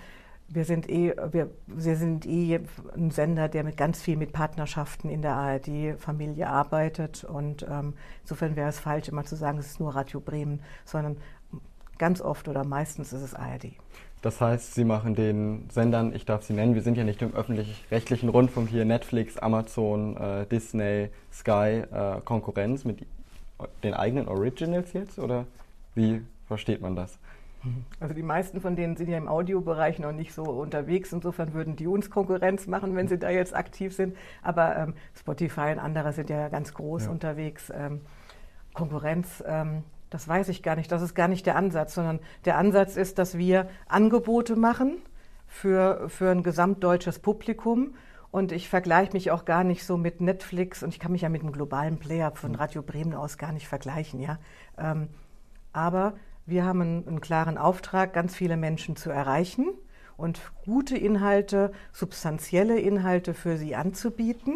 wir 0.54 0.64
sind 0.64 0.88
eh, 0.88 1.14
wir, 1.32 1.50
wir 1.66 1.96
sind 1.96 2.26
eh 2.26 2.60
ein 2.96 3.10
Sender, 3.10 3.48
der 3.48 3.64
mit 3.64 3.76
ganz 3.76 4.00
viel 4.00 4.16
mit 4.16 4.32
Partnerschaften 4.32 5.10
in 5.10 5.22
der 5.22 5.34
ARD-Familie 5.34 6.48
arbeitet. 6.48 7.24
Und 7.24 7.66
ähm, 7.68 7.94
insofern 8.22 8.56
wäre 8.56 8.68
es 8.68 8.78
falsch, 8.78 9.08
immer 9.08 9.24
zu 9.24 9.36
sagen, 9.36 9.58
es 9.58 9.66
ist 9.66 9.80
nur 9.80 9.94
Radio 9.94 10.20
Bremen, 10.20 10.60
sondern 10.84 11.16
ganz 11.98 12.20
oft 12.20 12.48
oder 12.48 12.64
meistens 12.64 13.12
ist 13.12 13.22
es 13.22 13.34
ARD. 13.34 13.72
Das 14.22 14.40
heißt, 14.40 14.74
Sie 14.74 14.84
machen 14.84 15.14
den 15.14 15.68
Sendern, 15.70 16.14
ich 16.14 16.24
darf 16.24 16.44
sie 16.44 16.54
nennen, 16.54 16.74
wir 16.74 16.80
sind 16.80 16.96
ja 16.96 17.04
nicht 17.04 17.20
im 17.20 17.34
öffentlich-rechtlichen 17.34 18.30
Rundfunk 18.30 18.70
hier, 18.70 18.86
Netflix, 18.86 19.36
Amazon, 19.36 20.16
äh, 20.16 20.46
Disney, 20.46 21.10
Sky, 21.30 21.82
äh, 21.92 22.20
Konkurrenz 22.24 22.86
mit 22.86 23.04
den 23.82 23.94
eigenen 23.94 24.28
Originals 24.28 24.92
jetzt? 24.92 25.18
Oder 25.18 25.46
wie 25.94 26.22
versteht 26.46 26.80
man 26.80 26.96
das? 26.96 27.18
Also 28.00 28.14
die 28.14 28.22
meisten 28.22 28.60
von 28.60 28.76
denen 28.76 28.96
sind 28.96 29.08
ja 29.08 29.18
im 29.18 29.28
Audiobereich 29.28 29.98
noch 29.98 30.12
nicht 30.12 30.34
so 30.34 30.42
unterwegs. 30.42 31.12
Insofern 31.12 31.54
würden 31.54 31.76
die 31.76 31.86
uns 31.86 32.10
Konkurrenz 32.10 32.66
machen, 32.66 32.94
wenn 32.96 33.08
sie 33.08 33.18
da 33.18 33.30
jetzt 33.30 33.54
aktiv 33.54 33.94
sind. 33.94 34.16
Aber 34.42 34.76
ähm, 34.76 34.94
Spotify 35.14 35.72
und 35.72 35.78
andere 35.78 36.12
sind 36.12 36.30
ja 36.30 36.48
ganz 36.48 36.74
groß 36.74 37.06
ja. 37.06 37.10
unterwegs. 37.10 37.72
Ähm, 37.74 38.00
Konkurrenz, 38.72 39.42
ähm, 39.46 39.84
das 40.10 40.28
weiß 40.28 40.48
ich 40.48 40.62
gar 40.62 40.76
nicht. 40.76 40.92
Das 40.92 41.02
ist 41.02 41.14
gar 41.14 41.28
nicht 41.28 41.46
der 41.46 41.56
Ansatz, 41.56 41.94
sondern 41.94 42.20
der 42.44 42.58
Ansatz 42.58 42.96
ist, 42.96 43.18
dass 43.18 43.38
wir 43.38 43.68
Angebote 43.88 44.56
machen 44.56 44.98
für, 45.46 46.08
für 46.08 46.30
ein 46.30 46.42
gesamtdeutsches 46.42 47.18
Publikum. 47.18 47.94
Und 48.30 48.50
ich 48.50 48.68
vergleiche 48.68 49.12
mich 49.12 49.30
auch 49.30 49.44
gar 49.44 49.62
nicht 49.62 49.86
so 49.86 49.96
mit 49.96 50.20
Netflix 50.20 50.82
und 50.82 50.88
ich 50.88 50.98
kann 50.98 51.12
mich 51.12 51.22
ja 51.22 51.28
mit 51.28 51.42
einem 51.42 51.52
globalen 51.52 51.98
Player 51.98 52.32
von 52.32 52.50
mhm. 52.50 52.56
Radio 52.56 52.82
Bremen 52.82 53.14
aus 53.14 53.38
gar 53.38 53.52
nicht 53.52 53.68
vergleichen. 53.68 54.18
Ja? 54.18 54.38
Ähm, 54.76 55.08
aber 55.72 56.14
wir 56.46 56.64
haben 56.64 56.80
einen, 56.80 57.20
klaren 57.20 57.58
Auftrag, 57.58 58.12
ganz 58.12 58.34
viele 58.34 58.56
Menschen 58.56 58.96
zu 58.96 59.10
erreichen 59.10 59.72
und 60.16 60.40
gute 60.64 60.96
Inhalte, 60.96 61.72
substanzielle 61.92 62.78
Inhalte 62.78 63.34
für 63.34 63.56
sie 63.56 63.74
anzubieten. 63.74 64.54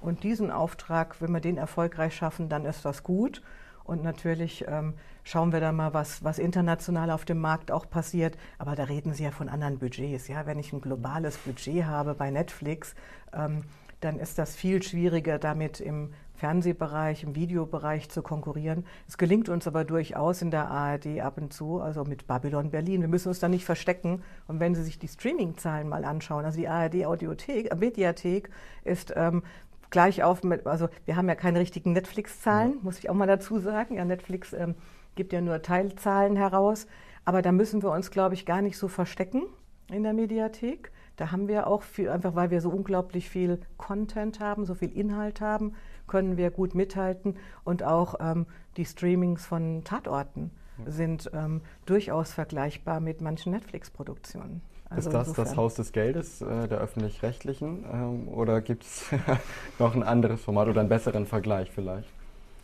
Und 0.00 0.22
diesen 0.22 0.50
Auftrag, 0.50 1.20
wenn 1.20 1.32
wir 1.32 1.40
den 1.40 1.56
erfolgreich 1.56 2.14
schaffen, 2.14 2.48
dann 2.48 2.66
ist 2.66 2.84
das 2.84 3.02
gut. 3.02 3.42
Und 3.84 4.02
natürlich 4.02 4.64
ähm, 4.68 4.94
schauen 5.24 5.52
wir 5.52 5.60
da 5.60 5.72
mal, 5.72 5.94
was, 5.94 6.22
was 6.24 6.38
international 6.38 7.10
auf 7.10 7.24
dem 7.24 7.40
Markt 7.40 7.70
auch 7.70 7.88
passiert. 7.88 8.36
Aber 8.58 8.76
da 8.76 8.84
reden 8.84 9.14
Sie 9.14 9.24
ja 9.24 9.30
von 9.30 9.48
anderen 9.48 9.78
Budgets. 9.78 10.28
Ja? 10.28 10.46
Wenn 10.46 10.58
ich 10.58 10.72
ein 10.72 10.80
globales 10.80 11.38
Budget 11.38 11.86
habe 11.86 12.14
bei 12.14 12.30
Netflix, 12.30 12.94
ähm, 13.32 13.64
dann 14.00 14.18
ist 14.18 14.38
das 14.38 14.54
viel 14.54 14.82
schwieriger, 14.82 15.38
damit 15.38 15.80
im 15.80 16.12
Fernsehbereich, 16.34 17.22
im 17.22 17.34
Videobereich 17.34 18.10
zu 18.10 18.22
konkurrieren. 18.22 18.84
Es 19.08 19.18
gelingt 19.18 19.48
uns 19.48 19.66
aber 19.66 19.84
durchaus 19.84 20.42
in 20.42 20.50
der 20.50 20.68
ARD 20.68 21.20
ab 21.20 21.38
und 21.38 21.52
zu, 21.52 21.80
also 21.80 22.04
mit 22.04 22.26
Babylon 22.26 22.70
Berlin. 22.70 23.00
Wir 23.00 23.08
müssen 23.08 23.28
uns 23.28 23.38
da 23.38 23.48
nicht 23.48 23.64
verstecken. 23.64 24.22
Und 24.48 24.60
wenn 24.60 24.74
Sie 24.74 24.82
sich 24.82 24.98
die 24.98 25.08
Streaming-Zahlen 25.08 25.88
mal 25.88 26.04
anschauen, 26.04 26.44
also 26.44 26.58
die 26.58 26.68
ARD 26.68 27.06
Audiothek, 27.06 27.72
äh, 27.72 27.76
Mediathek 27.76 28.50
ist 28.82 29.12
ähm, 29.16 29.42
gleich 29.90 30.22
auf 30.24 30.42
mit, 30.42 30.66
also 30.66 30.88
wir 31.04 31.16
haben 31.16 31.28
ja 31.28 31.36
keine 31.36 31.60
richtigen 31.60 31.92
Netflix-Zahlen, 31.92 32.72
ja. 32.72 32.78
muss 32.82 32.98
ich 32.98 33.08
auch 33.10 33.14
mal 33.14 33.26
dazu 33.26 33.58
sagen. 33.60 33.96
Ja, 33.96 34.04
Netflix 34.04 34.52
ähm, 34.52 34.74
gibt 35.14 35.32
ja 35.32 35.40
nur 35.40 35.62
Teilzahlen 35.62 36.36
heraus. 36.36 36.86
Aber 37.24 37.42
da 37.42 37.52
müssen 37.52 37.82
wir 37.82 37.90
uns, 37.90 38.10
glaube 38.10 38.34
ich, 38.34 38.44
gar 38.44 38.60
nicht 38.60 38.76
so 38.76 38.88
verstecken 38.88 39.44
in 39.90 40.02
der 40.02 40.12
Mediathek. 40.12 40.90
Da 41.16 41.30
haben 41.30 41.48
wir 41.48 41.68
auch 41.68 41.82
viel, 41.82 42.08
einfach 42.08 42.34
weil 42.34 42.50
wir 42.50 42.60
so 42.60 42.70
unglaublich 42.70 43.30
viel 43.30 43.60
Content 43.76 44.40
haben, 44.40 44.64
so 44.64 44.74
viel 44.74 44.90
Inhalt 44.90 45.40
haben, 45.40 45.74
können 46.06 46.36
wir 46.36 46.50
gut 46.50 46.74
mithalten 46.74 47.36
und 47.64 47.82
auch 47.82 48.16
ähm, 48.20 48.46
die 48.76 48.84
Streamings 48.84 49.46
von 49.46 49.84
Tatorten 49.84 50.50
sind 50.86 51.30
ähm, 51.32 51.60
durchaus 51.86 52.32
vergleichbar 52.32 53.00
mit 53.00 53.20
manchen 53.20 53.52
Netflix-Produktionen. 53.52 54.60
Also 54.90 55.08
ist 55.08 55.14
das 55.14 55.28
insofern. 55.28 55.44
das 55.44 55.56
Haus 55.56 55.74
des 55.74 55.92
Geldes 55.92 56.42
äh, 56.42 56.68
der 56.68 56.78
öffentlich-rechtlichen 56.78 57.84
ähm, 57.92 58.28
oder 58.28 58.60
gibt 58.60 58.84
es 58.84 59.10
noch 59.78 59.94
ein 59.94 60.02
anderes 60.02 60.42
Format 60.42 60.68
oder 60.68 60.80
einen 60.80 60.88
besseren 60.88 61.26
Vergleich 61.26 61.70
vielleicht? 61.70 62.08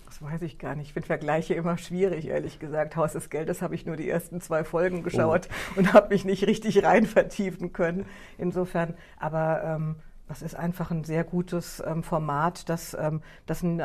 Das 0.07 0.20
weiß 0.20 0.42
ich 0.42 0.59
gar 0.59 0.74
nicht. 0.74 0.88
Ich 0.88 0.92
finde 0.92 1.07
Vergleiche 1.07 1.55
immer 1.55 1.79
schwierig, 1.79 2.26
ehrlich 2.26 2.59
gesagt. 2.59 2.96
Haus 2.96 3.12
des 3.12 3.31
Geldes 3.31 3.62
habe 3.62 3.76
ich 3.76 3.87
nur 3.87 3.94
die 3.94 4.09
ersten 4.09 4.40
zwei 4.40 4.64
Folgen 4.64 5.05
geschaut 5.05 5.48
oh. 5.48 5.79
und 5.79 5.92
habe 5.92 6.09
mich 6.09 6.24
nicht 6.24 6.46
richtig 6.48 6.83
rein 6.83 7.07
vertiefen 7.07 7.72
können. 7.72 8.07
Insofern, 8.37 8.94
aber 9.18 9.62
ähm, 9.62 9.96
das 10.30 10.42
ist 10.42 10.54
einfach 10.54 10.92
ein 10.92 11.02
sehr 11.02 11.24
gutes 11.24 11.82
ähm, 11.84 12.04
Format, 12.04 12.68
das, 12.68 12.94
ähm, 12.94 13.20
das, 13.46 13.64
ein, 13.64 13.78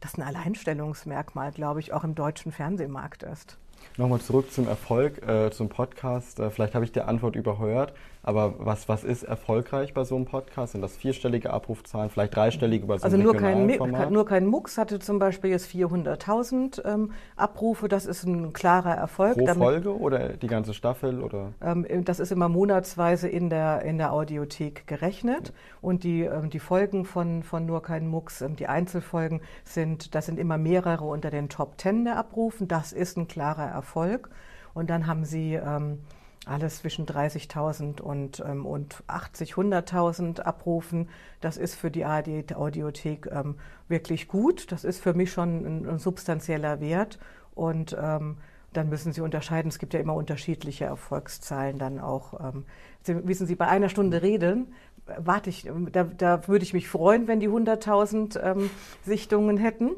das 0.00 0.16
ein 0.16 0.22
Alleinstellungsmerkmal, 0.22 1.52
glaube 1.52 1.80
ich, 1.80 1.92
auch 1.92 2.02
im 2.02 2.14
deutschen 2.14 2.50
Fernsehmarkt 2.50 3.22
ist. 3.24 3.58
Nochmal 3.98 4.20
zurück 4.20 4.50
zum 4.50 4.66
Erfolg, 4.68 5.22
äh, 5.22 5.50
zum 5.50 5.68
Podcast. 5.68 6.40
Äh, 6.40 6.50
vielleicht 6.50 6.74
habe 6.74 6.86
ich 6.86 6.92
die 6.92 7.02
Antwort 7.02 7.36
überhört, 7.36 7.92
aber 8.22 8.54
was, 8.58 8.88
was 8.88 9.02
ist 9.02 9.22
erfolgreich 9.22 9.94
bei 9.94 10.04
so 10.04 10.14
einem 10.14 10.26
Podcast? 10.26 10.72
Sind 10.72 10.82
das 10.82 10.96
vierstellige 10.96 11.50
Abrufzahlen, 11.50 12.10
vielleicht 12.10 12.36
dreistellige 12.36 12.84
über 12.84 12.98
so 12.98 13.04
also 13.04 13.16
nur 13.16 13.34
kein, 13.34 13.70
Format? 13.70 14.10
nur 14.10 14.26
kein 14.26 14.46
Mux 14.46 14.76
hatte 14.76 14.98
zum 14.98 15.18
Beispiel 15.18 15.50
jetzt 15.50 15.70
400.000 15.70 16.84
ähm, 16.84 17.12
Abrufe. 17.36 17.88
Das 17.88 18.04
ist 18.04 18.24
ein 18.24 18.52
klarer 18.52 18.94
Erfolg. 18.94 19.38
Pro 19.38 19.46
Damit, 19.46 19.62
Folge 19.62 19.98
oder 19.98 20.30
die 20.30 20.48
ganze 20.48 20.74
Staffel? 20.74 21.22
Oder? 21.22 21.52
Ähm, 21.62 21.86
das 22.04 22.20
ist 22.20 22.30
immer 22.30 22.50
monatsweise 22.50 23.28
in 23.28 23.48
der, 23.48 23.82
in 23.82 23.96
der 23.96 24.12
Audiothek 24.12 24.86
gerechnet. 24.86 25.54
Und 25.80 26.04
die, 26.04 26.22
ähm, 26.22 26.50
die 26.50 26.60
Folgen 26.60 27.06
von, 27.06 27.42
von 27.42 27.64
Nur 27.64 27.82
kein 27.82 28.06
Mux, 28.06 28.42
ähm, 28.42 28.54
die 28.54 28.66
Einzelfolgen, 28.66 29.40
sind, 29.64 30.14
das 30.14 30.26
sind 30.26 30.38
immer 30.38 30.58
mehrere 30.58 31.04
unter 31.04 31.30
den 31.30 31.48
Top 31.48 31.78
Ten 31.78 32.04
der 32.04 32.18
Abrufen. 32.18 32.68
Das 32.68 32.92
ist 32.92 33.16
ein 33.16 33.28
klarer 33.28 33.66
Erfolg. 33.66 34.28
Und 34.74 34.90
dann 34.90 35.06
haben 35.06 35.24
sie 35.24 35.54
ähm, 35.54 36.00
alles 36.46 36.78
zwischen 36.78 37.06
30.000 37.06 38.00
und, 38.00 38.42
ähm, 38.46 38.64
und 38.64 39.02
80, 39.06 39.54
100.000 39.54 40.40
abrufen. 40.40 41.08
Das 41.40 41.56
ist 41.56 41.74
für 41.74 41.90
die 41.90 42.04
ARD 42.04 42.54
Audiothek 42.54 43.28
ähm, 43.30 43.56
wirklich 43.88 44.26
gut. 44.26 44.72
Das 44.72 44.84
ist 44.84 45.02
für 45.02 45.14
mich 45.14 45.32
schon 45.32 45.64
ein, 45.64 45.88
ein 45.88 45.98
substanzieller 45.98 46.80
Wert. 46.80 47.18
Und 47.54 47.96
ähm, 48.00 48.38
dann 48.72 48.88
müssen 48.88 49.12
Sie 49.12 49.20
unterscheiden. 49.20 49.68
Es 49.68 49.78
gibt 49.78 49.92
ja 49.94 50.00
immer 50.00 50.14
unterschiedliche 50.14 50.86
Erfolgszahlen 50.86 51.78
dann 51.78 51.98
auch. 51.98 52.40
Ähm, 52.40 52.64
Sie, 53.02 53.26
wissen 53.26 53.46
Sie, 53.46 53.56
bei 53.56 53.68
einer 53.68 53.88
Stunde 53.88 54.22
Reden 54.22 54.72
warte 55.18 55.50
ich, 55.50 55.68
da, 55.92 56.04
da 56.04 56.46
würde 56.48 56.64
ich 56.64 56.72
mich 56.72 56.88
freuen, 56.88 57.26
wenn 57.26 57.40
die 57.40 57.48
100.000 57.48 58.40
ähm, 58.40 58.70
Sichtungen 59.04 59.56
hätten. 59.56 59.90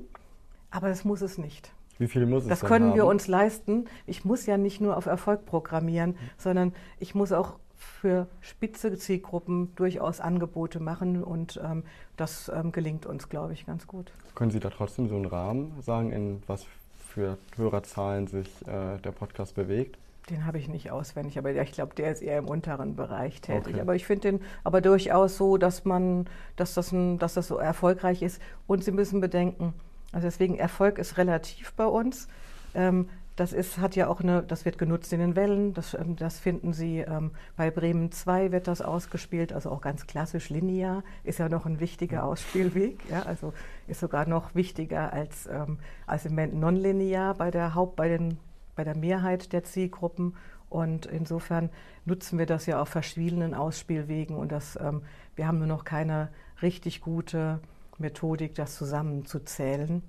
Aber 0.71 0.89
das 0.89 1.05
muss 1.05 1.21
es 1.21 1.39
nicht. 1.39 1.73
Wie 2.03 2.09
viel 2.09 2.27
muss 2.27 2.43
es 2.43 2.49
Das 2.49 2.61
können 2.63 2.95
wir 2.97 3.07
uns 3.07 3.29
leisten. 3.29 3.85
Ich 4.07 4.25
muss 4.25 4.45
ja 4.47 4.59
nicht 4.59 4.81
nur 4.81 4.97
auf 4.97 5.07
Erfolg 5.07 5.47
programmieren, 5.47 6.17
sondern 6.37 6.75
ich 6.99 7.15
muss 7.15 7.31
auch 7.31 7.61
für 7.77 8.27
spitze 8.41 8.97
Zielgruppen 8.99 9.73
durchaus 9.77 10.21
Angebote 10.21 10.81
machen 10.81 11.23
und 11.23 11.61
ähm, 11.63 11.85
das 12.17 12.51
ähm, 12.53 12.73
gelingt 12.73 13.07
uns, 13.07 13.29
glaube 13.29 13.53
ich, 13.53 13.67
ganz 13.67 13.87
gut. 13.87 14.13
Können 14.35 14.51
Sie 14.51 14.59
da 14.59 14.71
trotzdem 14.71 15.09
so 15.09 15.15
einen 15.15 15.27
Rahmen 15.27 15.81
sagen, 15.81 16.11
in 16.11 16.43
was 16.49 16.67
für 17.09 17.39
Hörerzahlen 17.57 18.27
sich 18.27 18.49
äh, 18.67 18.99
der 18.99 19.13
Podcast 19.13 19.55
bewegt? 19.55 19.97
Den 20.29 20.45
habe 20.45 20.59
ich 20.59 20.69
nicht 20.69 20.91
auswendig, 20.91 21.39
aber 21.39 21.55
ich 21.55 21.73
glaube, 21.73 21.95
der 21.95 22.11
ist 22.11 22.23
eher 22.23 22.39
im 22.39 22.49
unteren 22.49 22.97
Bereich 22.97 23.41
tätig. 23.41 23.75
Okay. 23.75 23.81
Aber 23.81 23.95
ich 23.95 24.07
finde 24.07 24.33
den 24.33 24.41
aber 24.65 24.81
durchaus 24.81 25.37
so, 25.37 25.57
dass 25.57 25.85
man, 25.85 26.27
dass 26.57 26.75
das, 26.75 26.91
ein, 26.91 27.21
dass 27.21 27.35
das 27.35 27.47
so 27.47 27.59
erfolgreich 27.59 28.23
ist. 28.23 28.43
Und 28.67 28.83
Sie 28.83 28.91
müssen 28.91 29.21
bedenken, 29.21 29.75
also 30.13 30.27
deswegen 30.27 30.57
Erfolg 30.57 30.99
ist 30.99 31.17
relativ 31.17 31.73
bei 31.73 31.87
uns. 31.87 32.29
Ähm, 32.75 33.09
das 33.37 33.53
ist, 33.53 33.79
hat 33.79 33.97
ja 33.97 34.09
auch 34.09 34.21
eine, 34.21 34.43
das 34.43 34.65
wird 34.65 34.79
genutzt 34.79 35.13
in 35.13 35.21
den 35.21 35.37
Wellen, 35.37 35.73
das, 35.73 35.95
ähm, 35.95 36.17
das 36.17 36.39
finden 36.39 36.73
Sie 36.73 36.99
ähm, 36.99 37.31
bei 37.57 37.71
Bremen 37.71 38.13
2 38.13 38.53
wird 38.53 38.69
das 38.69 38.83
ausgespielt, 38.83 39.53
also 39.53 39.71
auch 39.71 39.81
ganz 39.81 40.07
klassisch 40.07 40.51
linear, 40.51 41.03
ist 41.25 41.39
ja 41.39 41.49
noch 41.49 41.65
ein 41.65 41.81
wichtiger 41.81 42.25
Ausspielweg, 42.25 42.99
ja, 43.11 43.23
also 43.23 43.55
ist 43.89 44.01
sogar 44.01 44.29
noch 44.29 44.55
wichtiger 44.55 45.13
als, 45.13 45.47
ähm, 45.47 45.79
als 46.07 46.27
im 46.27 46.33
Moment 46.33 46.55
nonlinear 46.55 47.35
bei 47.35 47.51
der 47.51 47.75
Haupt, 47.75 47.97
bei, 47.97 48.09
den, 48.09 48.39
bei 48.77 48.85
der 48.85 48.97
Mehrheit 48.97 49.53
der 49.53 49.65
Zielgruppen. 49.65 50.37
Und 50.69 51.05
insofern 51.05 51.69
nutzen 52.07 52.39
wir 52.39 52.47
das 52.47 52.65
ja 52.65 52.81
auf 52.81 52.89
verschiedenen 52.89 53.55
Ausspielwegen 53.55 54.37
und 54.37 54.53
das, 54.53 54.79
ähm, 54.81 55.03
wir 55.37 55.47
haben 55.47 55.59
nur 55.59 55.67
noch 55.67 55.85
keine 55.85 56.29
richtig 56.63 57.01
gute 57.01 57.61
Methodik, 58.03 58.55
das 58.55 58.77
zusammenzuzählen. 58.77 60.03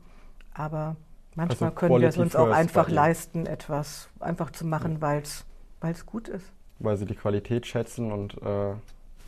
Aber 0.53 0.97
Manchmal 1.35 1.69
also 1.69 1.79
können 1.79 2.01
wir 2.01 2.07
es 2.07 2.17
uns 2.17 2.35
auch 2.35 2.51
einfach 2.51 2.89
leisten, 2.89 3.45
etwas 3.45 4.09
einfach 4.19 4.51
zu 4.51 4.65
machen, 4.65 4.93
ja. 4.95 5.01
weil 5.01 5.21
es 5.91 6.05
gut 6.05 6.27
ist. 6.27 6.45
Weil 6.79 6.97
sie 6.97 7.05
die 7.05 7.15
Qualität 7.15 7.65
schätzen 7.65 8.11
und 8.11 8.35
äh, 8.41 8.73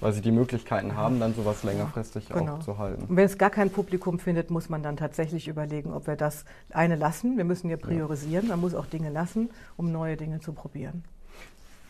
weil 0.02 0.12
sie 0.12 0.22
die 0.22 0.32
Möglichkeiten 0.32 0.96
haben, 0.96 1.20
dann 1.20 1.34
sowas 1.34 1.64
längerfristig 1.64 2.30
ja, 2.30 2.38
genau. 2.38 2.56
auch 2.56 2.60
zu 2.60 2.78
halten. 2.78 3.06
Und 3.06 3.16
wenn 3.16 3.26
es 3.26 3.38
gar 3.38 3.50
kein 3.50 3.70
Publikum 3.70 4.20
findet, 4.20 4.52
muss 4.52 4.70
man 4.70 4.84
dann 4.84 4.98
tatsächlich 4.98 5.48
überlegen, 5.48 5.94
ob 5.94 6.06
wir 6.06 6.16
das 6.16 6.46
eine 6.70 6.96
lassen. 6.96 7.38
Wir 7.38 7.46
müssen 7.46 7.70
ja 7.70 7.78
priorisieren, 7.78 8.46
ja. 8.46 8.52
man 8.52 8.62
muss 8.62 8.76
auch 8.76 8.86
Dinge 8.86 9.10
lassen, 9.10 9.50
um 9.78 9.92
neue 9.92 10.18
Dinge 10.18 10.42
zu 10.42 10.54
probieren. 10.54 11.04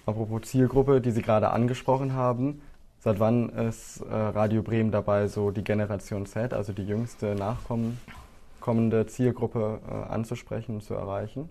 Apropos 0.06 0.44
Zielgruppe, 0.44 1.02
die 1.02 1.12
Sie 1.12 1.24
gerade 1.24 1.50
angesprochen 1.50 2.14
haben, 2.14 2.62
seit 3.06 3.20
wann 3.20 3.50
ist 3.50 4.02
äh, 4.02 4.14
Radio 4.14 4.64
Bremen 4.64 4.90
dabei, 4.90 5.28
so 5.28 5.52
die 5.52 5.64
Generation 5.64 6.26
Z, 6.26 6.56
also 6.56 6.74
die 6.74 6.86
jüngste 6.86 7.36
Nachkommen 7.36 8.00
kommende 8.60 9.06
Zielgruppe 9.06 9.80
äh, 9.88 10.12
anzusprechen 10.12 10.74
und 10.74 10.82
zu 10.82 10.96
erreichen? 10.96 11.48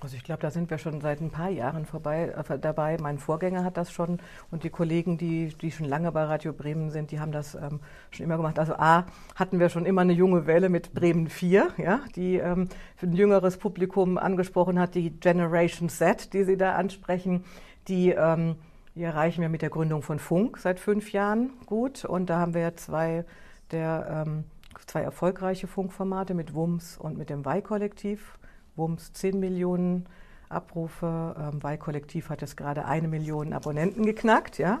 Also 0.00 0.16
ich 0.16 0.22
glaube, 0.22 0.42
da 0.42 0.50
sind 0.50 0.68
wir 0.68 0.76
schon 0.76 1.00
seit 1.00 1.22
ein 1.22 1.30
paar 1.30 1.48
Jahren 1.48 1.86
vorbei, 1.86 2.30
äh, 2.36 2.58
dabei. 2.58 2.98
Mein 3.00 3.18
Vorgänger 3.18 3.64
hat 3.64 3.78
das 3.78 3.90
schon 3.90 4.18
und 4.50 4.64
die 4.64 4.68
Kollegen, 4.68 5.16
die, 5.16 5.48
die 5.62 5.72
schon 5.72 5.86
lange 5.86 6.12
bei 6.12 6.24
Radio 6.24 6.52
Bremen 6.52 6.90
sind, 6.90 7.10
die 7.10 7.20
haben 7.20 7.32
das 7.32 7.54
ähm, 7.54 7.80
schon 8.10 8.24
immer 8.24 8.36
gemacht. 8.36 8.58
Also 8.58 8.74
A, 8.74 9.06
hatten 9.34 9.58
wir 9.58 9.70
schon 9.70 9.86
immer 9.86 10.02
eine 10.02 10.12
junge 10.12 10.46
Welle 10.46 10.68
mit 10.68 10.92
Bremen 10.92 11.30
4, 11.30 11.68
ja, 11.78 12.00
die 12.16 12.36
ähm, 12.36 12.68
für 12.96 13.06
ein 13.06 13.14
jüngeres 13.14 13.56
Publikum 13.56 14.18
angesprochen 14.18 14.78
hat, 14.78 14.94
die 14.94 15.08
Generation 15.08 15.88
Z, 15.88 16.34
die 16.34 16.44
Sie 16.44 16.58
da 16.58 16.74
ansprechen, 16.74 17.44
die, 17.88 18.10
ähm, 18.10 18.56
die 18.96 19.02
erreichen 19.02 19.42
wir 19.42 19.50
mit 19.50 19.62
der 19.62 19.70
Gründung 19.70 20.02
von 20.02 20.18
Funk 20.18 20.58
seit 20.58 20.80
fünf 20.80 21.12
Jahren 21.12 21.52
gut. 21.66 22.04
Und 22.04 22.30
da 22.30 22.38
haben 22.38 22.54
wir 22.54 22.62
ja 22.62 22.74
zwei 22.74 23.24
der 23.70 24.24
ähm, 24.26 24.44
zwei 24.86 25.02
erfolgreiche 25.02 25.66
Funkformate 25.66 26.32
mit 26.34 26.54
WUMS 26.54 26.96
und 26.96 27.18
mit 27.18 27.28
dem 27.28 27.44
Weih-Kollektiv. 27.44 28.38
WUMS 28.74 29.12
10 29.12 29.38
Millionen 29.38 30.06
Abrufe, 30.48 31.34
ähm, 31.38 31.62
Weih-Kollektiv 31.62 32.30
hat 32.30 32.40
jetzt 32.40 32.56
gerade 32.56 32.86
eine 32.86 33.08
Million 33.08 33.52
Abonnenten 33.52 34.06
geknackt, 34.06 34.58
ja. 34.58 34.80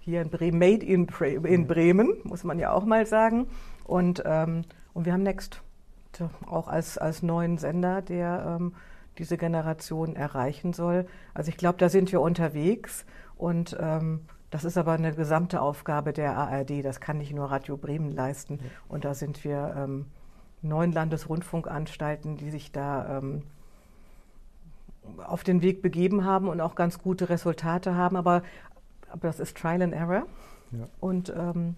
Hier 0.00 0.22
in 0.22 0.30
Bremen, 0.30 0.58
made 0.58 0.86
in, 0.86 1.08
in 1.44 1.66
Bremen, 1.66 2.16
muss 2.22 2.44
man 2.44 2.58
ja 2.60 2.72
auch 2.72 2.84
mal 2.84 3.06
sagen. 3.06 3.48
Und, 3.84 4.22
ähm, 4.24 4.62
und 4.94 5.06
wir 5.06 5.12
haben 5.12 5.24
Next, 5.24 5.62
auch 6.46 6.68
als, 6.68 6.98
als 6.98 7.22
neuen 7.22 7.58
Sender, 7.58 8.02
der 8.02 8.58
ähm, 8.60 8.74
diese 9.18 9.36
Generation 9.36 10.14
erreichen 10.14 10.72
soll. 10.72 11.06
Also 11.34 11.48
ich 11.48 11.56
glaube, 11.56 11.78
da 11.78 11.88
sind 11.88 12.12
wir 12.12 12.20
unterwegs 12.20 13.04
und 13.36 13.76
ähm, 13.78 14.20
das 14.50 14.64
ist 14.64 14.78
aber 14.78 14.92
eine 14.92 15.12
gesamte 15.12 15.60
Aufgabe 15.60 16.12
der 16.12 16.36
ARD. 16.36 16.84
Das 16.84 17.00
kann 17.00 17.18
nicht 17.18 17.34
nur 17.34 17.50
Radio 17.50 17.76
Bremen 17.76 18.12
leisten. 18.12 18.60
Und 18.88 19.04
da 19.04 19.12
sind 19.12 19.44
wir 19.44 19.74
ähm, 19.76 20.06
neun 20.62 20.92
Landesrundfunkanstalten, 20.92 22.36
die 22.36 22.50
sich 22.50 22.72
da 22.72 23.18
ähm, 23.18 23.42
auf 25.24 25.44
den 25.44 25.62
Weg 25.62 25.82
begeben 25.82 26.24
haben 26.24 26.48
und 26.48 26.60
auch 26.60 26.74
ganz 26.74 26.98
gute 26.98 27.28
Resultate 27.28 27.96
haben. 27.96 28.16
Aber, 28.16 28.42
aber 29.10 29.28
das 29.28 29.40
ist 29.40 29.56
Trial 29.56 29.82
and 29.82 29.92
Error. 29.92 30.26
Ja. 30.72 30.84
Und, 31.00 31.34
ähm, 31.36 31.74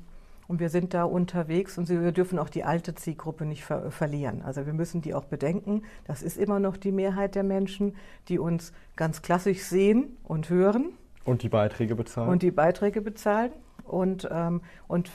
und 0.47 0.61
wir 0.61 0.69
sind 0.69 0.95
da 0.95 1.05
unterwegs 1.05 1.79
und 1.79 1.89
wir 1.89 2.13
dürfen 2.13 2.39
auch 2.39 2.49
die 2.49 2.65
alte 2.65 2.95
Zielgruppe 2.95 3.45
nicht 3.45 3.65
ver 3.65 3.91
verlieren. 3.91 4.43
Also 4.43 4.67
wir 4.67 4.73
müssen 4.73 5.03
die 5.03 5.15
auch 5.15 5.25
bedenken. 5.25 5.83
Das 6.05 6.23
ist 6.23 6.39
immer 6.39 6.61
noch 6.61 6.77
die 6.77 6.93
Mehrheit 6.93 7.35
der 7.35 7.45
Menschen, 7.45 7.97
die 8.29 8.39
uns 8.39 8.73
ganz 8.97 9.21
klassisch 9.21 9.63
sehen 9.63 10.17
und 10.23 10.49
hören 10.49 10.93
und 11.29 11.43
die 11.43 11.49
Beiträge 11.49 11.95
bezahlen. 11.95 12.31
Und 12.31 12.43
die 12.43 12.51
Beiträge 12.51 13.01
bezahlen. 13.01 13.53
Und, 13.85 14.29
ähm, 14.31 14.63
und 14.87 15.11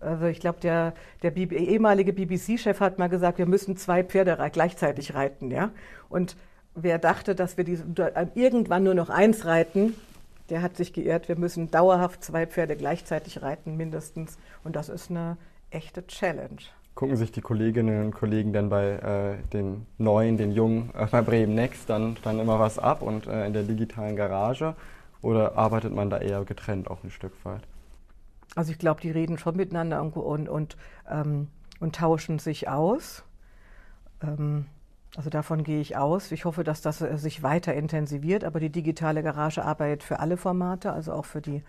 also 0.00 0.26
ich 0.26 0.40
glaube, 0.40 0.60
der, 0.60 0.94
der 1.22 1.36
ehemalige 1.36 2.12
BBC-Chef 2.12 2.80
hat 2.80 2.98
mal 2.98 3.08
gesagt, 3.08 3.38
wir 3.38 3.46
müssen 3.46 3.76
zwei 3.76 4.04
Pferde 4.04 4.36
gleichzeitig 4.52 5.14
reiten. 5.14 5.50
Ja? 5.50 5.70
Und 6.08 6.36
wer 6.74 6.98
dachte, 6.98 7.34
dass 7.34 7.56
wir 7.56 7.64
diese, 7.64 7.84
irgendwann 8.34 8.84
nur 8.84 8.94
noch 8.94 9.10
eins 9.10 9.44
reiten, 9.44 9.94
der 10.50 10.62
hat 10.62 10.76
sich 10.76 10.92
geirrt. 10.92 11.28
Wir 11.28 11.36
müssen 11.36 11.70
dauerhaft 11.70 12.24
zwei 12.24 12.46
Pferde 12.46 12.76
gleichzeitig 12.76 13.42
reiten, 13.42 13.76
mindestens. 13.76 14.36
Und 14.64 14.76
das 14.76 14.88
ist 14.88 15.10
eine 15.10 15.36
echte 15.70 16.06
Challenge. 16.06 16.60
Gucken 16.96 17.16
sich 17.16 17.32
die 17.32 17.40
Kolleginnen 17.40 18.06
und 18.06 18.14
Kollegen 18.14 18.52
dann 18.52 18.68
bei 18.68 19.36
äh, 19.38 19.48
den 19.52 19.86
Neuen, 19.96 20.36
den 20.36 20.52
Jungen, 20.52 20.90
äh, 20.98 21.06
bei 21.06 21.22
Bremen 21.22 21.54
Next 21.54 21.88
dann, 21.88 22.16
dann 22.22 22.40
immer 22.40 22.58
was 22.58 22.78
ab 22.78 23.00
und 23.00 23.26
äh, 23.26 23.46
in 23.46 23.52
der 23.52 23.62
digitalen 23.62 24.16
Garage? 24.16 24.74
Oder 25.22 25.56
arbeitet 25.56 25.94
man 25.94 26.10
da 26.10 26.18
eher 26.18 26.44
getrennt 26.44 26.90
auch 26.90 27.04
ein 27.04 27.10
Stück 27.10 27.32
weit? 27.44 27.62
Also 28.56 28.72
ich 28.72 28.78
glaube, 28.78 29.00
die 29.00 29.10
reden 29.10 29.38
schon 29.38 29.56
miteinander 29.56 30.02
und, 30.02 30.16
und, 30.16 30.48
und, 30.48 30.76
ähm, 31.08 31.48
und 31.78 31.94
tauschen 31.94 32.38
sich 32.38 32.68
aus. 32.68 33.22
Ähm, 34.22 34.66
also 35.16 35.30
davon 35.30 35.64
gehe 35.64 35.80
ich 35.80 35.96
aus. 35.96 36.32
Ich 36.32 36.44
hoffe, 36.44 36.64
dass 36.64 36.82
das 36.82 37.00
äh, 37.00 37.16
sich 37.16 37.42
weiter 37.42 37.74
intensiviert. 37.74 38.44
Aber 38.44 38.60
die 38.60 38.70
digitale 38.70 39.22
Garage 39.22 39.64
arbeitet 39.64 40.02
für 40.02 40.20
alle 40.20 40.36
Formate, 40.36 40.92
also 40.92 41.12
auch 41.12 41.26
für 41.26 41.40
die, 41.40 41.62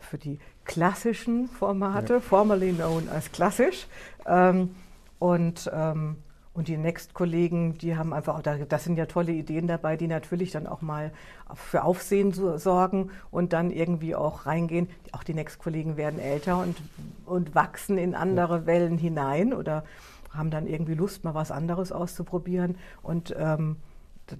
für 0.00 0.18
die 0.18 0.38
klassischen 0.64 1.48
Formate, 1.48 2.14
ja. 2.14 2.20
formerly 2.20 2.72
known 2.72 3.08
als 3.08 3.30
klassisch. 3.30 3.86
Ähm, 4.26 4.74
und 5.18 5.70
ähm, 5.72 6.16
und 6.54 6.68
die 6.68 6.76
Next-Kollegen, 6.76 7.76
die 7.78 7.96
haben 7.96 8.12
einfach, 8.12 8.40
das 8.42 8.84
sind 8.84 8.96
ja 8.96 9.06
tolle 9.06 9.32
Ideen 9.32 9.66
dabei, 9.66 9.96
die 9.96 10.06
natürlich 10.06 10.52
dann 10.52 10.68
auch 10.68 10.82
mal 10.82 11.12
für 11.54 11.82
Aufsehen 11.82 12.32
sorgen 12.32 13.10
und 13.32 13.52
dann 13.52 13.72
irgendwie 13.72 14.14
auch 14.14 14.46
reingehen. 14.46 14.88
Auch 15.10 15.24
die 15.24 15.34
Next-Kollegen 15.34 15.96
werden 15.96 16.20
älter 16.20 16.58
und, 16.58 16.76
und 17.26 17.56
wachsen 17.56 17.98
in 17.98 18.14
andere. 18.14 18.66
Wellen 18.66 18.98
hinein 18.98 19.52
oder 19.52 19.84
haben 20.30 20.50
dann 20.50 20.66
irgendwie 20.66 20.94
Lust, 20.94 21.24
mal 21.24 21.34
was 21.34 21.50
anderes 21.50 21.92
auszuprobieren. 21.92 22.76
Und 23.02 23.34
ähm, 23.36 23.76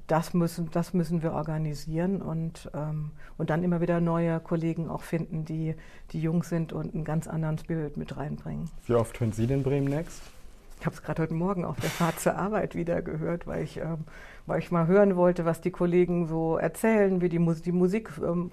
das, 0.06 0.34
müssen, 0.34 0.70
das 0.70 0.94
müssen 0.94 1.22
wir 1.22 1.32
organisieren 1.32 2.22
und, 2.22 2.70
ähm, 2.74 3.10
und 3.38 3.50
dann 3.50 3.62
immer 3.62 3.80
wieder 3.80 4.00
neue 4.00 4.40
Kollegen 4.40 4.88
auch 4.88 5.02
finden, 5.02 5.44
die, 5.44 5.74
die 6.12 6.20
jung 6.20 6.42
sind 6.42 6.72
und 6.72 6.94
einen 6.94 7.04
ganz 7.04 7.26
anderen 7.26 7.58
Spirit 7.58 7.96
mit 7.96 8.16
reinbringen. 8.16 8.70
Wie 8.86 8.94
oft 8.94 9.18
hören 9.20 9.32
Sie 9.32 9.46
den 9.46 9.62
Bremen 9.62 9.88
Next? 9.88 10.22
Ich 10.84 10.86
habe 10.86 10.96
es 10.96 11.02
gerade 11.02 11.22
heute 11.22 11.32
Morgen 11.32 11.64
auf 11.64 11.80
der 11.80 11.88
Fahrt 11.88 12.20
zur 12.20 12.36
Arbeit 12.36 12.74
wieder 12.74 13.00
gehört, 13.00 13.46
weil 13.46 13.62
ich, 13.62 13.78
ähm, 13.78 14.04
weil 14.44 14.58
ich 14.58 14.70
mal 14.70 14.86
hören 14.86 15.16
wollte, 15.16 15.46
was 15.46 15.62
die 15.62 15.70
Kollegen 15.70 16.26
so 16.26 16.58
erzählen, 16.58 17.22
wie 17.22 17.30
die, 17.30 17.38
Mus 17.38 17.62
die 17.62 17.72
Musik. 17.72 18.10
Ähm, 18.22 18.50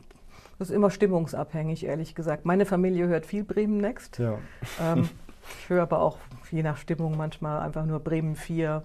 das 0.58 0.70
ist 0.70 0.76
immer 0.78 0.92
stimmungsabhängig, 0.92 1.86
ehrlich 1.86 2.16
gesagt. 2.16 2.46
Meine 2.46 2.66
Familie 2.66 3.10
hört 3.10 3.26
viel 3.26 3.44
Bremen 3.44 3.80
Next. 3.80 4.18
Ja. 4.18 4.38
Ähm, 4.80 5.10
ich 5.60 5.68
höre 5.68 5.82
aber 5.82 6.00
auch 6.00 6.20
je 6.52 6.64
nach 6.64 6.78
Stimmung 6.78 7.18
manchmal 7.18 7.60
einfach 7.60 7.86
nur 7.86 8.00
Bremen 8.00 8.38
4, 8.38 8.82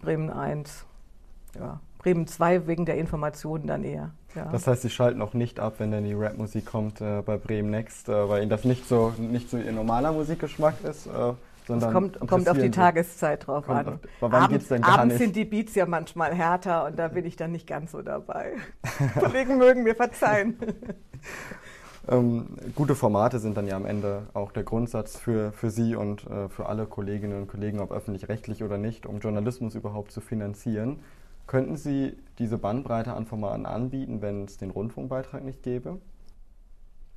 Bremen 0.00 0.30
1. 0.30 0.86
Ja. 1.60 1.80
Bremen 1.98 2.26
2 2.26 2.66
wegen 2.66 2.86
der 2.86 2.96
Informationen 2.96 3.66
dann 3.66 3.84
eher. 3.84 4.12
Ja. 4.34 4.46
Das 4.50 4.66
heißt, 4.66 4.80
Sie 4.80 4.90
schalten 4.90 5.20
auch 5.20 5.34
nicht 5.34 5.60
ab, 5.60 5.74
wenn 5.80 5.90
dann 5.90 6.04
die 6.04 6.14
Rapmusik 6.14 6.64
kommt 6.64 7.02
äh, 7.02 7.20
bei 7.20 7.36
Bremen 7.36 7.70
Next, 7.70 8.08
äh, 8.08 8.26
weil 8.26 8.40
Ihnen 8.40 8.48
das 8.48 8.64
nicht 8.64 8.88
so, 8.88 9.12
nicht 9.18 9.50
so 9.50 9.58
Ihr 9.58 9.72
normaler 9.72 10.12
Musikgeschmack 10.12 10.82
ist? 10.82 11.08
Äh, 11.08 11.34
sondern 11.66 11.88
es 11.88 11.92
kommt, 11.92 12.28
kommt 12.28 12.48
auf 12.48 12.58
die 12.58 12.70
Tageszeit 12.70 13.46
drauf 13.46 13.68
an. 13.68 13.88
Auf, 13.88 14.00
wann 14.20 14.32
Abend, 14.32 14.50
geht's 14.50 14.68
denn 14.68 14.84
abends 14.84 15.14
nicht? 15.14 15.22
sind 15.22 15.36
die 15.36 15.44
Beats 15.44 15.74
ja 15.74 15.86
manchmal 15.86 16.34
härter 16.34 16.86
und 16.86 16.98
da 16.98 17.08
bin 17.08 17.24
ich 17.24 17.36
dann 17.36 17.52
nicht 17.52 17.66
ganz 17.66 17.92
so 17.92 18.02
dabei. 18.02 18.52
Kollegen 19.18 19.58
mögen 19.58 19.82
mir 19.82 19.94
verzeihen. 19.94 20.56
Ähm, 22.08 22.46
gute 22.76 22.94
Formate 22.94 23.40
sind 23.40 23.56
dann 23.56 23.66
ja 23.66 23.74
am 23.74 23.84
Ende 23.84 24.28
auch 24.32 24.52
der 24.52 24.62
Grundsatz 24.62 25.16
für, 25.16 25.50
für 25.50 25.70
Sie 25.70 25.96
und 25.96 26.24
äh, 26.26 26.48
für 26.48 26.66
alle 26.66 26.86
Kolleginnen 26.86 27.36
und 27.42 27.48
Kollegen, 27.48 27.80
ob 27.80 27.90
öffentlich-rechtlich 27.90 28.62
oder 28.62 28.78
nicht, 28.78 29.06
um 29.06 29.18
Journalismus 29.18 29.74
überhaupt 29.74 30.12
zu 30.12 30.20
finanzieren. 30.20 31.00
Könnten 31.48 31.76
Sie 31.76 32.16
diese 32.38 32.58
Bandbreite 32.58 33.12
an 33.12 33.26
Formaten 33.26 33.66
anbieten, 33.66 34.22
wenn 34.22 34.44
es 34.44 34.56
den 34.56 34.70
Rundfunkbeitrag 34.70 35.42
nicht 35.42 35.64
gäbe? 35.64 35.98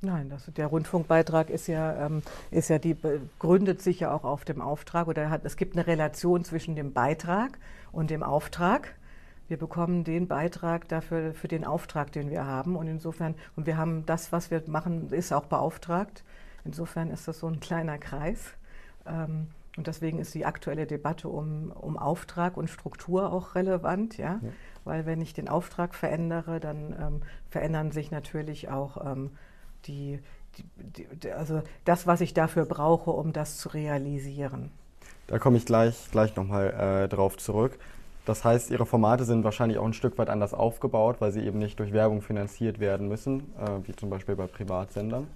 Nein, 0.02 0.30
das, 0.30 0.46
der 0.46 0.66
Rundfunkbeitrag 0.66 1.50
ist 1.50 1.66
ja, 1.66 2.06
ähm, 2.06 2.22
ist 2.50 2.70
ja 2.70 2.78
die 2.78 2.96
gründet 3.38 3.82
sich 3.82 4.00
ja 4.00 4.12
auch 4.12 4.24
auf 4.24 4.46
dem 4.46 4.62
Auftrag 4.62 5.08
oder 5.08 5.28
hat, 5.28 5.44
es 5.44 5.56
gibt 5.56 5.76
eine 5.76 5.86
Relation 5.86 6.42
zwischen 6.42 6.74
dem 6.74 6.94
Beitrag 6.94 7.58
und 7.92 8.10
dem 8.10 8.22
Auftrag. 8.22 8.94
Wir 9.48 9.58
bekommen 9.58 10.04
den 10.04 10.26
Beitrag 10.26 10.88
dafür 10.88 11.34
für 11.34 11.48
den 11.48 11.66
Auftrag, 11.66 12.12
den 12.12 12.30
wir 12.30 12.46
haben 12.46 12.76
und 12.76 12.86
insofern 12.86 13.34
und 13.56 13.66
wir 13.66 13.76
haben 13.76 14.06
das, 14.06 14.32
was 14.32 14.50
wir 14.50 14.62
machen, 14.68 15.10
ist 15.10 15.32
auch 15.32 15.46
beauftragt. 15.46 16.24
Insofern 16.64 17.10
ist 17.10 17.28
das 17.28 17.40
so 17.40 17.48
ein 17.48 17.60
kleiner 17.60 17.98
Kreis. 17.98 18.54
Ähm, 19.06 19.48
und 19.76 19.86
deswegen 19.86 20.18
ist 20.18 20.34
die 20.34 20.46
aktuelle 20.46 20.86
Debatte 20.86 21.28
um, 21.28 21.70
um 21.72 21.96
Auftrag 21.96 22.56
und 22.56 22.68
Struktur 22.68 23.32
auch 23.32 23.54
relevant, 23.54 24.16
ja? 24.16 24.40
ja. 24.42 24.48
Weil 24.84 25.06
wenn 25.06 25.20
ich 25.20 25.32
den 25.32 25.48
Auftrag 25.48 25.94
verändere, 25.94 26.58
dann 26.58 26.94
ähm, 26.98 27.22
verändern 27.50 27.92
sich 27.92 28.10
natürlich 28.10 28.68
auch 28.68 29.04
ähm, 29.04 29.30
die, 29.86 30.20
die, 30.76 31.06
die, 31.16 31.30
also 31.32 31.62
das, 31.84 32.06
was 32.06 32.20
ich 32.20 32.34
dafür 32.34 32.64
brauche, 32.64 33.10
um 33.10 33.32
das 33.32 33.58
zu 33.58 33.68
realisieren. 33.70 34.70
Da 35.26 35.38
komme 35.38 35.56
ich 35.56 35.66
gleich, 35.66 36.10
gleich 36.10 36.34
nochmal 36.36 37.04
äh, 37.04 37.08
drauf 37.08 37.36
zurück. 37.36 37.78
Das 38.26 38.44
heißt, 38.44 38.70
Ihre 38.70 38.86
Formate 38.86 39.24
sind 39.24 39.44
wahrscheinlich 39.44 39.78
auch 39.78 39.84
ein 39.84 39.92
Stück 39.92 40.18
weit 40.18 40.28
anders 40.28 40.54
aufgebaut, 40.54 41.16
weil 41.20 41.32
sie 41.32 41.40
eben 41.40 41.58
nicht 41.58 41.78
durch 41.78 41.92
Werbung 41.92 42.20
finanziert 42.20 42.78
werden 42.78 43.08
müssen, 43.08 43.40
äh, 43.58 43.86
wie 43.86 43.94
zum 43.94 44.10
Beispiel 44.10 44.36
bei 44.36 44.46
Privatsendern. 44.46 45.26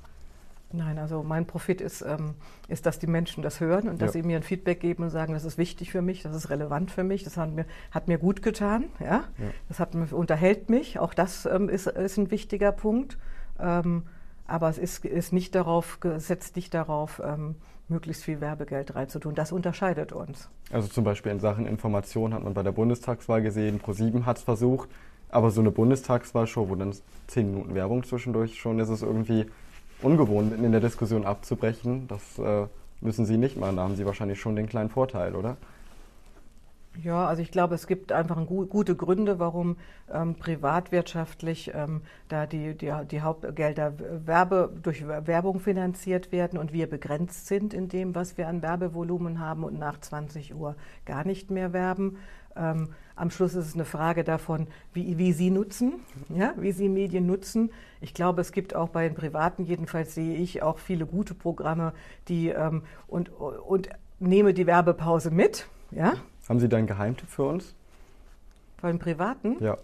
Nein, 0.72 0.98
also 0.98 1.22
mein 1.22 1.46
Profit 1.46 1.80
ist, 1.80 2.02
ähm, 2.02 2.34
ist, 2.66 2.84
dass 2.84 2.98
die 2.98 3.06
Menschen 3.06 3.42
das 3.42 3.60
hören 3.60 3.88
und 3.88 4.02
dass 4.02 4.14
ja. 4.14 4.20
sie 4.20 4.26
mir 4.26 4.36
ein 4.36 4.42
Feedback 4.42 4.80
geben 4.80 5.04
und 5.04 5.10
sagen, 5.10 5.32
das 5.32 5.44
ist 5.44 5.56
wichtig 5.56 5.92
für 5.92 6.02
mich, 6.02 6.22
das 6.22 6.34
ist 6.34 6.50
relevant 6.50 6.90
für 6.90 7.04
mich, 7.04 7.22
das 7.22 7.36
hat 7.36 7.52
mir, 7.52 7.64
hat 7.92 8.08
mir 8.08 8.18
gut 8.18 8.42
getan, 8.42 8.86
ja? 8.98 9.06
ja. 9.06 9.24
das 9.68 9.78
hat, 9.78 9.94
unterhält 9.94 10.70
mich, 10.70 10.98
auch 10.98 11.14
das 11.14 11.46
ähm, 11.46 11.68
ist, 11.68 11.86
ist 11.86 12.16
ein 12.18 12.30
wichtiger 12.32 12.72
Punkt. 12.72 13.18
Ähm, 13.60 14.02
aber 14.46 14.68
es 14.68 14.78
ist, 14.78 15.04
ist 15.04 15.32
nicht 15.32 15.54
darauf, 15.54 15.98
setzt 16.16 16.56
nicht 16.56 16.74
darauf, 16.74 17.20
ähm, 17.24 17.56
möglichst 17.88 18.24
viel 18.24 18.40
Werbegeld 18.40 18.94
reinzutun. 18.94 19.34
Das 19.34 19.52
unterscheidet 19.52 20.12
uns. 20.12 20.48
Also 20.70 20.88
zum 20.88 21.04
Beispiel 21.04 21.32
in 21.32 21.40
Sachen 21.40 21.66
Information 21.66 22.32
hat 22.32 22.42
man 22.42 22.54
bei 22.54 22.62
der 22.62 22.72
Bundestagswahl 22.72 23.42
gesehen, 23.42 23.78
ProSieben 23.78 24.26
hat 24.26 24.38
es 24.38 24.42
versucht, 24.42 24.88
aber 25.30 25.50
so 25.50 25.60
eine 25.60 25.70
Bundestagswahlshow, 25.70 26.68
wo 26.68 26.74
dann 26.76 26.94
zehn 27.26 27.50
Minuten 27.50 27.74
Werbung 27.74 28.04
zwischendurch 28.04 28.58
schon 28.58 28.78
ist, 28.78 28.88
es 28.88 29.02
irgendwie 29.02 29.46
ungewohnt, 30.02 30.52
in 30.52 30.72
der 30.72 30.80
Diskussion 30.80 31.24
abzubrechen. 31.24 32.08
Das 32.08 32.38
äh, 32.38 32.66
müssen 33.00 33.26
Sie 33.26 33.36
nicht 33.36 33.56
machen. 33.56 33.76
Da 33.76 33.82
haben 33.82 33.96
Sie 33.96 34.06
wahrscheinlich 34.06 34.40
schon 34.40 34.56
den 34.56 34.66
kleinen 34.66 34.90
Vorteil, 34.90 35.34
oder? 35.34 35.56
Ja, 37.02 37.26
also 37.26 37.42
ich 37.42 37.50
glaube, 37.50 37.74
es 37.74 37.86
gibt 37.86 38.12
einfach 38.12 38.36
gu 38.46 38.66
gute 38.66 38.94
Gründe, 38.94 39.38
warum 39.40 39.76
ähm, 40.12 40.36
privatwirtschaftlich 40.36 41.72
ähm, 41.74 42.02
da 42.28 42.46
die, 42.46 42.76
die, 42.76 42.92
die 43.10 43.20
Hauptgelder 43.20 43.94
Werbe, 44.24 44.72
durch 44.82 45.06
Werbung 45.06 45.58
finanziert 45.58 46.30
werden 46.30 46.58
und 46.58 46.72
wir 46.72 46.88
begrenzt 46.88 47.46
sind 47.46 47.74
in 47.74 47.88
dem, 47.88 48.14
was 48.14 48.38
wir 48.38 48.46
an 48.46 48.62
Werbevolumen 48.62 49.40
haben 49.40 49.64
und 49.64 49.78
nach 49.78 49.98
20 49.98 50.54
Uhr 50.54 50.76
gar 51.04 51.26
nicht 51.26 51.50
mehr 51.50 51.72
werben. 51.72 52.18
Ähm, 52.56 52.90
am 53.16 53.30
Schluss 53.30 53.54
ist 53.54 53.66
es 53.66 53.74
eine 53.74 53.84
Frage 53.84 54.22
davon, 54.22 54.68
wie, 54.92 55.18
wie 55.18 55.32
Sie 55.32 55.50
nutzen, 55.50 55.94
ja, 56.28 56.54
wie 56.56 56.72
Sie 56.72 56.88
Medien 56.88 57.26
nutzen. 57.26 57.70
Ich 58.00 58.14
glaube, 58.14 58.40
es 58.40 58.52
gibt 58.52 58.74
auch 58.74 58.88
bei 58.88 59.08
den 59.08 59.16
Privaten, 59.16 59.64
jedenfalls 59.64 60.14
sehe 60.14 60.36
ich 60.36 60.62
auch 60.62 60.78
viele 60.78 61.06
gute 61.06 61.34
Programme, 61.34 61.92
die 62.28 62.48
ähm, 62.50 62.82
und, 63.08 63.30
und 63.30 63.88
nehme 64.20 64.54
die 64.54 64.66
Werbepause 64.66 65.32
mit. 65.32 65.66
Ja? 65.90 66.14
Haben 66.48 66.60
Sie 66.60 66.68
da 66.68 66.76
einen 66.76 66.86
Geheimtipp 66.86 67.28
für 67.28 67.44
uns? 67.44 67.74
Von 68.78 68.98
Privaten? 68.98 69.56
Ja. 69.62 69.78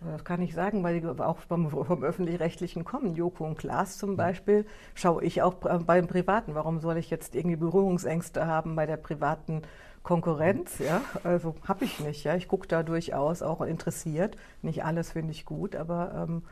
Das 0.00 0.24
kann 0.24 0.40
ich 0.42 0.54
sagen, 0.54 0.84
weil 0.84 1.00
die 1.00 1.06
auch 1.06 1.38
vom, 1.38 1.70
vom 1.70 2.04
Öffentlich-Rechtlichen 2.04 2.84
kommen. 2.84 3.16
Joko 3.16 3.44
und 3.44 3.58
Klaas 3.58 3.98
zum 3.98 4.16
Beispiel 4.16 4.64
schaue 4.94 5.24
ich 5.24 5.42
auch 5.42 5.54
beim 5.54 6.06
Privaten. 6.06 6.54
Warum 6.54 6.78
soll 6.78 6.98
ich 6.98 7.10
jetzt 7.10 7.34
irgendwie 7.34 7.56
Berührungsängste 7.56 8.46
haben 8.46 8.76
bei 8.76 8.86
der 8.86 8.96
privaten 8.96 9.62
Konkurrenz? 10.04 10.78
Ja? 10.78 11.00
Also 11.24 11.56
habe 11.66 11.84
ich 11.84 11.98
nicht. 11.98 12.22
Ja? 12.22 12.36
Ich 12.36 12.46
gucke 12.46 12.68
da 12.68 12.84
durchaus 12.84 13.42
auch 13.42 13.60
interessiert. 13.60 14.36
Nicht 14.62 14.84
alles 14.84 15.10
finde 15.10 15.32
ich 15.32 15.44
gut, 15.44 15.74
aber 15.74 16.28
ähm, 16.28 16.42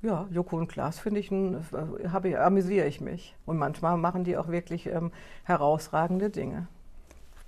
ja, 0.00 0.26
Joko 0.30 0.56
und 0.56 0.68
Klaas 0.68 0.98
finde 0.98 1.20
ich, 1.20 1.30
ein, 1.30 1.62
ich, 2.24 2.38
amüsiere 2.38 2.86
ich 2.86 3.02
mich. 3.02 3.36
Und 3.44 3.58
manchmal 3.58 3.98
machen 3.98 4.24
die 4.24 4.38
auch 4.38 4.48
wirklich 4.48 4.86
ähm, 4.86 5.12
herausragende 5.44 6.30
Dinge. 6.30 6.68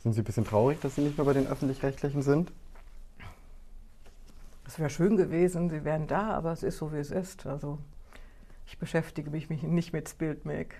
Sind 0.02 0.12
Sie 0.12 0.20
ein 0.20 0.24
bisschen 0.24 0.44
traurig, 0.44 0.80
dass 0.80 0.94
Sie 0.94 1.02
nicht 1.02 1.16
mehr 1.18 1.24
bei 1.24 1.32
den 1.32 1.46
Öffentlich-Rechtlichen 1.46 2.22
sind? 2.22 2.52
Es 4.66 4.78
wäre 4.78 4.90
schön 4.90 5.16
gewesen, 5.16 5.70
Sie 5.70 5.84
wären 5.84 6.06
da, 6.06 6.30
aber 6.30 6.52
es 6.52 6.62
ist 6.62 6.78
so, 6.78 6.92
wie 6.92 6.98
es 6.98 7.10
ist. 7.10 7.46
Also 7.46 7.78
ich 8.66 8.78
beschäftige 8.78 9.30
mich 9.30 9.48
nicht 9.48 9.92
mit 9.92 10.08
Spiltmake. 10.08 10.76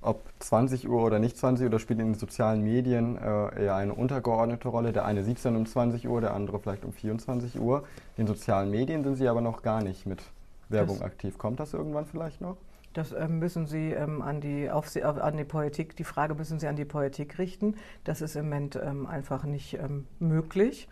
Ob 0.00 0.22
20 0.38 0.88
Uhr 0.88 1.02
oder 1.02 1.18
nicht 1.18 1.36
20 1.36 1.64
Uhr, 1.64 1.70
das 1.70 1.82
spielt 1.82 1.98
in 1.98 2.12
den 2.12 2.14
sozialen 2.14 2.62
Medien 2.62 3.16
äh, 3.16 3.64
eher 3.64 3.74
eine 3.74 3.94
untergeordnete 3.94 4.68
Rolle. 4.68 4.92
Der 4.92 5.04
eine 5.04 5.24
sieht 5.24 5.38
es 5.38 5.42
dann 5.42 5.56
um 5.56 5.66
20 5.66 6.06
Uhr, 6.08 6.20
der 6.20 6.34
andere 6.34 6.58
vielleicht 6.58 6.84
um 6.84 6.92
24 6.92 7.58
Uhr. 7.58 7.84
In 8.16 8.26
den 8.26 8.34
sozialen 8.34 8.70
Medien 8.70 9.02
sind 9.02 9.16
Sie 9.16 9.26
aber 9.28 9.40
noch 9.40 9.62
gar 9.62 9.82
nicht 9.82 10.06
mit 10.06 10.22
Werbung 10.68 10.98
das 10.98 11.06
aktiv. 11.06 11.38
Kommt 11.38 11.58
das 11.58 11.72
irgendwann 11.72 12.06
vielleicht 12.06 12.40
noch? 12.40 12.56
Das 12.94 13.12
ähm, 13.12 13.38
müssen 13.38 13.66
Sie 13.66 13.90
ähm, 13.90 14.22
an, 14.22 14.40
die 14.40 14.70
Aufse 14.70 15.04
an 15.04 15.36
die 15.36 15.44
Politik, 15.44 15.96
die 15.96 16.04
Frage 16.04 16.34
müssen 16.34 16.58
Sie 16.58 16.66
an 16.66 16.76
die 16.76 16.84
Politik 16.86 17.38
richten. 17.38 17.76
Das 18.04 18.22
ist 18.22 18.36
im 18.36 18.46
Moment 18.46 18.76
ähm, 18.82 19.06
einfach 19.06 19.44
nicht 19.44 19.78
möglich. 20.18 20.88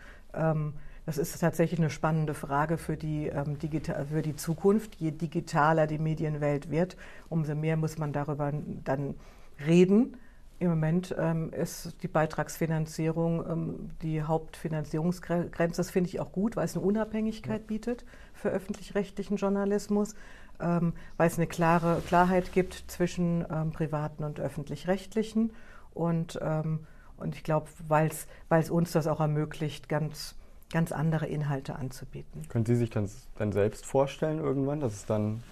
Das 1.05 1.17
ist 1.17 1.37
tatsächlich 1.39 1.79
eine 1.79 1.89
spannende 1.89 2.33
Frage 2.33 2.77
für 2.77 2.95
die, 2.95 3.27
ähm, 3.27 3.57
für 3.59 4.21
die 4.21 4.35
Zukunft. 4.35 4.95
Je 4.95 5.11
digitaler 5.11 5.85
die 5.85 5.99
Medienwelt 5.99 6.71
wird, 6.71 6.95
umso 7.29 7.55
mehr 7.55 7.75
muss 7.75 7.97
man 7.97 8.13
darüber 8.13 8.53
dann 8.83 9.15
reden. 9.65 10.17
Im 10.59 10.69
Moment 10.69 11.13
ähm, 11.17 11.51
ist 11.51 12.01
die 12.03 12.07
Beitragsfinanzierung 12.07 13.45
ähm, 13.49 13.89
die 14.01 14.23
Hauptfinanzierungsgrenze. 14.23 15.77
Das 15.77 15.91
finde 15.91 16.09
ich 16.09 16.21
auch 16.21 16.31
gut, 16.31 16.55
weil 16.55 16.65
es 16.65 16.77
eine 16.77 16.85
Unabhängigkeit 16.85 17.61
ja. 17.61 17.67
bietet 17.67 18.05
für 18.33 18.49
öffentlich-rechtlichen 18.49 19.35
Journalismus 19.35 20.15
ähm, 20.59 20.93
weil 21.17 21.27
es 21.27 21.37
eine 21.37 21.47
klare 21.47 22.01
Klarheit 22.07 22.51
gibt 22.51 22.85
zwischen 22.87 23.45
ähm, 23.51 23.71
privaten 23.71 24.23
und 24.23 24.39
öffentlich-rechtlichen. 24.39 25.51
Und, 25.93 26.39
ähm, 26.41 26.85
und 27.17 27.35
ich 27.35 27.43
glaube, 27.43 27.67
weil 27.87 28.09
es 28.49 28.69
uns 28.69 28.91
das 28.91 29.07
auch 29.07 29.19
ermöglicht, 29.19 29.89
ganz, 29.89 30.35
ganz 30.71 30.91
andere 30.91 31.27
Inhalte 31.27 31.75
anzubieten. 31.75 32.47
Können 32.49 32.65
Sie 32.65 32.75
sich 32.75 32.89
dann, 32.89 33.09
dann 33.37 33.51
selbst 33.51 33.85
vorstellen 33.85 34.39
irgendwann, 34.39 34.79
dass 34.79 34.93
es 34.93 35.05
dann 35.05 35.43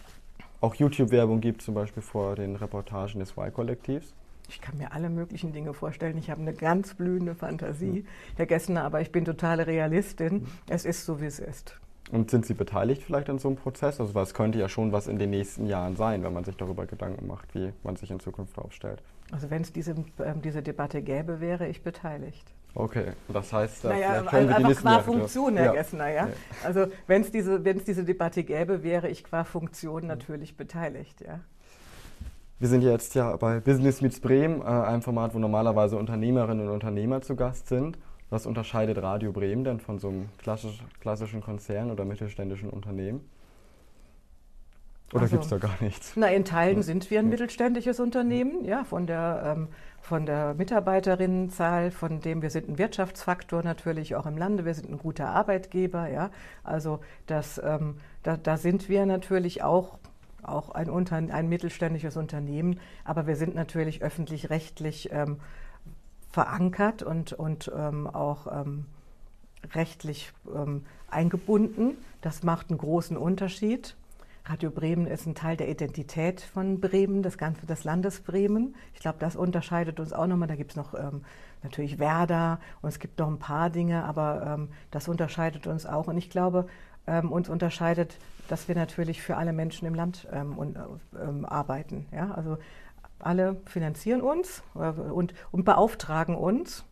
auch 0.62 0.76
YouTube-Werbung 0.76 1.42
gibt, 1.42 1.62
zum 1.62 1.74
Beispiel 1.74 2.04
vor 2.04 2.36
den 2.36 2.56
Reportagen 2.56 3.20
des 3.20 3.32
Y-Kollektivs? 3.32 4.14
Ich 4.48 4.62
kann 4.62 4.78
mir 4.78 4.92
alle 4.92 5.10
möglichen 5.10 5.54
Dinge 5.54 5.74
vorstellen. 5.74 6.18
Ich 6.18 6.30
habe 6.30 6.42
eine 6.42 6.54
ganz 6.54 6.94
blühende 6.94 7.36
Fantasie, 7.36 8.06
Herr 8.36 8.46
Gessner, 8.46 8.84
aber 8.84 9.02
ich 9.02 9.12
bin 9.12 9.26
totale 9.26 9.66
Realistin. 9.66 10.48
Es 10.70 10.86
ist 10.86 11.06
so, 11.06 11.22
wie 11.22 11.26
es 11.26 11.40
ist. 11.40 11.80
Und 12.12 12.32
sind 12.32 12.46
Sie 12.46 12.54
beteiligt 12.54 13.04
vielleicht 13.04 13.30
an 13.30 13.40
so 13.40 13.48
einem 13.48 13.58
Prozess? 13.58 14.02
Also 14.02 14.20
es 14.20 14.34
könnte 14.34 14.60
ja 14.60 14.68
schon 14.68 14.92
was 14.92 15.08
in 15.08 15.20
den 15.20 15.30
nächsten 15.30 15.66
Jahren 15.66 15.96
sein, 15.96 16.24
wenn 16.24 16.34
man 16.34 16.44
sich 16.44 16.58
darüber 16.58 16.86
Gedanken 16.86 17.28
macht, 17.28 17.54
wie 17.56 17.72
man 17.84 17.96
sich 17.96 18.12
in 18.12 18.20
Zukunft 18.20 18.58
aufstellt. 18.58 19.02
Also 19.32 19.50
wenn 19.50 19.62
es 19.62 19.72
diese, 19.72 19.92
äh, 19.92 20.34
diese 20.44 20.62
Debatte 20.62 21.02
gäbe, 21.02 21.40
wäre 21.40 21.68
ich 21.68 21.84
beteiligt. 21.84 22.54
Okay, 22.74 23.12
das 23.28 23.52
heißt, 23.52 23.84
naja, 23.84 24.24
können 24.24 24.48
wir 24.48 24.56
einfach 24.56 24.82
qua 24.82 25.00
Funktion, 25.00 25.58
Herr 25.58 25.68
ja. 25.68 25.74
Gessner. 25.74 26.10
Ja? 26.10 26.28
ja. 26.28 26.34
Also 26.64 26.88
wenn 27.08 27.22
es 27.22 27.32
diese, 27.32 27.60
diese 27.60 28.04
Debatte 28.04 28.44
gäbe, 28.44 28.84
wäre 28.84 29.10
ich 29.10 29.24
qua 29.24 29.44
Funktion 29.44 30.08
natürlich 30.08 30.56
beteiligt. 30.56 31.22
Ja? 31.22 31.42
Wir 32.60 32.68
sind 32.68 32.82
jetzt 32.82 33.16
ja 33.16 33.36
bei 33.38 33.60
Business 33.60 34.02
Meets 34.02 34.20
Bremen, 34.20 34.62
äh, 34.62 34.66
einem 34.66 35.02
Format, 35.02 35.34
wo 35.34 35.40
normalerweise 35.40 35.98
Unternehmerinnen 35.98 36.68
und 36.68 36.74
Unternehmer 36.74 37.22
zu 37.22 37.36
Gast 37.36 37.68
sind. 37.68 37.98
Was 38.32 38.46
unterscheidet 38.46 38.98
Radio 39.04 39.34
Bremen 39.34 39.66
denn 39.66 39.82
von 39.82 40.00
so 40.00 40.08
einem 40.08 40.30
klassisch, 40.38 40.82
klassischen 41.02 41.42
Konzern 41.42 41.92
oder 41.92 42.06
mittelständischen 42.06 42.70
Unternehmen? 42.70 43.30
Oder 45.12 45.24
also, 45.24 45.36
gibt 45.36 45.44
es 45.44 45.50
da 45.50 45.58
gar 45.58 45.76
nichts? 45.82 46.14
Na, 46.16 46.28
in 46.28 46.46
Teilen 46.46 46.78
ja. 46.78 46.84
sind 46.84 47.12
wir 47.12 47.20
ein 47.20 47.28
mittelständisches 47.28 48.00
Unternehmen, 48.00 48.64
ja, 48.64 48.86
von 48.86 49.06
der, 49.06 49.58
ähm, 49.58 49.68
von 50.00 50.26
der 50.26 50.54
Mitarbeiterinnenzahl, 50.54 51.92
von 51.92 52.22
dem 52.22 52.42
wir 52.42 52.50
sind 52.50 52.70
ein 52.70 52.78
Wirtschaftsfaktor 52.78 53.64
natürlich 53.64 54.16
auch 54.16 54.26
im 54.26 54.38
Lande, 54.38 54.64
wir 54.64 54.76
sind 54.76 54.90
ein 54.90 54.98
guter 54.98 55.28
Arbeitgeber, 55.28 56.08
ja. 56.08 56.32
Also 56.64 57.02
das, 57.28 57.62
ähm, 57.62 57.98
da, 58.24 58.38
da 58.38 58.56
sind 58.56 58.88
wir 58.88 59.06
natürlich 59.06 59.62
auch 59.62 60.00
auch 60.44 60.72
ein, 60.72 60.90
Unter 60.90 61.18
ein 61.18 61.50
mittelständisches 61.50 62.18
Unternehmen, 62.18 62.80
aber 63.04 63.28
wir 63.28 63.36
sind 63.36 63.54
natürlich 63.54 64.02
öffentlich-rechtlich 64.02 65.12
ähm, 65.12 65.38
verankert 66.32 67.04
und, 67.04 67.34
und 67.34 67.72
ähm, 67.76 68.08
auch 68.08 68.48
ähm, 68.48 68.86
rechtlich 69.74 70.32
ähm, 70.54 70.86
eingebunden. 71.10 71.98
Das 72.22 72.44
macht 72.44 72.70
einen 72.70 72.78
großen 72.78 73.18
Unterschied. 73.18 73.96
Radio 74.46 74.72
Bremen 74.72 75.06
ist 75.06 75.28
ein 75.28 75.36
Teil 75.36 75.56
der 75.56 75.70
Identität 75.70 76.42
von 76.42 76.80
Bremen, 76.80 77.22
das 77.22 77.38
Ganze 77.38 77.68
des 77.68 77.84
Landes 77.84 78.22
Bremen. 78.22 78.76
Ich 78.96 79.00
glaube, 79.00 79.18
das 79.20 79.36
unterscheidet 79.36 80.00
uns 80.00 80.14
auch 80.14 80.26
nochmal. 80.26 80.48
Da 80.48 80.56
gibt 80.56 80.72
es 80.72 80.78
noch 80.78 80.96
ähm, 80.96 81.24
natürlich 81.62 82.00
Werder 82.00 82.60
und 82.82 82.90
es 82.90 82.98
gibt 82.98 83.20
noch 83.20 83.28
ein 83.28 83.38
paar 83.38 83.70
Dinge, 83.70 84.04
aber 84.04 84.58
ähm, 84.58 84.70
das 84.90 85.08
unterscheidet 85.08 85.68
uns 85.68 85.86
auch. 85.86 86.08
Und 86.08 86.18
ich 86.18 86.30
glaube, 86.30 86.68
ähm, 87.06 87.32
uns 87.32 87.50
unterscheidet, 87.50 88.18
dass 88.48 88.68
wir 88.68 88.76
natürlich 88.76 89.22
für 89.22 89.38
alle 89.38 89.54
Menschen 89.54 89.88
im 89.88 89.94
Land 89.94 90.28
ähm, 90.32 90.58
und, 90.58 90.78
ähm, 91.22 91.46
arbeiten. 91.46 92.08
Ja? 92.12 92.32
Also 92.32 92.58
alle 93.22 93.58
finanzieren 93.66 94.22
uns 94.22 94.64
äh, 94.76 94.90
und, 94.90 95.34
und 95.52 95.64
beauftragen 95.64 96.36
uns 96.36 96.86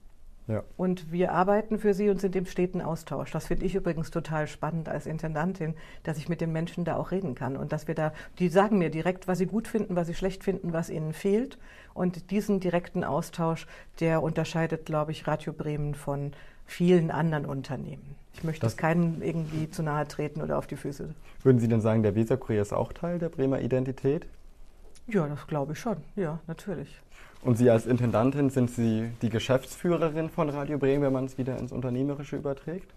ja. 0.49 0.63
Und 0.77 1.11
wir 1.11 1.31
arbeiten 1.31 1.77
für 1.77 1.93
sie 1.93 2.09
und 2.09 2.19
sind 2.19 2.35
im 2.35 2.47
steten 2.47 2.81
Austausch. 2.81 3.29
Das 3.29 3.45
finde 3.45 3.65
ich 3.65 3.75
übrigens 3.75 4.09
total 4.09 4.47
spannend 4.47 4.89
als 4.89 5.05
Intendantin, 5.05 5.75
dass 6.01 6.17
ich 6.17 6.27
mit 6.27 6.41
den 6.41 6.51
Menschen 6.51 6.85
da 6.85 6.95
auch 6.95 7.11
reden 7.11 7.35
kann 7.35 7.55
und 7.55 7.71
dass 7.71 7.87
wir 7.87 7.93
da, 7.93 8.13
die 8.39 8.49
sagen 8.49 8.79
mir 8.79 8.89
direkt, 8.89 9.27
was 9.27 9.37
sie 9.37 9.45
gut 9.45 9.67
finden, 9.67 9.95
was 9.95 10.07
sie 10.07 10.15
schlecht 10.15 10.43
finden, 10.43 10.73
was 10.73 10.89
ihnen 10.89 11.13
fehlt. 11.13 11.59
Und 11.93 12.31
diesen 12.31 12.59
direkten 12.59 13.03
Austausch, 13.03 13.67
der 13.99 14.23
unterscheidet, 14.23 14.87
glaube 14.87 15.11
ich, 15.11 15.27
Radio 15.27 15.53
Bremen 15.53 15.93
von 15.93 16.33
vielen 16.65 17.11
anderen 17.11 17.45
Unternehmen. 17.45 18.15
Ich 18.33 18.43
möchte 18.43 18.61
das 18.61 18.75
keinen 18.75 19.21
irgendwie 19.21 19.69
zu 19.69 19.83
nahe 19.83 20.07
treten 20.07 20.41
oder 20.41 20.57
auf 20.57 20.65
die 20.65 20.77
Füße. 20.77 21.13
Würden 21.43 21.59
Sie 21.59 21.67
denn 21.67 21.81
sagen, 21.81 22.01
der 22.01 22.15
Weserkurier 22.15 22.61
ist 22.61 22.73
auch 22.73 22.91
Teil 22.91 23.19
der 23.19 23.29
Bremer 23.29 23.61
Identität? 23.61 24.25
Ja, 25.11 25.27
das 25.27 25.47
glaube 25.47 25.73
ich 25.73 25.79
schon. 25.79 25.97
Ja, 26.15 26.39
natürlich. 26.45 27.01
Und 27.41 27.57
Sie 27.57 27.69
als 27.69 27.85
Intendantin, 27.85 28.49
sind 28.49 28.69
Sie 28.69 29.09
die 29.21 29.29
Geschäftsführerin 29.29 30.29
von 30.29 30.49
Radio 30.49 30.77
Bremen, 30.77 31.03
wenn 31.03 31.13
man 31.13 31.25
es 31.25 31.37
wieder 31.37 31.57
ins 31.57 31.71
Unternehmerische 31.71 32.35
überträgt? 32.35 32.93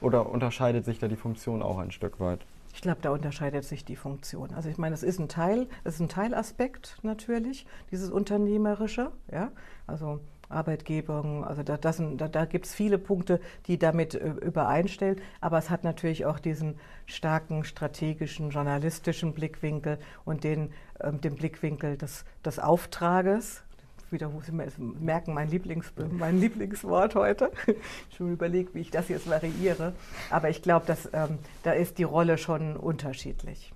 Oder 0.00 0.30
unterscheidet 0.30 0.84
sich 0.84 0.98
da 0.98 1.08
die 1.08 1.16
Funktion 1.16 1.60
auch 1.60 1.78
ein 1.78 1.90
Stück 1.90 2.18
weit? 2.18 2.40
Ich 2.72 2.80
glaube, 2.80 3.00
da 3.02 3.10
unterscheidet 3.10 3.64
sich 3.64 3.84
die 3.84 3.96
Funktion. 3.96 4.54
Also 4.54 4.68
ich 4.68 4.78
meine, 4.78 4.94
es 4.94 5.02
ist 5.02 5.18
ein 5.18 5.28
Teil, 5.28 5.68
es 5.84 5.94
ist 5.94 6.00
ein 6.00 6.08
Teilaspekt 6.08 6.98
natürlich, 7.02 7.66
dieses 7.90 8.10
Unternehmerische, 8.10 9.10
ja. 9.30 9.50
Also 9.86 10.20
Arbeitgebung, 10.50 11.44
also 11.44 11.62
da, 11.62 11.76
da, 11.76 11.92
da 11.92 12.44
gibt 12.44 12.66
es 12.66 12.74
viele 12.74 12.98
Punkte, 12.98 13.40
die 13.66 13.78
damit 13.78 14.14
äh, 14.14 14.28
übereinstellen, 14.28 15.20
aber 15.40 15.58
es 15.58 15.70
hat 15.70 15.84
natürlich 15.84 16.26
auch 16.26 16.38
diesen 16.38 16.78
starken 17.06 17.64
strategischen, 17.64 18.50
journalistischen 18.50 19.32
Blickwinkel 19.32 19.98
und 20.24 20.44
den, 20.44 20.72
ähm, 21.00 21.20
den 21.20 21.36
Blickwinkel 21.36 21.96
des, 21.96 22.24
des 22.44 22.58
Auftrages, 22.58 23.62
wieder 24.10 24.30
merken, 25.00 25.34
mein, 25.34 25.48
Lieblings, 25.48 25.92
mein 26.10 26.40
Lieblingswort 26.40 27.14
heute. 27.14 27.52
schon 28.16 28.32
überlegt, 28.32 28.74
wie 28.74 28.80
ich 28.80 28.90
das 28.90 29.08
jetzt 29.08 29.28
variiere. 29.28 29.92
Aber 30.30 30.50
ich 30.50 30.62
glaube, 30.62 30.96
ähm, 31.12 31.38
da 31.62 31.72
ist 31.72 31.98
die 31.98 32.02
Rolle 32.02 32.38
schon 32.38 32.76
unterschiedlich. 32.76 33.72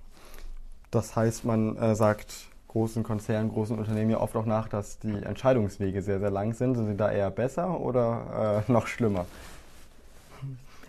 Das 0.91 1.15
heißt, 1.15 1.45
man 1.45 1.77
äh, 1.77 1.95
sagt 1.95 2.47
großen 2.75 3.03
Konzernen, 3.03 3.49
großen 3.53 3.79
Unternehmen 3.79 4.11
ja 4.11 4.19
oft 4.19 4.35
auch 4.35 4.45
nach, 4.45 4.67
dass 4.67 4.99
die 4.99 5.07
Entscheidungswege 5.07 6.01
sehr, 6.01 6.19
sehr 6.19 6.29
lang 6.29 6.51
sind. 6.51 6.75
Sind 6.75 6.87
sie 6.87 6.97
da 6.97 7.09
eher 7.09 7.31
besser 7.31 7.79
oder 7.79 8.63
äh, 8.67 8.71
noch 8.71 8.87
schlimmer? 8.87 9.25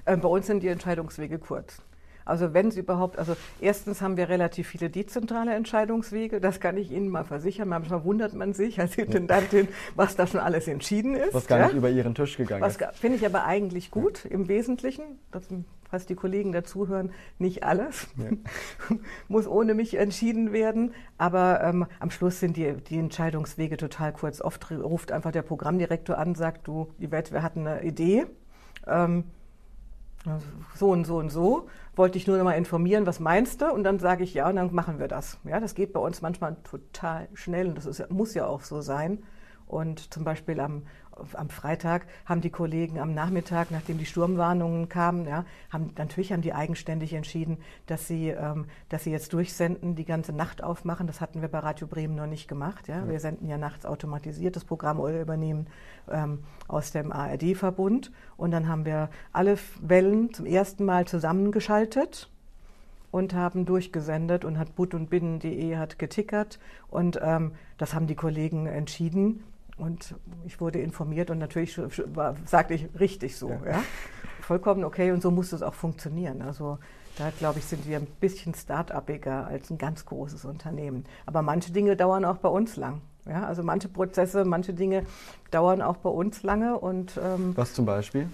Äh, 0.05 0.17
bei 0.17 0.27
uns 0.27 0.49
sind 0.49 0.65
die 0.65 0.69
Entscheidungswege 0.69 1.39
kurz. 1.39 1.81
Also 2.25 2.53
wenn 2.53 2.67
es 2.67 2.77
überhaupt, 2.77 3.21
also 3.21 3.37
erstens 3.61 4.03
haben 4.03 4.17
wir 4.17 4.29
relativ 4.29 4.67
viele 4.67 4.91
dezentrale 4.91 5.55
Entscheidungswege, 5.55 6.41
das 6.41 6.59
kann 6.59 6.77
ich 6.77 6.91
Ihnen 6.91 7.09
mal 7.09 7.23
versichern. 7.23 7.69
Manchmal 7.69 8.03
wundert 8.03 8.35
man 8.35 8.53
sich 8.53 8.81
als 8.81 8.99
Intendantin, 8.99 9.69
was 9.95 10.17
da 10.17 10.27
schon 10.27 10.41
alles 10.41 10.67
entschieden 10.67 11.15
ist. 11.15 11.35
Was 11.35 11.47
gar 11.47 11.61
ja? 11.61 11.67
nicht 11.67 11.77
über 11.77 11.89
Ihren 11.89 12.17
Tisch 12.17 12.37
gegangen 12.37 12.63
was, 12.63 12.79
ist. 12.79 12.85
Finde 12.95 13.17
ich 13.17 13.25
aber 13.25 13.45
eigentlich 13.45 13.93
gut 13.93 14.25
im 14.25 14.49
Wesentlichen. 14.49 15.05
Das, 15.31 15.45
falls 15.97 16.05
die 16.05 16.15
Kollegen 16.15 16.53
dazuhören, 16.53 17.11
nicht 17.39 17.65
alles. 17.65 18.07
Ja. 18.19 18.97
Muss 19.29 19.49
ohne 19.49 19.73
mich 19.73 19.97
entschieden 19.97 20.53
werden. 20.53 20.93
Aber 21.17 21.63
ähm, 21.65 21.87
am 22.01 22.11
Schluss 22.11 22.39
sind 22.39 22.59
die, 22.59 22.75
die 22.75 22.99
Entscheidungswege 22.99 23.79
total 23.79 24.13
kurz. 24.13 24.43
Oft 24.43 24.71
ruft 24.71 25.11
einfach 25.11 25.33
der 25.33 25.41
Programmdirektor 25.41 26.19
an, 26.19 26.35
sagt, 26.35 26.69
du, 26.69 26.89
Welt, 26.99 27.33
wir 27.33 27.43
hatten 27.43 27.67
eine 27.67 27.83
Idee. 27.83 28.27
Ähm, 28.87 29.25
so 30.75 30.91
und 30.91 31.07
so 31.07 31.17
und 31.17 31.31
so. 31.31 31.69
Wollte 31.95 32.19
ich 32.19 32.27
nur 32.27 32.37
noch 32.37 32.45
mal 32.45 32.53
informieren, 32.53 33.07
was 33.07 33.19
meinst 33.19 33.63
du? 33.63 33.73
Und 33.73 33.83
dann 33.85 33.99
sage 33.99 34.23
ich 34.23 34.35
ja 34.35 34.51
und 34.51 34.57
dann 34.57 34.75
machen 34.75 34.99
wir 34.99 35.09
das. 35.09 35.39
Ja, 35.45 35.61
das 35.61 35.75
geht 35.75 35.95
bei 35.95 36.01
uns 36.01 36.21
manchmal 36.21 36.57
total 36.63 37.29
schnell 37.33 37.69
und 37.69 37.79
das 37.79 37.87
ist, 37.87 38.11
muss 38.11 38.35
ja 38.35 38.47
auch 38.47 38.61
so 38.61 38.83
sein. 38.83 39.23
Und 39.67 40.13
zum 40.13 40.25
Beispiel 40.25 40.61
am 40.61 40.83
am 41.35 41.49
Freitag 41.49 42.07
haben 42.25 42.41
die 42.41 42.51
Kollegen 42.51 42.99
am 42.99 43.15
Nachmittag, 43.15 43.71
nachdem 43.71 43.99
die 43.99 44.07
Sturmwarnungen 44.07 44.89
kamen, 44.89 45.27
ja, 45.27 45.45
haben 45.71 45.93
natürlich 45.97 46.33
haben 46.33 46.43
die 46.43 46.53
eigenständig 46.53 47.13
entschieden, 47.15 47.59
dass 47.87 48.07
sie, 48.07 48.29
ähm, 48.29 48.67
dass 48.89 49.05
sie 49.05 49.11
jetzt 49.11 49.33
durchsenden, 49.33 49.95
die 49.95 50.05
ganze 50.05 50.33
Nacht 50.33 50.63
aufmachen. 50.63 51.07
Das 51.07 51.21
hatten 51.21 51.41
wir 51.41 51.49
bei 51.49 51.59
Radio 51.59 51.87
Bremen 51.87 52.15
noch 52.15 52.27
nicht 52.27 52.49
gemacht. 52.49 52.89
Ja. 52.89 53.09
Wir 53.09 53.21
senden 53.21 53.49
ja 53.49 53.59
nachts 53.59 53.87
automatisiert 53.87 54.57
das 54.57 54.65
Programm 54.65 55.01
oder 55.01 55.21
übernehmen 55.21 55.67
ähm, 56.11 56.45
aus 56.69 56.93
dem 56.93 57.13
ARD-Verbund. 57.13 58.13
Und 58.37 58.51
dann 58.51 58.69
haben 58.69 58.85
wir 58.85 59.11
alle 59.33 59.57
Wellen 59.81 60.33
zum 60.33 60.47
ersten 60.47 60.85
Mal 60.85 61.07
zusammengeschaltet 61.07 62.31
und 63.11 63.35
haben 63.35 63.65
durchgesendet 63.65 64.45
und 64.45 64.59
hat 64.59 64.75
but 64.75 64.93
und 64.93 65.09
binnen.de 65.09 65.77
hat 65.77 65.99
getickert 65.99 66.59
und 66.91 67.19
ähm, 67.23 67.53
das 67.79 67.95
haben 67.95 68.07
die 68.07 68.15
Kollegen 68.15 68.67
entschieden 68.67 69.43
und 69.77 70.15
ich 70.45 70.61
wurde 70.61 70.81
informiert 70.81 71.31
und 71.31 71.39
natürlich 71.39 71.79
war, 72.15 72.37
sagte 72.45 72.75
ich 72.75 72.89
richtig 72.99 73.37
so. 73.37 73.51
Ja. 73.51 73.61
ja. 73.65 73.83
Vollkommen 74.41 74.85
okay 74.85 75.11
und 75.13 75.23
so 75.23 75.31
muss 75.31 75.53
es 75.53 75.63
auch 75.63 75.75
funktionieren. 75.75 76.43
Also 76.43 76.79
da 77.19 77.31
glaube 77.31 77.59
ich, 77.59 77.65
sind 77.65 77.87
wir 77.87 77.99
ein 77.99 78.07
bisschen 78.21 78.55
start-upiger 78.55 79.47
als 79.47 79.71
ein 79.71 79.79
ganz 79.79 80.05
großes 80.07 80.45
Unternehmen. 80.45 81.05
Aber 81.25 81.43
manche 81.43 81.73
Dinge 81.73 81.97
dauern 81.97 82.25
auch 82.25 82.39
bei 82.39 82.49
uns 82.49 82.77
lang. 82.77 83.01
Ja, 83.27 83.45
also 83.45 83.63
manche 83.63 83.89
Prozesse, 83.89 84.45
manche 84.45 84.73
Dinge 84.73 85.05
dauern 85.51 85.83
auch 85.83 85.97
bei 85.97 86.11
uns 86.11 86.43
lange. 86.43 86.79
Und, 86.79 87.19
ähm, 87.23 87.57
Was 87.57 87.75
zum 87.75 87.85
Beispiel? 87.85 88.29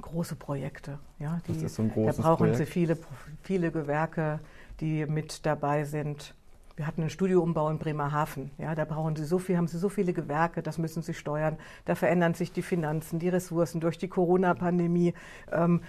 Große 0.00 0.36
Projekte. 0.36 0.98
Ja, 1.18 1.40
die, 1.48 1.54
das 1.54 1.62
ist 1.62 1.74
so 1.74 1.82
ein 1.82 1.90
großes 1.90 2.16
da 2.16 2.22
brauchen 2.22 2.38
Projekt. 2.38 2.58
Sie 2.58 2.66
viele, 2.66 2.96
viele 3.42 3.72
Gewerke, 3.72 4.38
die 4.80 5.04
mit 5.06 5.44
dabei 5.44 5.84
sind. 5.84 6.34
Wir 6.80 6.86
hatten 6.86 7.02
einen 7.02 7.10
Studioumbau 7.10 7.68
in 7.68 7.76
Bremerhaven. 7.76 8.52
Ja, 8.56 8.74
da 8.74 8.86
brauchen 8.86 9.14
sie 9.14 9.26
so 9.26 9.38
viel, 9.38 9.58
haben 9.58 9.66
sie 9.66 9.76
so 9.76 9.90
viele 9.90 10.14
Gewerke, 10.14 10.62
das 10.62 10.78
müssen 10.78 11.02
sie 11.02 11.12
steuern. 11.12 11.58
Da 11.84 11.94
verändern 11.94 12.32
sich 12.32 12.52
die 12.52 12.62
Finanzen, 12.62 13.18
die 13.18 13.28
Ressourcen. 13.28 13.82
Durch 13.82 13.98
die 13.98 14.08
Corona-Pandemie 14.08 15.12
ähm, 15.52 15.82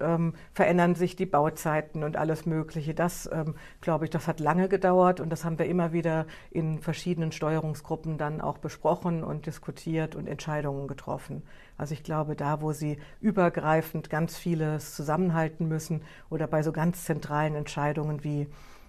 ähm, 0.00 0.34
verändern 0.52 0.96
sich 0.96 1.14
die 1.14 1.26
Bauzeiten 1.26 2.02
und 2.02 2.16
alles 2.16 2.44
Mögliche. 2.44 2.92
Das, 2.92 3.30
ähm, 3.32 3.54
glaube 3.80 4.06
ich, 4.06 4.10
das 4.10 4.26
hat 4.26 4.40
lange 4.40 4.68
gedauert 4.68 5.20
und 5.20 5.30
das 5.30 5.44
haben 5.44 5.60
wir 5.60 5.66
immer 5.66 5.92
wieder 5.92 6.26
in 6.50 6.80
verschiedenen 6.80 7.30
Steuerungsgruppen 7.30 8.18
dann 8.18 8.40
auch 8.40 8.58
besprochen 8.58 9.22
und 9.22 9.46
diskutiert 9.46 10.16
und 10.16 10.26
Entscheidungen 10.26 10.88
getroffen. 10.88 11.44
Also 11.78 11.94
ich 11.94 12.02
glaube, 12.02 12.34
da, 12.34 12.60
wo 12.62 12.72
sie 12.72 12.98
übergreifend 13.20 14.10
ganz 14.10 14.36
vieles 14.36 14.96
zusammenhalten 14.96 15.68
müssen 15.68 16.02
oder 16.30 16.48
bei 16.48 16.64
so 16.64 16.72
ganz 16.72 17.04
zentralen 17.04 17.54
Entscheidungen 17.54 18.24
wie 18.24 18.48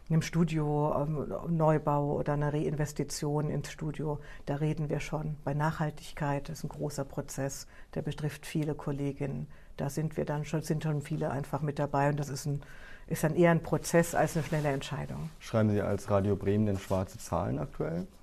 einem 0.09 0.21
Studio, 0.21 0.95
ähm, 0.97 1.57
Neubau 1.57 2.13
oder 2.17 2.33
einer 2.33 2.53
Reinvestition 2.53 3.49
ins 3.49 3.71
Studio, 3.71 4.19
da 4.45 4.55
reden 4.55 4.89
wir 4.89 4.99
schon. 4.99 5.35
Bei 5.43 5.53
Nachhaltigkeit 5.53 6.49
ist 6.49 6.63
ein 6.63 6.69
großer 6.69 7.03
Prozess, 7.03 7.67
der 7.93 8.01
betrifft 8.01 8.45
viele 8.45 8.73
Kolleginnen. 8.73 9.47
Da 9.75 9.89
sind 9.89 10.17
wir 10.17 10.25
dann 10.25 10.45
schon, 10.45 10.61
sind 10.61 10.83
schon 10.83 11.01
viele 11.01 11.29
einfach 11.29 11.61
mit 11.61 11.77
dabei 11.77 12.09
und 12.09 12.19
das 12.19 12.29
ist, 12.29 12.45
ein, 12.45 12.61
ist 13.07 13.23
dann 13.23 13.35
eher 13.35 13.51
ein 13.51 13.61
Prozess 13.61 14.15
als 14.15 14.35
eine 14.35 14.45
schnelle 14.45 14.69
Entscheidung. 14.69 15.29
Schreiben 15.39 15.69
Sie 15.69 15.81
als 15.81 16.09
Radio 16.09 16.35
Bremen 16.35 16.65
denn 16.65 16.79
schwarze 16.79 17.17
Zahlen 17.17 17.59
aktuell? 17.59 18.07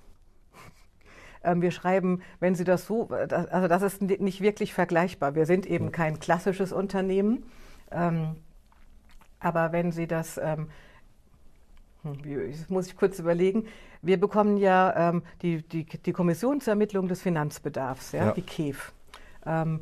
Ähm, 1.46 1.60
wir 1.60 1.72
schreiben, 1.72 2.22
wenn 2.40 2.54
Sie 2.54 2.64
das 2.64 2.86
so, 2.86 3.10
also 3.10 3.68
das 3.68 3.82
ist 3.82 4.00
nicht 4.00 4.40
wirklich 4.40 4.72
vergleichbar. 4.72 5.34
Wir 5.34 5.44
sind 5.44 5.66
eben 5.66 5.92
kein 5.92 6.18
klassisches 6.18 6.72
Unternehmen. 6.72 7.44
Ähm, 7.90 8.36
aber 9.40 9.70
wenn 9.70 9.92
Sie 9.92 10.06
das 10.06 10.38
hm, 10.38 10.68
das 12.04 12.68
muss 12.68 12.86
ich 12.86 12.96
kurz 12.96 13.18
überlegen. 13.18 13.66
Wir 14.02 14.20
bekommen 14.20 14.56
ja 14.58 15.10
ähm, 15.10 15.22
die, 15.42 15.62
die, 15.62 15.84
die 15.84 16.12
Kommission 16.12 16.60
zur 16.60 16.72
Ermittlung 16.72 17.08
des 17.08 17.22
Finanzbedarfs, 17.22 18.12
ja, 18.12 18.26
ja. 18.26 18.32
die 18.32 18.42
KEF. 18.42 18.92
Ähm, 19.46 19.80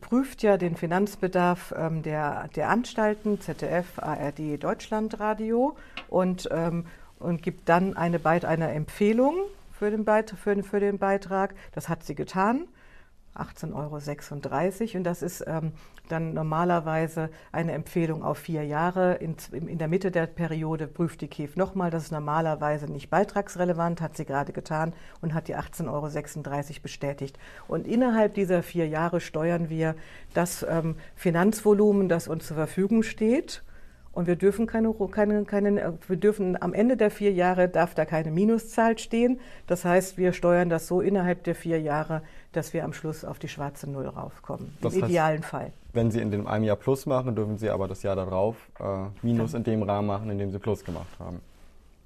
prüft 0.00 0.42
ja 0.42 0.56
den 0.56 0.76
Finanzbedarf 0.76 1.74
ähm, 1.76 2.02
der, 2.02 2.48
der 2.54 2.70
Anstalten, 2.70 3.40
ZDF, 3.40 3.98
ARD, 3.98 4.62
Deutschlandradio 4.62 5.76
und, 6.08 6.48
ähm, 6.52 6.86
und 7.18 7.42
gibt 7.42 7.68
dann 7.68 7.96
eine, 7.96 8.24
eine 8.24 8.72
Empfehlung 8.72 9.34
für 9.72 9.90
den, 9.90 10.04
Beitrag, 10.04 10.38
für, 10.38 10.62
für 10.62 10.80
den 10.80 10.98
Beitrag. 10.98 11.54
Das 11.72 11.88
hat 11.88 12.04
sie 12.04 12.14
getan 12.14 12.66
18,36 13.38 13.74
Euro. 13.74 14.98
Und 14.98 15.04
das 15.04 15.22
ist 15.22 15.44
ähm, 15.46 15.72
dann 16.08 16.34
normalerweise 16.34 17.30
eine 17.52 17.72
Empfehlung 17.72 18.22
auf 18.22 18.38
vier 18.38 18.64
Jahre. 18.64 19.14
In, 19.14 19.36
in 19.52 19.78
der 19.78 19.88
Mitte 19.88 20.10
der 20.10 20.26
Periode 20.26 20.86
prüft 20.86 21.20
die 21.20 21.28
KEF 21.28 21.56
nochmal. 21.56 21.90
Das 21.90 22.04
ist 22.04 22.12
normalerweise 22.12 22.86
nicht 22.86 23.10
beitragsrelevant, 23.10 24.00
hat 24.00 24.16
sie 24.16 24.24
gerade 24.24 24.52
getan 24.52 24.92
und 25.20 25.34
hat 25.34 25.48
die 25.48 25.56
18,36 25.56 25.88
Euro 25.88 26.80
bestätigt. 26.82 27.38
Und 27.68 27.86
innerhalb 27.86 28.34
dieser 28.34 28.62
vier 28.62 28.88
Jahre 28.88 29.20
steuern 29.20 29.68
wir 29.68 29.94
das 30.34 30.64
ähm, 30.68 30.96
Finanzvolumen, 31.14 32.08
das 32.08 32.28
uns 32.28 32.46
zur 32.46 32.56
Verfügung 32.56 33.02
steht 33.02 33.62
und 34.16 34.26
wir 34.26 34.36
dürfen 34.36 34.66
keine, 34.66 34.94
keine, 35.10 35.44
keine, 35.44 35.98
wir 36.08 36.16
dürfen 36.16 36.60
am 36.62 36.72
Ende 36.72 36.96
der 36.96 37.10
vier 37.10 37.32
Jahre 37.32 37.68
darf 37.68 37.94
da 37.94 38.06
keine 38.06 38.30
Minuszahl 38.30 38.96
stehen. 38.96 39.40
Das 39.66 39.84
heißt, 39.84 40.16
wir 40.16 40.32
steuern 40.32 40.70
das 40.70 40.86
so 40.86 41.02
innerhalb 41.02 41.44
der 41.44 41.54
vier 41.54 41.82
Jahre, 41.82 42.22
dass 42.56 42.72
wir 42.72 42.84
am 42.84 42.92
Schluss 42.92 43.24
auf 43.24 43.38
die 43.38 43.48
schwarze 43.48 43.88
Null 43.90 44.06
raufkommen. 44.06 44.76
Das 44.80 44.94
Im 44.94 45.02
heißt, 45.02 45.10
idealen 45.10 45.42
Fall. 45.42 45.72
Wenn 45.92 46.10
Sie 46.10 46.20
in 46.20 46.30
dem 46.30 46.46
einem 46.46 46.64
Jahr 46.64 46.76
Plus 46.76 47.06
machen, 47.06 47.34
dürfen 47.34 47.58
Sie 47.58 47.70
aber 47.70 47.88
das 47.88 48.02
Jahr 48.02 48.16
darauf 48.16 48.56
äh, 48.80 48.84
Minus 49.22 49.54
in 49.54 49.64
dem 49.64 49.82
Rahmen 49.82 50.08
machen, 50.08 50.30
in 50.30 50.38
dem 50.38 50.50
Sie 50.50 50.58
Plus 50.58 50.84
gemacht 50.84 51.18
haben. 51.18 51.40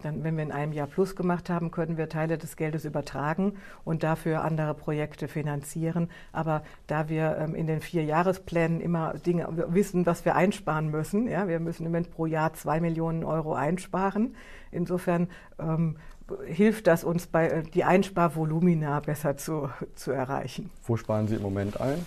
Dann, 0.03 0.25
wenn 0.25 0.37
wir 0.37 0.45
in 0.45 0.53
einem 0.53 0.73
Jahr 0.73 0.87
Plus 0.87 1.15
gemacht 1.15 1.51
haben, 1.51 1.71
können 1.71 1.97
wir 1.97 2.09
Teile 2.09 2.39
des 2.39 2.57
Geldes 2.57 2.85
übertragen 2.85 3.55
und 3.85 4.03
dafür 4.03 4.43
andere 4.43 4.75
Projekte 4.75 5.29
finanzieren. 5.29 6.09
Aber 6.33 6.63
da 6.87 7.09
wir 7.09 7.37
ähm, 7.39 7.55
in 7.55 7.67
den 7.67 7.81
vier 7.81 8.05
Jahresplänen 8.05 8.81
immer 8.81 9.15
Dinge 9.15 9.47
wissen, 9.69 10.07
was 10.07 10.25
wir 10.25 10.37
einsparen 10.37 10.91
müssen, 10.91 11.29
ja, 11.29 11.49
wir 11.49 11.61
müssen 11.61 11.85
im 11.85 11.93
Moment 11.93 12.11
pro 12.11 12.27
Jahr 12.27 12.55
zwei 12.55 12.81
Millionen 12.81 13.25
Euro 13.25 13.55
einsparen. 13.55 14.35
Insofern 14.71 15.29
ähm, 15.59 15.97
hilft 16.47 16.87
das 16.87 17.05
uns 17.05 17.27
bei 17.27 17.49
äh, 17.49 17.63
die 17.63 17.85
Einsparvolumina 17.85 19.01
besser 19.01 19.37
zu, 19.37 19.71
zu 19.95 20.11
erreichen. 20.11 20.71
Wo 20.87 20.97
sparen 20.97 21.29
Sie 21.29 21.37
im 21.37 21.43
Moment 21.43 21.81
ein? 21.81 22.05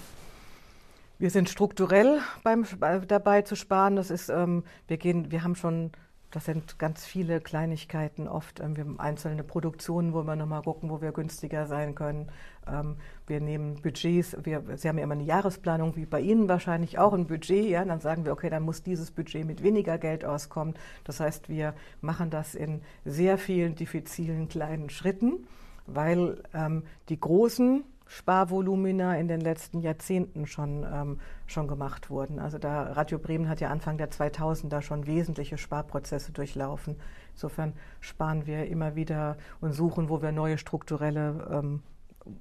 Wir 1.19 1.29
sind 1.29 1.49
strukturell 1.49 2.19
beim, 2.43 2.65
dabei 3.07 3.43
zu 3.43 3.55
sparen. 3.55 3.95
Das 3.95 4.09
ist, 4.09 4.29
ähm, 4.29 4.63
wir 4.87 4.97
gehen, 4.97 5.31
wir 5.31 5.43
haben 5.43 5.55
schon 5.55 5.91
das 6.33 6.45
sind 6.45 6.79
ganz 6.79 7.05
viele 7.05 7.39
Kleinigkeiten, 7.39 8.27
oft 8.27 8.59
ähm, 8.59 8.99
einzelne 8.99 9.43
Produktionen, 9.43 10.13
wo 10.13 10.23
wir 10.23 10.35
nochmal 10.35 10.63
gucken, 10.63 10.89
wo 10.89 10.99
wir 10.99 11.11
günstiger 11.11 11.67
sein 11.67 11.93
können. 11.93 12.27
Ähm, 12.67 12.95
wir 13.27 13.39
nehmen 13.39 13.75
Budgets, 13.83 14.35
wir, 14.41 14.63
Sie 14.75 14.89
haben 14.89 14.97
ja 14.97 15.03
immer 15.03 15.13
eine 15.13 15.23
Jahresplanung, 15.23 15.95
wie 15.95 16.07
bei 16.07 16.21
Ihnen 16.21 16.49
wahrscheinlich 16.49 16.97
auch 16.97 17.13
ein 17.13 17.27
Budget, 17.27 17.69
ja, 17.69 17.85
dann 17.85 17.99
sagen 17.99 18.25
wir, 18.25 18.31
okay, 18.31 18.49
dann 18.49 18.63
muss 18.63 18.81
dieses 18.81 19.11
Budget 19.11 19.45
mit 19.45 19.61
weniger 19.61 19.99
Geld 19.99 20.25
auskommen. 20.25 20.73
Das 21.03 21.19
heißt, 21.19 21.49
wir 21.49 21.75
machen 22.01 22.31
das 22.31 22.55
in 22.55 22.81
sehr 23.05 23.37
vielen 23.37 23.75
diffizilen 23.75 24.49
kleinen 24.49 24.89
Schritten, 24.89 25.45
weil 25.85 26.41
ähm, 26.55 26.81
die 27.09 27.19
großen 27.19 27.83
Sparvolumina 28.13 29.17
in 29.17 29.27
den 29.27 29.41
letzten 29.41 29.79
Jahrzehnten 29.79 30.45
schon, 30.45 30.85
ähm, 30.91 31.19
schon 31.47 31.67
gemacht 31.67 32.11
wurden. 32.11 32.37
Also 32.37 32.59
da 32.59 32.83
Radio 32.83 33.17
Bremen 33.17 33.49
hat 33.49 33.59
ja 33.59 33.69
Anfang 33.69 33.97
der 33.97 34.11
2000er 34.11 34.81
schon 34.81 35.07
wesentliche 35.07 35.57
Sparprozesse 35.57 36.31
durchlaufen. 36.31 36.97
Insofern 37.33 37.73
sparen 38.01 38.45
wir 38.45 38.67
immer 38.67 38.95
wieder 38.95 39.37
und 39.61 39.73
suchen, 39.73 40.09
wo 40.09 40.21
wir 40.21 40.31
neue 40.31 40.59
strukturelle 40.59 41.47
ähm, 41.51 41.81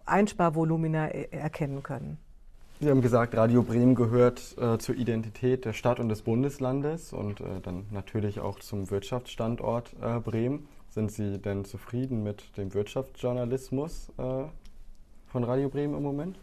Einsparvolumina 0.05 1.09
er 1.09 1.33
erkennen 1.33 1.83
können. 1.83 2.19
Sie 2.79 2.91
haben 2.91 3.01
gesagt, 3.01 3.35
Radio 3.35 3.63
Bremen 3.63 3.95
gehört 3.95 4.55
äh, 4.59 4.77
zur 4.77 4.97
Identität 4.97 5.65
der 5.65 5.73
Stadt 5.73 6.01
und 6.01 6.11
des 6.11 6.21
Bundeslandes 6.21 7.15
und 7.15 7.41
äh, 7.41 7.61
dann 7.63 7.87
natürlich 7.91 8.41
auch 8.41 8.59
zum 8.59 8.91
Wirtschaftsstandort 8.91 9.95
äh, 10.03 10.21
Bremen. 10.21 10.69
Sind 10.91 11.11
Sie 11.11 11.39
denn 11.39 11.65
zufrieden 11.65 12.23
mit 12.23 12.59
dem 12.59 12.75
Wirtschaftsjournalismus 12.75 14.11
äh, 14.19 14.45
von 15.33 15.45
Radio 15.45 15.71
Bremen 15.71 15.97
im 15.97 16.03
Moment? 16.03 16.37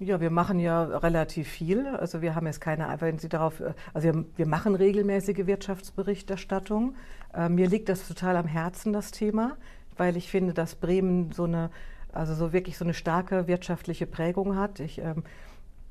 Ja, 0.00 0.20
wir 0.20 0.30
machen 0.30 0.58
ja 0.58 0.82
relativ 0.82 1.48
viel. 1.48 1.86
Also 1.86 2.20
wir 2.20 2.34
haben 2.34 2.46
jetzt 2.46 2.60
keine, 2.60 2.94
wenn 2.98 3.18
Sie 3.18 3.28
darauf, 3.28 3.62
also 3.94 4.12
wir, 4.12 4.24
wir 4.36 4.46
machen 4.46 4.74
regelmäßige 4.74 5.46
Wirtschaftsberichterstattung. 5.46 6.96
Äh, 7.32 7.48
mir 7.48 7.68
liegt 7.68 7.88
das 7.88 8.06
total 8.06 8.36
am 8.36 8.46
Herzen, 8.46 8.92
das 8.92 9.12
Thema, 9.12 9.56
weil 9.96 10.16
ich 10.16 10.28
finde, 10.28 10.52
dass 10.52 10.74
Bremen 10.74 11.32
so 11.32 11.44
eine, 11.44 11.70
also 12.12 12.34
so 12.34 12.52
wirklich 12.52 12.76
so 12.76 12.84
eine 12.84 12.94
starke 12.94 13.46
wirtschaftliche 13.46 14.06
Prägung 14.06 14.56
hat. 14.56 14.80
Ich 14.80 14.98
ähm, 14.98 15.22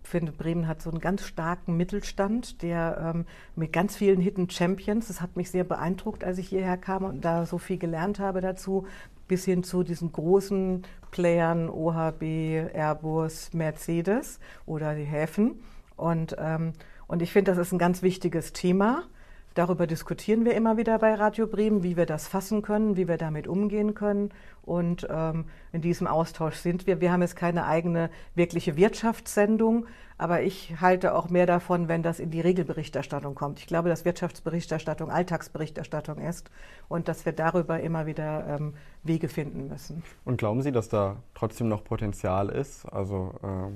finde, 0.03 0.33
Bremen 0.33 0.67
hat 0.67 0.81
so 0.81 0.91
einen 0.91 0.99
ganz 0.99 1.23
starken 1.23 1.77
Mittelstand, 1.77 2.61
der 2.61 3.13
ähm, 3.15 3.25
mit 3.55 3.73
ganz 3.73 3.95
vielen 3.95 4.19
Hidden 4.21 4.49
Champions, 4.49 5.07
das 5.07 5.21
hat 5.21 5.35
mich 5.35 5.49
sehr 5.49 5.63
beeindruckt, 5.63 6.23
als 6.23 6.37
ich 6.37 6.49
hierher 6.49 6.77
kam 6.77 7.05
und 7.05 7.25
da 7.25 7.45
so 7.45 7.57
viel 7.57 7.77
gelernt 7.77 8.19
habe 8.19 8.41
dazu, 8.41 8.85
bis 9.27 9.45
hin 9.45 9.63
zu 9.63 9.83
diesen 9.83 10.11
großen 10.11 10.83
Playern 11.11 11.69
OHB, 11.69 12.21
Airbus, 12.73 13.53
Mercedes 13.53 14.39
oder 14.65 14.95
die 14.95 15.03
Häfen. 15.03 15.61
Und, 15.95 16.35
ähm, 16.39 16.73
und 17.07 17.21
ich 17.21 17.31
finde, 17.31 17.51
das 17.51 17.59
ist 17.59 17.71
ein 17.71 17.79
ganz 17.79 18.01
wichtiges 18.01 18.53
Thema. 18.53 19.03
Darüber 19.55 19.87
diskutieren 19.87 20.43
wir 20.43 20.53
immer 20.53 20.75
wieder 20.75 20.99
bei 20.99 21.13
Radio 21.13 21.47
Bremen, 21.47 21.81
wie 21.81 21.95
wir 21.95 22.05
das 22.05 22.27
fassen 22.27 22.61
können, 22.61 22.97
wie 22.97 23.07
wir 23.07 23.17
damit 23.17 23.47
umgehen 23.47 23.93
können. 23.93 24.31
Und 24.63 25.07
ähm, 25.09 25.45
in 25.71 25.79
diesem 25.79 26.07
Austausch 26.07 26.55
sind 26.55 26.87
wir. 26.87 26.99
Wir 26.99 27.13
haben 27.13 27.21
jetzt 27.21 27.37
keine 27.37 27.65
eigene 27.65 28.09
wirkliche 28.35 28.75
Wirtschaftssendung, 28.75 29.85
aber 30.17 30.41
ich 30.41 30.75
halte 30.81 31.15
auch 31.15 31.29
mehr 31.29 31.45
davon, 31.45 31.87
wenn 31.87 32.03
das 32.03 32.19
in 32.19 32.31
die 32.31 32.41
Regelberichterstattung 32.41 33.33
kommt. 33.33 33.59
Ich 33.59 33.65
glaube, 33.65 33.87
dass 33.87 34.03
Wirtschaftsberichterstattung 34.03 35.09
Alltagsberichterstattung 35.09 36.17
ist 36.17 36.51
und 36.89 37.07
dass 37.07 37.25
wir 37.25 37.31
darüber 37.31 37.79
immer 37.79 38.05
wieder 38.05 38.57
ähm, 38.59 38.73
Wege 39.03 39.29
finden 39.29 39.69
müssen. 39.69 40.03
Und 40.25 40.37
glauben 40.37 40.63
Sie, 40.63 40.73
dass 40.73 40.89
da 40.89 41.15
trotzdem 41.33 41.69
noch 41.69 41.85
Potenzial 41.85 42.49
ist? 42.49 42.85
Also 42.91 43.33
äh, 43.41 43.71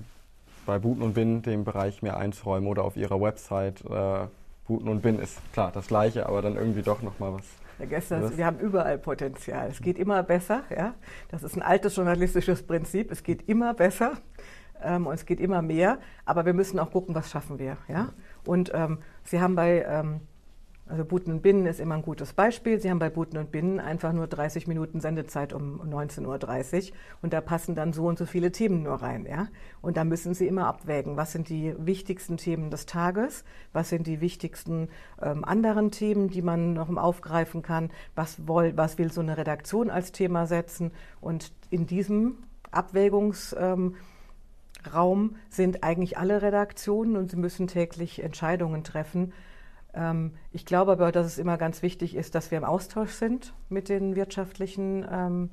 bei 0.66 0.78
Buten 0.78 1.04
und 1.04 1.14
Bin 1.14 1.42
den 1.42 1.64
Bereich 1.64 2.02
mehr 2.02 2.18
einzuräumen 2.18 2.68
oder 2.68 2.84
auf 2.84 2.98
Ihrer 2.98 3.22
Website 3.22 3.82
äh, 3.86 4.28
Buten 4.70 4.88
und 4.88 5.02
Bin 5.02 5.18
ist 5.18 5.40
klar 5.52 5.72
das 5.74 5.88
Gleiche, 5.88 6.28
aber 6.28 6.44
dann 6.44 6.56
irgendwie 6.56 6.84
doch 6.84 7.02
nochmal 7.02 7.34
was. 7.34 7.46
Ja, 7.80 7.86
gestern, 7.86 8.38
wir 8.38 8.46
haben 8.46 8.60
überall 8.60 9.00
Potenzial. 9.00 9.68
Es 9.68 9.82
geht 9.82 9.98
immer 9.98 10.22
besser. 10.22 10.62
Ja? 10.70 10.94
Das 11.30 11.42
ist 11.42 11.56
ein 11.56 11.64
altes 11.64 11.96
journalistisches 11.96 12.62
Prinzip. 12.62 13.12
Es 13.12 13.24
geht 13.24 13.50
immer 13.50 13.74
besser 13.74 14.12
ähm, 14.84 15.08
und 15.08 15.16
es 15.16 15.26
geht 15.26 15.40
immer 15.40 15.64
mehr. 15.64 15.98
Aber 16.24 16.46
wir 16.46 16.54
müssen 16.54 16.78
auch 16.78 16.92
gucken, 16.92 17.16
was 17.16 17.32
schaffen 17.32 17.58
wir. 17.58 17.78
Ja? 17.88 18.10
Und 18.46 18.72
ähm, 18.76 19.00
Sie 19.24 19.42
haben 19.42 19.56
bei 19.56 19.84
ähm, 19.88 20.22
also 20.90 21.06
Buten 21.06 21.32
und 21.32 21.42
Binnen 21.44 21.68
ist 21.68 21.80
immer 21.80 21.94
ein 21.94 22.02
gutes 22.02 22.34
Beispiel. 22.34 22.80
Sie 22.80 22.90
haben 22.90 22.98
bei 22.98 23.12
Buten 23.12 23.38
und 23.38 23.52
Binnen 23.52 23.80
einfach 23.80 24.12
nur 24.12 24.26
30 24.26 24.66
Minuten 24.66 25.00
Sendezeit 25.02 25.54
um 25.54 25.80
19.30 25.82 26.90
Uhr 26.90 26.98
und 27.22 27.32
da 27.32 27.42
passen 27.42 27.76
dann 27.76 27.94
so 27.94 28.08
und 28.08 28.18
so 28.18 28.26
viele 28.26 28.52
Themen 28.52 28.82
nur 28.82 28.96
rein. 28.96 29.28
Ja? 29.30 29.50
Und 29.82 29.98
da 29.98 30.04
müssen 30.04 30.34
Sie 30.34 30.48
immer 30.48 30.66
abwägen, 30.66 31.16
was 31.16 31.32
sind 31.32 31.50
die 31.50 31.76
wichtigsten 31.78 32.38
Themen 32.38 32.72
des 32.72 32.88
Tages, 32.88 33.44
was 33.72 33.90
sind 33.90 34.08
die 34.08 34.20
wichtigsten 34.20 34.90
ähm, 35.22 35.46
anderen 35.46 35.92
Themen, 35.92 36.28
die 36.28 36.42
man 36.42 36.74
noch 36.74 36.90
aufgreifen 36.90 37.62
kann, 37.62 37.92
was, 38.16 38.48
woll, 38.48 38.76
was 38.76 38.98
will 38.98 39.12
so 39.12 39.22
eine 39.22 39.38
Redaktion 39.38 39.92
als 39.92 40.12
Thema 40.12 40.48
setzen. 40.48 40.92
Und 41.22 41.52
in 41.70 41.86
diesem 41.86 42.40
Abwägungsraum 42.72 43.94
ähm, 44.92 45.36
sind 45.52 45.84
eigentlich 45.84 46.18
alle 46.18 46.42
Redaktionen 46.42 47.16
und 47.16 47.30
sie 47.30 47.38
müssen 47.38 47.68
täglich 47.68 48.24
Entscheidungen 48.24 48.84
treffen 48.84 49.34
ich 50.52 50.66
glaube 50.66 50.92
aber, 50.92 51.12
dass 51.12 51.26
es 51.26 51.38
immer 51.40 51.58
ganz 51.58 51.82
wichtig 51.82 52.16
ist, 52.16 52.36
dass 52.36 52.52
wir 52.52 52.60
im 52.60 52.64
Austausch 52.64 53.12
sind 53.12 53.54
mit 53.70 53.90
den 53.90 54.16
wirtschaftlichen 54.16 55.06
ähm, 55.12 55.50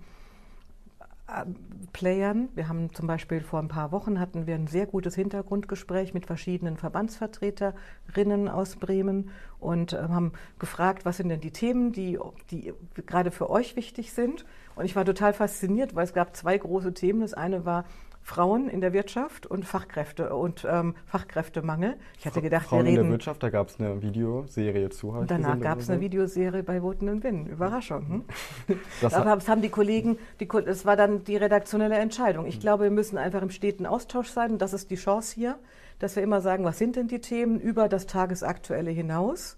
äh, 1.28 1.45
Playern. 1.93 2.51
Wir 2.55 2.68
haben 2.68 2.93
zum 2.95 3.07
Beispiel 3.07 3.41
vor 3.41 3.59
ein 3.59 3.68
paar 3.68 3.91
Wochen 3.91 4.20
hatten 4.20 4.47
wir 4.47 4.55
ein 4.55 4.66
sehr 4.66 4.87
gutes 4.87 5.14
Hintergrundgespräch 5.14 6.14
mit 6.14 6.26
verschiedenen 6.26 6.76
Verbandsvertreterinnen 6.76 8.49
aus 8.49 8.76
Bremen 8.76 9.30
und 9.59 9.95
äh, 9.95 9.97
haben 9.97 10.32
gefragt, 10.59 11.05
was 11.05 11.16
sind 11.16 11.30
denn 11.30 11.41
die 11.41 11.51
Themen, 11.51 11.93
die, 11.93 12.18
die 12.51 12.74
gerade 13.07 13.30
für 13.30 13.49
euch 13.49 13.74
wichtig 13.74 14.12
sind. 14.12 14.45
Und 14.76 14.84
ich 14.84 14.95
war 14.95 15.05
total 15.05 15.32
fasziniert, 15.32 15.95
weil 15.95 16.05
es 16.05 16.12
gab 16.12 16.37
zwei 16.37 16.59
große 16.59 16.93
Themen. 16.93 17.22
Das 17.22 17.34
eine 17.34 17.64
war 17.64 17.87
Frauen 18.27 18.68
in 18.68 18.81
der 18.81 18.93
Wirtschaft 18.93 19.47
und 19.47 19.64
Fachkräfte 19.64 20.35
und 20.35 20.66
ähm, 20.68 20.97
Fachkräftemangel. 21.07 21.95
Ich 22.18 22.27
hatte 22.27 22.43
gedacht, 22.43 22.66
Frauen 22.66 22.81
wir 22.81 22.91
reden. 22.91 22.97
in 22.97 23.03
der 23.05 23.12
Wirtschaft, 23.12 23.41
da 23.41 23.51
gab 23.51 23.68
es 23.68 23.79
eine 23.79 24.03
Videoserie 24.03 24.91
zu. 24.91 25.11
Und 25.11 25.31
danach 25.31 25.61
gab 25.61 25.79
es 25.79 25.89
eine 25.89 26.01
Videoserie 26.01 26.64
bei 26.64 26.83
Woten 26.83 27.09
und 27.09 27.22
Winnen. 27.22 27.47
Überraschung. 27.47 28.24
Hm? 28.66 28.77
Das, 29.01 29.14
Aber 29.14 29.37
das 29.37 29.49
haben 29.49 29.62
die 29.62 29.68
Kollegen, 29.68 30.18
die, 30.41 30.49
es 30.66 30.85
war 30.85 30.97
dann 30.97 31.22
die 31.22 31.37
redaktionelle 31.37 31.95
Entscheidung. 31.99 32.47
Ich 32.47 32.59
glaube, 32.59 32.85
wir 32.85 32.91
müssen 32.91 33.16
einfach 33.16 33.43
im 33.43 33.51
steten 33.51 33.87
Austausch 33.87 34.29
sein 34.29 34.53
und 34.53 34.59
das 34.62 34.72
ist 34.72 34.91
die 34.91 34.97
Chance 34.97 35.33
hier, 35.33 35.57
dass 36.01 36.16
wir 36.16 36.24
immer 36.24 36.41
sagen, 36.41 36.64
was 36.64 36.79
sind 36.79 36.97
denn 36.97 37.07
die 37.07 37.20
Themen 37.20 37.61
über 37.61 37.89
das 37.89 38.07
Tagesaktuelle 38.07 38.91
hinaus? 38.91 39.57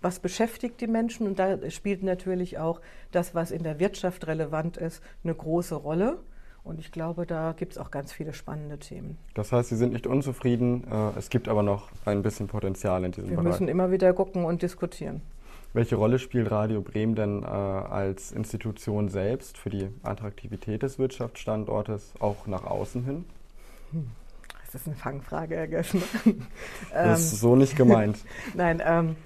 was 0.00 0.20
beschäftigt 0.20 0.80
die 0.80 0.86
Menschen 0.86 1.26
und 1.26 1.40
da 1.40 1.58
spielt 1.70 2.04
natürlich 2.04 2.58
auch 2.58 2.80
das, 3.10 3.34
was 3.34 3.50
in 3.50 3.64
der 3.64 3.80
Wirtschaft 3.80 4.28
relevant 4.28 4.76
ist, 4.76 5.02
eine 5.24 5.34
große 5.34 5.74
Rolle. 5.74 6.18
Und 6.68 6.78
ich 6.78 6.92
glaube, 6.92 7.24
da 7.24 7.54
gibt 7.56 7.72
es 7.72 7.78
auch 7.78 7.90
ganz 7.90 8.12
viele 8.12 8.34
spannende 8.34 8.78
Themen. 8.78 9.16
Das 9.32 9.52
heißt, 9.52 9.70
Sie 9.70 9.76
sind 9.76 9.94
nicht 9.94 10.06
unzufrieden, 10.06 10.84
äh, 10.84 11.18
es 11.18 11.30
gibt 11.30 11.48
aber 11.48 11.62
noch 11.62 11.88
ein 12.04 12.22
bisschen 12.22 12.46
Potenzial 12.46 13.04
in 13.04 13.12
diesem 13.12 13.30
Wir 13.30 13.36
Bereich. 13.36 13.44
Wir 13.46 13.50
müssen 13.52 13.68
immer 13.68 13.90
wieder 13.90 14.12
gucken 14.12 14.44
und 14.44 14.60
diskutieren. 14.60 15.22
Welche 15.72 15.96
Rolle 15.96 16.18
spielt 16.18 16.50
Radio 16.50 16.82
Bremen 16.82 17.14
denn 17.14 17.42
äh, 17.42 17.46
als 17.46 18.32
Institution 18.32 19.08
selbst 19.08 19.56
für 19.56 19.70
die 19.70 19.88
Attraktivität 20.02 20.82
des 20.82 20.98
Wirtschaftsstandortes 20.98 22.12
auch 22.20 22.46
nach 22.46 22.64
außen 22.64 23.02
hin? 23.02 23.24
Hm. 23.92 24.10
Das 24.66 24.82
ist 24.82 24.86
eine 24.86 24.96
Fangfrage, 24.96 25.56
Herr 25.56 25.68
Gössner. 25.68 26.02
Das 26.92 27.20
ist 27.20 27.40
so 27.40 27.56
nicht 27.56 27.76
gemeint. 27.76 28.18
Nein, 28.54 28.82
ähm, 28.84 29.16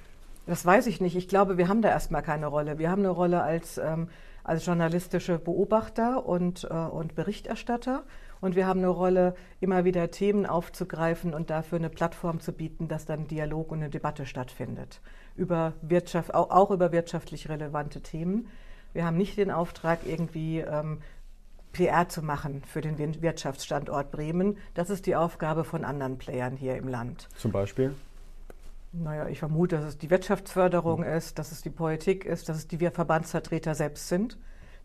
das 0.46 0.64
weiß 0.64 0.86
ich 0.86 1.00
nicht. 1.00 1.16
Ich 1.16 1.26
glaube, 1.26 1.58
wir 1.58 1.66
haben 1.66 1.82
da 1.82 1.88
erstmal 1.88 2.22
keine 2.22 2.46
Rolle. 2.46 2.78
Wir 2.78 2.88
haben 2.88 3.00
eine 3.00 3.10
Rolle 3.10 3.42
als, 3.42 3.78
ähm, 3.78 4.08
als 4.44 4.66
journalistische 4.66 5.38
Beobachter 5.38 6.26
und, 6.26 6.64
äh, 6.64 6.74
und 6.74 7.14
Berichterstatter. 7.14 8.04
Und 8.40 8.56
wir 8.56 8.66
haben 8.66 8.80
eine 8.80 8.88
Rolle, 8.88 9.34
immer 9.60 9.84
wieder 9.84 10.10
Themen 10.10 10.46
aufzugreifen 10.46 11.32
und 11.32 11.50
dafür 11.50 11.78
eine 11.78 11.90
Plattform 11.90 12.40
zu 12.40 12.52
bieten, 12.52 12.88
dass 12.88 13.06
dann 13.06 13.28
Dialog 13.28 13.70
und 13.70 13.78
eine 13.78 13.90
Debatte 13.90 14.26
stattfindet. 14.26 15.00
Über 15.36 15.74
Wirtschaft, 15.80 16.34
auch, 16.34 16.50
auch 16.50 16.70
über 16.70 16.90
wirtschaftlich 16.90 17.48
relevante 17.48 18.00
Themen. 18.00 18.48
Wir 18.92 19.04
haben 19.04 19.16
nicht 19.16 19.36
den 19.36 19.50
Auftrag, 19.50 20.00
irgendwie 20.04 20.58
ähm, 20.58 20.98
PR 21.72 22.08
zu 22.08 22.22
machen 22.22 22.62
für 22.66 22.80
den 22.80 22.98
Wirtschaftsstandort 22.98 24.10
Bremen. 24.10 24.58
Das 24.74 24.90
ist 24.90 25.06
die 25.06 25.16
Aufgabe 25.16 25.64
von 25.64 25.84
anderen 25.84 26.18
Playern 26.18 26.56
hier 26.56 26.76
im 26.76 26.88
Land. 26.88 27.28
Zum 27.36 27.52
Beispiel? 27.52 27.94
Naja, 28.92 29.26
ich 29.28 29.38
vermute, 29.38 29.76
dass 29.76 29.86
es 29.86 29.98
die 29.98 30.10
Wirtschaftsförderung 30.10 31.02
ist, 31.02 31.38
dass 31.38 31.50
es 31.50 31.62
die 31.62 31.70
Politik 31.70 32.26
ist, 32.26 32.48
dass 32.48 32.58
es 32.58 32.68
die 32.68 32.76
Verbandsvertreter 32.78 33.74
selbst 33.74 34.08
sind, 34.08 34.36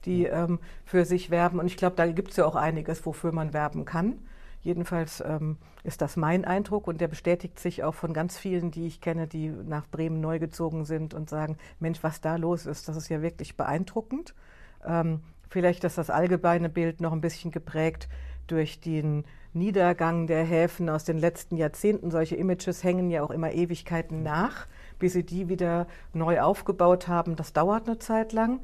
die 0.05 0.25
ähm, 0.25 0.59
für 0.85 1.03
sich 1.03 1.29
werben. 1.29 1.59
Und 1.59 1.67
ich 1.67 1.75
glaube, 1.75 1.97
da 1.97 2.07
gibt 2.07 2.31
es 2.31 2.37
ja 2.37 2.45
auch 2.45 2.55
einiges, 2.55 3.05
wofür 3.05 3.33
man 3.33 3.51
werben 3.51 3.83
kann. 3.83 4.19
Jedenfalls 4.61 5.21
ähm, 5.25 5.57
ist 5.83 6.01
das 6.01 6.15
mein 6.15 6.45
Eindruck 6.45 6.87
und 6.87 7.01
der 7.01 7.09
bestätigt 7.09 7.59
sich 7.59 7.83
auch 7.83 7.95
von 7.95 8.13
ganz 8.13 8.37
vielen, 8.37 8.71
die 8.71 8.87
ich 8.87 9.01
kenne, 9.01 9.27
die 9.27 9.49
nach 9.49 9.87
Bremen 9.87 10.21
neu 10.21 10.39
gezogen 10.39 10.85
sind 10.85 11.13
und 11.13 11.29
sagen, 11.29 11.57
Mensch, 11.79 12.01
was 12.01 12.21
da 12.21 12.37
los 12.37 12.65
ist, 12.65 12.87
das 12.87 12.95
ist 12.95 13.09
ja 13.09 13.21
wirklich 13.21 13.57
beeindruckend. 13.57 14.33
Ähm, 14.85 15.21
vielleicht 15.49 15.83
ist 15.83 15.97
das 15.97 16.09
allgemeine 16.09 16.69
Bild 16.69 17.01
noch 17.01 17.11
ein 17.11 17.21
bisschen 17.21 17.51
geprägt 17.51 18.07
durch 18.47 18.79
den 18.79 19.25
Niedergang 19.53 20.27
der 20.27 20.43
Häfen 20.43 20.89
aus 20.89 21.03
den 21.03 21.17
letzten 21.17 21.57
Jahrzehnten. 21.57 22.11
Solche 22.11 22.35
Images 22.35 22.83
hängen 22.83 23.09
ja 23.09 23.23
auch 23.23 23.31
immer 23.31 23.51
Ewigkeiten 23.51 24.23
nach, 24.23 24.67
bis 24.99 25.13
sie 25.13 25.23
die 25.25 25.49
wieder 25.49 25.87
neu 26.13 26.41
aufgebaut 26.41 27.07
haben. 27.07 27.35
Das 27.35 27.53
dauert 27.53 27.87
eine 27.87 27.99
Zeit 27.99 28.33
lang. 28.33 28.61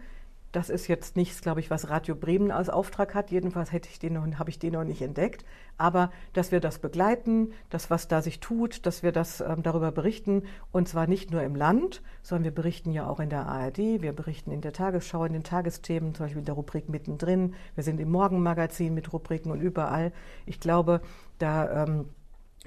Das 0.54 0.70
ist 0.70 0.88
jetzt 0.88 1.16
nichts, 1.16 1.42
glaube 1.42 1.62
ich, 1.62 1.72
was 1.72 1.90
Radio 1.90 2.14
Bremen 2.14 2.52
als 2.52 2.70
Auftrag 2.70 3.16
hat. 3.16 3.32
Jedenfalls 3.32 3.72
hätte 3.72 3.90
ich 3.90 3.98
den 3.98 4.14
noch, 4.14 4.26
habe 4.38 4.52
ich 4.52 4.60
den 4.60 4.74
noch 4.74 4.84
nicht 4.84 5.02
entdeckt. 5.02 5.44
Aber 5.80 6.12
dass 6.34 6.52
wir 6.52 6.60
das 6.60 6.78
begleiten, 6.78 7.54
das, 7.72 7.90
was 7.90 8.08
da 8.08 8.22
sich 8.22 8.40
tut, 8.40 8.86
dass 8.86 9.02
wir 9.02 9.12
das 9.12 9.42
ähm, 9.42 9.64
darüber 9.64 9.92
berichten. 9.92 10.44
Und 10.72 10.88
zwar 10.88 11.08
nicht 11.08 11.32
nur 11.32 11.42
im 11.42 11.56
Land, 11.56 12.04
sondern 12.22 12.44
wir 12.44 12.52
berichten 12.52 12.92
ja 12.92 13.08
auch 13.08 13.20
in 13.20 13.32
der 13.32 13.48
ARD, 13.48 13.80
wir 14.04 14.14
berichten 14.14 14.52
in 14.52 14.62
der 14.62 14.74
Tagesschau, 14.74 15.26
in 15.26 15.34
den 15.34 15.44
Tagesthemen, 15.44 16.14
zum 16.14 16.26
Beispiel 16.28 16.42
in 16.42 16.46
der 16.46 16.54
Rubrik 16.54 16.88
mittendrin. 16.88 17.56
Wir 17.74 17.84
sind 17.84 18.00
im 18.00 18.12
Morgenmagazin 18.12 18.94
mit 18.94 19.12
Rubriken 19.12 19.52
und 19.52 19.60
überall. 19.60 20.14
Ich 20.46 20.60
glaube, 20.60 21.02
da. 21.40 21.84
Ähm, 21.84 22.06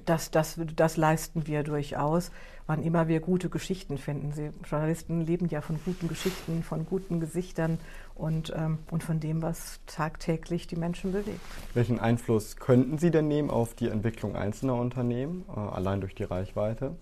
das, 0.07 0.31
das, 0.31 0.59
das 0.77 0.97
leisten 0.97 1.47
wir 1.47 1.63
durchaus, 1.63 2.31
wann 2.67 2.83
immer 2.83 3.09
wir 3.09 3.21
gute 3.21 3.49
Geschichten 3.49 3.99
finden. 3.99 4.33
Sie, 4.33 4.51
Journalisten 4.69 5.21
leben 5.21 5.49
ja 5.49 5.61
von 5.61 5.79
guten 5.85 6.09
Geschichten, 6.09 6.63
von 6.63 6.87
guten 6.87 7.21
Gesichtern 7.21 7.79
und, 8.15 8.53
ähm, 8.57 8.79
und 8.91 9.03
von 9.03 9.21
dem, 9.21 9.43
was 9.43 9.81
tagtäglich 9.87 10.67
die 10.67 10.77
Menschen 10.77 11.13
bewegt. 11.13 11.41
Welchen 11.75 12.01
Einfluss 12.01 12.57
könnten 12.57 12.99
Sie 12.99 13.11
denn 13.11 13.29
nehmen 13.29 13.51
auf 13.51 13.75
die 13.75 13.89
Entwicklung 13.89 14.37
einzelner 14.37 14.75
Unternehmen, 14.77 15.45
äh, 15.49 15.59
allein 15.59 16.01
durch 16.01 16.15
die 16.15 16.25
Reichweite? 16.25 16.97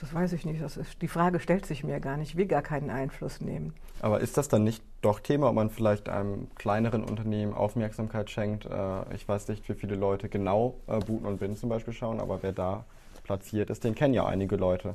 Das 0.00 0.14
weiß 0.14 0.32
ich 0.32 0.46
nicht. 0.46 0.62
Das 0.62 0.78
ist, 0.78 1.02
die 1.02 1.08
Frage 1.08 1.40
stellt 1.40 1.66
sich 1.66 1.84
mir 1.84 2.00
gar 2.00 2.16
nicht. 2.16 2.30
Ich 2.30 2.36
will 2.36 2.46
gar 2.46 2.62
keinen 2.62 2.88
Einfluss 2.88 3.42
nehmen. 3.42 3.74
Aber 4.00 4.20
ist 4.20 4.38
das 4.38 4.48
dann 4.48 4.64
nicht 4.64 4.82
doch 5.02 5.20
Thema, 5.20 5.48
ob 5.48 5.54
man 5.54 5.68
vielleicht 5.68 6.08
einem 6.08 6.48
kleineren 6.54 7.04
Unternehmen 7.04 7.52
Aufmerksamkeit 7.52 8.30
schenkt? 8.30 8.64
Äh, 8.64 9.14
ich 9.14 9.28
weiß 9.28 9.48
nicht, 9.48 9.68
wie 9.68 9.74
viele 9.74 9.96
Leute 9.96 10.30
genau 10.30 10.76
äh, 10.86 10.98
Buten 11.00 11.26
und 11.26 11.38
Bin 11.38 11.54
zum 11.54 11.68
Beispiel 11.68 11.92
schauen, 11.92 12.18
aber 12.18 12.42
wer 12.42 12.52
da 12.52 12.84
platziert 13.24 13.68
ist, 13.68 13.84
den 13.84 13.94
kennen 13.94 14.14
ja 14.14 14.24
einige 14.24 14.56
Leute. 14.56 14.94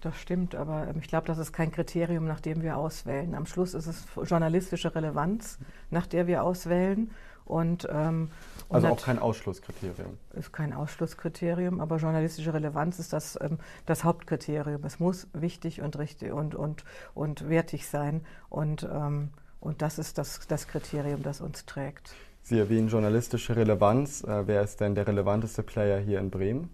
Das 0.00 0.16
stimmt, 0.18 0.56
aber 0.56 0.88
ähm, 0.88 0.96
ich 1.00 1.06
glaube, 1.06 1.28
das 1.28 1.38
ist 1.38 1.52
kein 1.52 1.70
Kriterium, 1.70 2.26
nach 2.26 2.40
dem 2.40 2.62
wir 2.62 2.76
auswählen. 2.76 3.36
Am 3.36 3.46
Schluss 3.46 3.72
ist 3.72 3.86
es 3.86 4.04
journalistische 4.28 4.92
Relevanz, 4.92 5.60
nach 5.90 6.08
der 6.08 6.26
wir 6.26 6.42
auswählen. 6.42 7.12
Und, 7.44 7.88
ähm, 7.90 8.30
und 8.72 8.76
also 8.76 8.88
auch 8.88 9.04
kein 9.04 9.18
Ausschlusskriterium. 9.18 10.16
Ist 10.32 10.50
kein 10.50 10.72
Ausschlusskriterium, 10.72 11.78
aber 11.78 11.98
journalistische 11.98 12.54
Relevanz 12.54 12.98
ist 12.98 13.12
das, 13.12 13.38
ähm, 13.42 13.58
das 13.84 14.02
Hauptkriterium. 14.02 14.82
Es 14.84 14.98
muss 14.98 15.28
wichtig 15.34 15.82
und 15.82 15.98
richtig 15.98 16.32
und, 16.32 16.54
und, 16.54 16.84
und 17.12 17.50
wertig 17.50 17.86
sein. 17.86 18.22
Und, 18.48 18.88
ähm, 18.90 19.28
und 19.60 19.82
das 19.82 19.98
ist 19.98 20.16
das, 20.16 20.40
das 20.48 20.68
Kriterium, 20.68 21.22
das 21.22 21.42
uns 21.42 21.66
trägt. 21.66 22.14
Sie 22.40 22.58
erwähnen 22.58 22.88
journalistische 22.88 23.56
Relevanz. 23.56 24.24
Äh, 24.24 24.46
wer 24.46 24.62
ist 24.62 24.80
denn 24.80 24.94
der 24.94 25.06
relevanteste 25.06 25.62
Player 25.62 26.00
hier 26.00 26.18
in 26.18 26.30
Bremen 26.30 26.70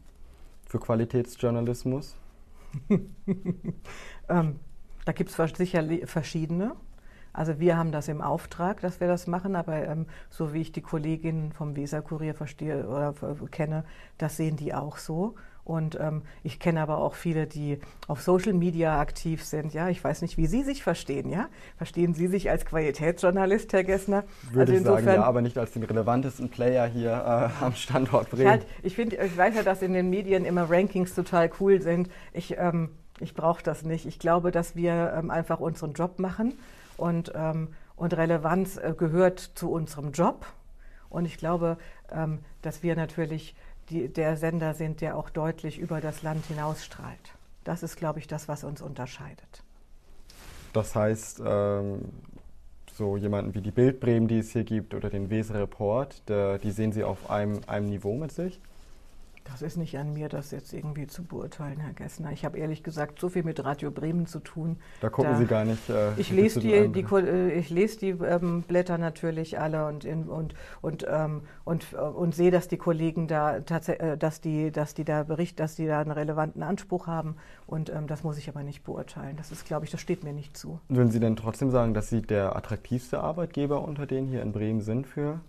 für 0.66 0.78
Qualitätsjournalismus? 0.78 2.14
ähm, 4.28 4.60
da 5.04 5.12
gibt 5.12 5.30
es 5.30 5.56
sicher 5.56 5.82
verschiedene. 6.04 6.76
Also 7.32 7.60
wir 7.60 7.76
haben 7.76 7.92
das 7.92 8.08
im 8.08 8.20
Auftrag, 8.20 8.80
dass 8.80 9.00
wir 9.00 9.08
das 9.08 9.26
machen, 9.26 9.56
aber 9.56 9.86
ähm, 9.86 10.06
so 10.30 10.52
wie 10.52 10.60
ich 10.60 10.72
die 10.72 10.82
Kolleginnen 10.82 11.52
vom 11.52 11.76
Weserkurier 11.76 12.34
verstehe 12.34 12.86
oder 12.86 13.14
kenne, 13.50 13.84
das 14.18 14.36
sehen 14.36 14.56
die 14.56 14.74
auch 14.74 14.96
so. 14.96 15.34
Und 15.68 15.98
ähm, 16.00 16.22
ich 16.42 16.60
kenne 16.60 16.80
aber 16.80 16.96
auch 16.96 17.14
viele, 17.14 17.46
die 17.46 17.78
auf 18.06 18.22
Social 18.22 18.54
Media 18.54 18.98
aktiv 18.98 19.44
sind. 19.44 19.74
Ja, 19.74 19.90
ich 19.90 20.02
weiß 20.02 20.22
nicht, 20.22 20.38
wie 20.38 20.46
Sie 20.46 20.62
sich 20.62 20.82
verstehen. 20.82 21.28
Ja, 21.28 21.48
verstehen 21.76 22.14
Sie 22.14 22.26
sich 22.26 22.48
als 22.48 22.64
Qualitätsjournalist, 22.64 23.70
Herr 23.74 23.84
Gessner? 23.84 24.24
Würde 24.50 24.72
also 24.72 24.96
ich 24.96 25.04
sagen, 25.04 25.20
ja, 25.20 25.24
aber 25.24 25.42
nicht 25.42 25.58
als 25.58 25.72
den 25.72 25.82
relevantesten 25.82 26.48
Player 26.48 26.86
hier 26.86 27.10
äh, 27.10 27.62
am 27.64 27.74
Standort 27.74 28.30
Bremen. 28.30 28.44
Ich, 28.44 28.48
halt, 28.48 28.66
ich, 28.82 28.94
find, 28.94 29.12
ich 29.12 29.36
weiß 29.36 29.56
ja, 29.56 29.62
dass 29.62 29.82
in 29.82 29.92
den 29.92 30.08
Medien 30.08 30.46
immer 30.46 30.70
Rankings 30.70 31.14
total 31.14 31.50
cool 31.60 31.82
sind. 31.82 32.08
Ich, 32.32 32.56
ähm, 32.56 32.88
ich 33.20 33.34
brauche 33.34 33.62
das 33.62 33.82
nicht. 33.82 34.06
Ich 34.06 34.18
glaube, 34.18 34.50
dass 34.50 34.74
wir 34.74 35.12
ähm, 35.18 35.30
einfach 35.30 35.60
unseren 35.60 35.92
Job 35.92 36.18
machen 36.18 36.54
und, 36.98 37.32
ähm, 37.34 37.68
und 37.96 38.14
Relevanz 38.14 38.76
äh, 38.76 38.94
gehört 38.96 39.40
zu 39.40 39.70
unserem 39.70 40.12
Job. 40.12 40.44
Und 41.08 41.24
ich 41.24 41.38
glaube, 41.38 41.78
ähm, 42.12 42.40
dass 42.60 42.82
wir 42.82 42.94
natürlich 42.94 43.54
die, 43.88 44.08
der 44.08 44.36
Sender 44.36 44.74
sind, 44.74 45.00
der 45.00 45.16
auch 45.16 45.30
deutlich 45.30 45.78
über 45.78 46.02
das 46.02 46.22
Land 46.22 46.44
hinausstrahlt. 46.46 47.34
Das 47.64 47.82
ist, 47.82 47.96
glaube 47.96 48.18
ich, 48.18 48.26
das, 48.26 48.48
was 48.48 48.64
uns 48.64 48.82
unterscheidet. 48.82 49.62
Das 50.74 50.94
heißt, 50.94 51.40
ähm, 51.44 52.00
so 52.92 53.16
jemanden 53.16 53.54
wie 53.54 53.62
die 53.62 53.70
Bild 53.70 54.00
Bremen, 54.00 54.28
die 54.28 54.38
es 54.38 54.52
hier 54.52 54.64
gibt, 54.64 54.92
oder 54.92 55.08
den 55.08 55.30
Weser 55.30 55.54
Report, 55.54 56.28
der, 56.28 56.58
die 56.58 56.70
sehen 56.70 56.92
Sie 56.92 57.04
auf 57.04 57.30
einem, 57.30 57.60
einem 57.66 57.86
Niveau 57.86 58.16
mit 58.16 58.32
sich? 58.32 58.60
Das 59.50 59.62
ist 59.62 59.76
nicht 59.76 59.98
an 59.98 60.12
mir, 60.12 60.28
das 60.28 60.50
jetzt 60.50 60.72
irgendwie 60.72 61.06
zu 61.06 61.24
beurteilen, 61.24 61.80
Herr 61.80 61.92
Gessner. 61.92 62.32
Ich 62.32 62.44
habe 62.44 62.58
ehrlich 62.58 62.82
gesagt 62.82 63.18
so 63.18 63.28
viel 63.28 63.42
mit 63.42 63.64
Radio 63.64 63.90
Bremen 63.90 64.26
zu 64.26 64.40
tun. 64.40 64.76
Da 65.00 65.08
gucken 65.08 65.32
da, 65.32 65.38
Sie 65.38 65.46
gar 65.46 65.64
nicht. 65.64 65.88
Äh, 65.88 66.12
ich, 66.16 66.30
lese 66.30 66.60
die, 66.60 66.88
die, 66.88 67.00
äh, 67.00 67.52
ich 67.52 67.70
lese 67.70 67.98
die 67.98 68.10
ähm, 68.10 68.62
Blätter 68.62 68.98
natürlich 68.98 69.58
alle 69.58 69.86
und, 69.86 70.04
in, 70.04 70.28
und, 70.28 70.54
und, 70.82 71.06
ähm, 71.08 71.42
und, 71.64 71.92
äh, 71.92 71.96
und 71.96 72.34
sehe, 72.34 72.50
dass 72.50 72.68
die 72.68 72.76
Kollegen 72.76 73.26
da 73.26 73.60
tatsächlich, 73.60 74.08
äh, 74.08 74.16
dass 74.16 74.40
die, 74.40 74.70
dass 74.70 74.94
die 74.94 75.04
da 75.04 75.22
berichten, 75.22 75.56
dass 75.56 75.76
die 75.76 75.86
da 75.86 76.00
einen 76.00 76.10
relevanten 76.10 76.62
Anspruch 76.62 77.06
haben. 77.06 77.36
Und 77.66 77.90
ähm, 77.90 78.06
das 78.06 78.22
muss 78.24 78.38
ich 78.38 78.48
aber 78.48 78.62
nicht 78.62 78.84
beurteilen. 78.84 79.36
Das 79.36 79.50
ist, 79.50 79.64
glaube 79.64 79.84
ich, 79.84 79.90
das 79.90 80.00
steht 80.00 80.24
mir 80.24 80.32
nicht 80.32 80.56
zu. 80.56 80.80
Würden 80.88 81.10
Sie 81.10 81.20
denn 81.20 81.36
trotzdem 81.36 81.70
sagen, 81.70 81.94
dass 81.94 82.10
Sie 82.10 82.22
der 82.22 82.54
attraktivste 82.56 83.20
Arbeitgeber 83.20 83.82
unter 83.82 84.06
denen 84.06 84.28
hier 84.28 84.42
in 84.42 84.52
Bremen 84.52 84.80
sind 84.80 85.06
für 85.06 85.40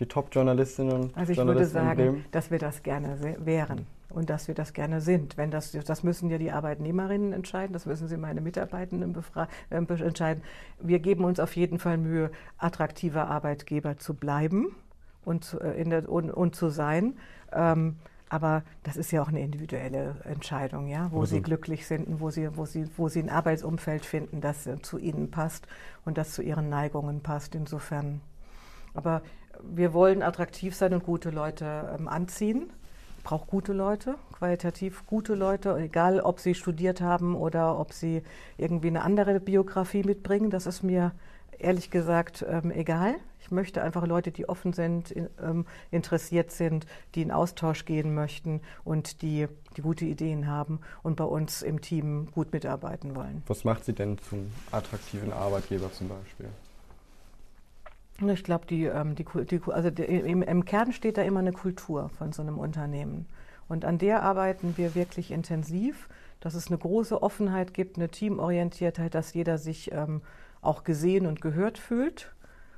die 0.00 0.06
Top-Journalistinnen 0.06 0.92
und 0.92 1.16
Also 1.16 1.32
ich 1.32 1.38
würde 1.38 1.64
sagen, 1.64 2.24
dass 2.30 2.50
wir 2.50 2.58
das 2.58 2.82
gerne 2.82 3.18
wären 3.38 3.86
und 4.10 4.30
dass 4.30 4.48
wir 4.48 4.54
das 4.54 4.72
gerne 4.72 5.00
sind. 5.00 5.36
Wenn 5.36 5.50
das, 5.50 5.72
das 5.72 6.02
müssen 6.02 6.30
ja 6.30 6.38
die 6.38 6.50
Arbeitnehmerinnen 6.50 7.32
entscheiden, 7.32 7.72
das 7.72 7.86
müssen 7.86 8.08
sie 8.08 8.16
meine 8.16 8.40
Mitarbeitenden 8.40 9.16
äh, 9.70 9.76
entscheiden. 9.76 10.42
Wir 10.80 10.98
geben 10.98 11.24
uns 11.24 11.40
auf 11.40 11.56
jeden 11.56 11.78
Fall 11.78 11.98
Mühe, 11.98 12.30
attraktiver 12.58 13.28
Arbeitgeber 13.28 13.96
zu 13.96 14.14
bleiben 14.14 14.74
und, 15.24 15.58
äh, 15.60 15.84
der, 15.84 16.08
und, 16.08 16.30
und 16.30 16.54
zu 16.54 16.68
sein. 16.68 17.18
Ähm, 17.52 17.96
aber 18.28 18.64
das 18.82 18.96
ist 18.96 19.12
ja 19.12 19.22
auch 19.22 19.28
eine 19.28 19.40
individuelle 19.40 20.16
Entscheidung, 20.24 20.88
ja, 20.88 21.12
wo 21.12 21.20
also. 21.20 21.36
sie 21.36 21.42
glücklich 21.42 21.86
sind 21.86 22.08
und 22.08 22.20
wo 22.20 22.30
sie, 22.30 22.56
wo, 22.56 22.64
sie, 22.66 22.86
wo 22.96 23.08
sie 23.08 23.20
ein 23.20 23.30
Arbeitsumfeld 23.30 24.04
finden, 24.04 24.40
das 24.40 24.68
zu 24.82 24.98
ihnen 24.98 25.30
passt 25.30 25.66
und 26.04 26.18
das 26.18 26.32
zu 26.32 26.42
ihren 26.42 26.68
Neigungen 26.68 27.20
passt. 27.20 27.54
Insofern. 27.54 28.20
Aber 28.94 29.22
wir 29.62 29.92
wollen 29.92 30.22
attraktiv 30.22 30.74
sein 30.74 30.94
und 30.94 31.04
gute 31.04 31.30
Leute 31.30 31.96
ähm, 31.98 32.08
anziehen. 32.08 32.70
Braucht 33.24 33.48
gute 33.48 33.72
Leute, 33.72 34.14
qualitativ 34.32 35.04
gute 35.06 35.34
Leute, 35.34 35.76
egal 35.78 36.20
ob 36.20 36.38
sie 36.38 36.54
studiert 36.54 37.00
haben 37.00 37.34
oder 37.34 37.78
ob 37.78 37.92
sie 37.92 38.22
irgendwie 38.56 38.86
eine 38.86 39.02
andere 39.02 39.40
Biografie 39.40 40.04
mitbringen. 40.04 40.50
Das 40.50 40.66
ist 40.66 40.84
mir 40.84 41.12
ehrlich 41.58 41.90
gesagt 41.90 42.44
ähm, 42.48 42.70
egal. 42.70 43.16
Ich 43.40 43.50
möchte 43.50 43.82
einfach 43.82 44.06
Leute, 44.06 44.32
die 44.32 44.48
offen 44.48 44.72
sind, 44.72 45.10
in, 45.10 45.28
ähm, 45.40 45.66
interessiert 45.90 46.50
sind, 46.50 46.86
die 47.14 47.22
in 47.22 47.30
Austausch 47.30 47.84
gehen 47.84 48.14
möchten 48.14 48.60
und 48.84 49.22
die, 49.22 49.46
die 49.76 49.82
gute 49.82 50.04
Ideen 50.04 50.48
haben 50.48 50.80
und 51.02 51.16
bei 51.16 51.24
uns 51.24 51.62
im 51.62 51.80
Team 51.80 52.28
gut 52.32 52.52
mitarbeiten 52.52 53.14
wollen. 53.14 53.42
Was 53.46 53.64
macht 53.64 53.84
Sie 53.84 53.92
denn 53.92 54.18
zum 54.18 54.50
attraktiven 54.72 55.32
Arbeitgeber 55.32 55.92
zum 55.92 56.08
Beispiel? 56.08 56.48
Ich 58.18 58.44
glaube, 58.44 58.66
die, 58.66 58.84
ähm, 58.84 59.14
die, 59.14 59.24
die, 59.24 59.60
also 59.70 59.90
die, 59.90 60.04
im, 60.04 60.42
im 60.42 60.64
Kern 60.64 60.92
steht 60.92 61.18
da 61.18 61.22
immer 61.22 61.40
eine 61.40 61.52
Kultur 61.52 62.08
von 62.08 62.32
so 62.32 62.42
einem 62.42 62.58
Unternehmen. 62.58 63.26
Und 63.68 63.84
an 63.84 63.98
der 63.98 64.22
arbeiten 64.22 64.76
wir 64.76 64.94
wirklich 64.94 65.30
intensiv, 65.30 66.08
dass 66.40 66.54
es 66.54 66.68
eine 66.68 66.78
große 66.78 67.22
Offenheit 67.22 67.74
gibt, 67.74 67.96
eine 67.96 68.08
Teamorientiertheit, 68.08 69.14
dass 69.14 69.34
jeder 69.34 69.58
sich 69.58 69.92
ähm, 69.92 70.22
auch 70.62 70.84
gesehen 70.84 71.26
und 71.26 71.40
gehört 71.40 71.78
fühlt. 71.78 72.32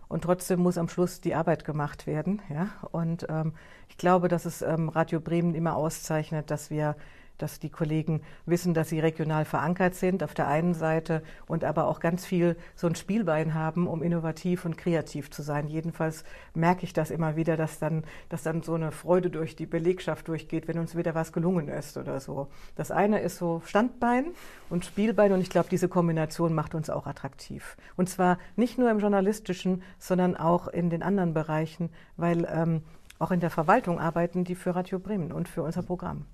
Und 0.08 0.24
trotzdem 0.24 0.60
muss 0.60 0.78
am 0.78 0.88
Schluss 0.88 1.20
die 1.20 1.34
Arbeit 1.34 1.64
gemacht 1.64 2.06
werden. 2.06 2.40
Ja? 2.48 2.70
Und 2.90 3.26
ähm, 3.28 3.52
ich 3.88 3.98
glaube, 3.98 4.28
dass 4.28 4.46
es 4.46 4.62
ähm, 4.62 4.88
Radio 4.88 5.20
Bremen 5.20 5.54
immer 5.54 5.76
auszeichnet, 5.76 6.50
dass 6.50 6.70
wir 6.70 6.96
dass 7.38 7.60
die 7.60 7.70
Kollegen 7.70 8.20
wissen, 8.46 8.74
dass 8.74 8.88
sie 8.88 9.00
regional 9.00 9.44
verankert 9.44 9.94
sind 9.94 10.22
auf 10.22 10.34
der 10.34 10.48
einen 10.48 10.74
Seite 10.74 11.22
und 11.46 11.64
aber 11.64 11.86
auch 11.86 12.00
ganz 12.00 12.26
viel 12.26 12.56
so 12.74 12.86
ein 12.86 12.94
Spielbein 12.94 13.54
haben, 13.54 13.86
um 13.86 14.02
innovativ 14.02 14.64
und 14.64 14.76
kreativ 14.76 15.30
zu 15.30 15.42
sein. 15.42 15.68
Jedenfalls 15.68 16.24
merke 16.54 16.84
ich 16.84 16.92
das 16.92 17.10
immer 17.10 17.36
wieder, 17.36 17.56
dass 17.56 17.78
dann, 17.78 18.04
dass 18.28 18.42
dann 18.42 18.62
so 18.62 18.74
eine 18.74 18.92
Freude 18.92 19.30
durch 19.30 19.56
die 19.56 19.66
Belegschaft 19.66 20.28
durchgeht, 20.28 20.68
wenn 20.68 20.78
uns 20.78 20.96
wieder 20.96 21.14
was 21.14 21.32
gelungen 21.32 21.68
ist 21.68 21.96
oder 21.96 22.20
so. 22.20 22.48
Das 22.76 22.90
eine 22.90 23.20
ist 23.20 23.38
so 23.38 23.62
Standbein 23.64 24.26
und 24.68 24.84
Spielbein 24.84 25.32
und 25.32 25.40
ich 25.40 25.50
glaube, 25.50 25.68
diese 25.70 25.88
Kombination 25.88 26.54
macht 26.54 26.74
uns 26.74 26.90
auch 26.90 27.06
attraktiv. 27.06 27.76
Und 27.96 28.08
zwar 28.08 28.38
nicht 28.56 28.78
nur 28.78 28.90
im 28.90 28.98
journalistischen, 28.98 29.82
sondern 29.98 30.36
auch 30.36 30.68
in 30.68 30.90
den 30.90 31.02
anderen 31.02 31.34
Bereichen, 31.34 31.90
weil 32.16 32.46
ähm, 32.50 32.82
auch 33.18 33.30
in 33.30 33.40
der 33.40 33.50
Verwaltung 33.50 33.98
arbeiten 33.98 34.44
die 34.44 34.54
für 34.54 34.74
Radio 34.74 34.98
Bremen 34.98 35.32
und 35.32 35.48
für 35.48 35.62
unser 35.62 35.82
Programm. 35.82 36.26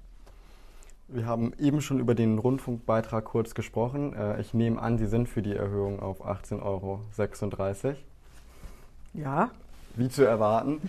Wir 1.08 1.26
haben 1.26 1.52
eben 1.58 1.80
schon 1.80 2.00
über 2.00 2.14
den 2.14 2.38
Rundfunkbeitrag 2.38 3.24
kurz 3.24 3.54
gesprochen. 3.54 4.14
Äh, 4.14 4.40
ich 4.40 4.54
nehme 4.54 4.80
an, 4.80 4.96
Sie 4.98 5.06
sind 5.06 5.28
für 5.28 5.42
die 5.42 5.54
Erhöhung 5.54 6.00
auf 6.00 6.24
18,36 6.24 6.62
Euro. 6.62 7.00
Ja. 9.12 9.50
Wie 9.96 10.08
zu 10.08 10.24
erwarten. 10.24 10.80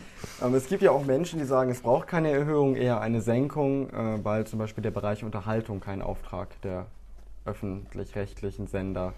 Ähm, 0.42 0.56
es 0.56 0.68
gibt 0.68 0.82
ja 0.82 0.92
auch 0.92 1.06
Menschen, 1.06 1.40
die 1.40 1.46
sagen, 1.46 1.70
es 1.70 1.82
braucht 1.82 2.08
keine 2.08 2.32
Erhöhung, 2.32 2.76
eher 2.76 3.02
eine 3.02 3.22
Senkung, 3.22 3.90
äh, 3.90 4.24
weil 4.24 4.48
zum 4.48 4.58
Beispiel 4.58 4.82
der 4.82 4.92
Bereich 4.92 5.24
Unterhaltung 5.24 5.80
kein 5.80 6.02
Auftrag 6.02 6.60
der 6.62 6.88
öffentlich-rechtlichen 7.44 8.68
Sender 8.68 9.14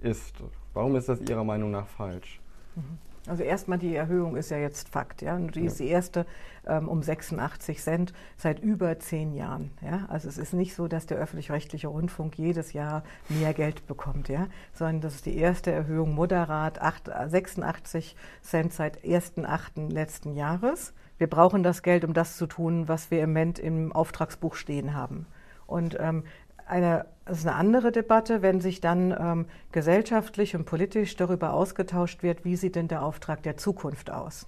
ist. 0.00 0.36
Warum 0.74 0.94
ist 0.96 1.08
das 1.08 1.20
Ihrer 1.22 1.44
Meinung 1.44 1.70
nach 1.70 1.86
falsch? 1.86 2.40
Mhm. 2.76 2.98
Also 3.28 3.44
erstmal 3.44 3.78
die 3.78 3.94
Erhöhung 3.94 4.36
ist 4.36 4.50
ja 4.50 4.58
jetzt 4.58 4.88
Fakt, 4.88 5.22
ja. 5.22 5.36
Und 5.36 5.54
die 5.54 5.64
ist 5.64 5.78
die 5.78 5.88
erste 5.88 6.26
ähm, 6.66 6.88
um 6.88 7.02
86 7.02 7.80
Cent 7.80 8.12
seit 8.36 8.58
über 8.58 8.98
zehn 8.98 9.32
Jahren. 9.32 9.70
Ja? 9.80 10.06
Also 10.08 10.28
es 10.28 10.38
ist 10.38 10.52
nicht 10.52 10.74
so, 10.74 10.88
dass 10.88 11.06
der 11.06 11.18
öffentlich-rechtliche 11.18 11.88
Rundfunk 11.88 12.36
jedes 12.36 12.72
Jahr 12.72 13.04
mehr 13.28 13.54
Geld 13.54 13.86
bekommt, 13.86 14.28
ja, 14.28 14.48
sondern 14.72 15.00
das 15.00 15.16
ist 15.16 15.26
die 15.26 15.36
erste 15.36 15.70
Erhöhung 15.70 16.14
moderat 16.14 16.80
8, 16.80 17.10
86 17.28 18.16
Cent 18.42 18.72
seit 18.72 19.04
1.8. 19.04 19.92
letzten 19.92 20.34
Jahres. 20.34 20.92
Wir 21.18 21.28
brauchen 21.28 21.62
das 21.62 21.82
Geld, 21.82 22.04
um 22.04 22.14
das 22.14 22.36
zu 22.36 22.46
tun, 22.46 22.88
was 22.88 23.12
wir 23.12 23.22
im 23.22 23.30
Moment 23.30 23.60
im 23.60 23.92
Auftragsbuch 23.92 24.56
stehen 24.56 24.94
haben. 24.94 25.26
Und 25.66 25.96
ähm, 26.00 26.24
eine, 26.66 27.06
das 27.24 27.38
ist 27.38 27.46
eine 27.46 27.56
andere 27.56 27.92
Debatte, 27.92 28.42
wenn 28.42 28.60
sich 28.60 28.80
dann 28.80 29.14
ähm, 29.18 29.46
gesellschaftlich 29.72 30.56
und 30.56 30.64
politisch 30.64 31.16
darüber 31.16 31.52
ausgetauscht 31.52 32.22
wird, 32.22 32.44
wie 32.44 32.56
sieht 32.56 32.76
denn 32.76 32.88
der 32.88 33.02
Auftrag 33.02 33.42
der 33.42 33.56
Zukunft 33.56 34.10
aus. 34.10 34.46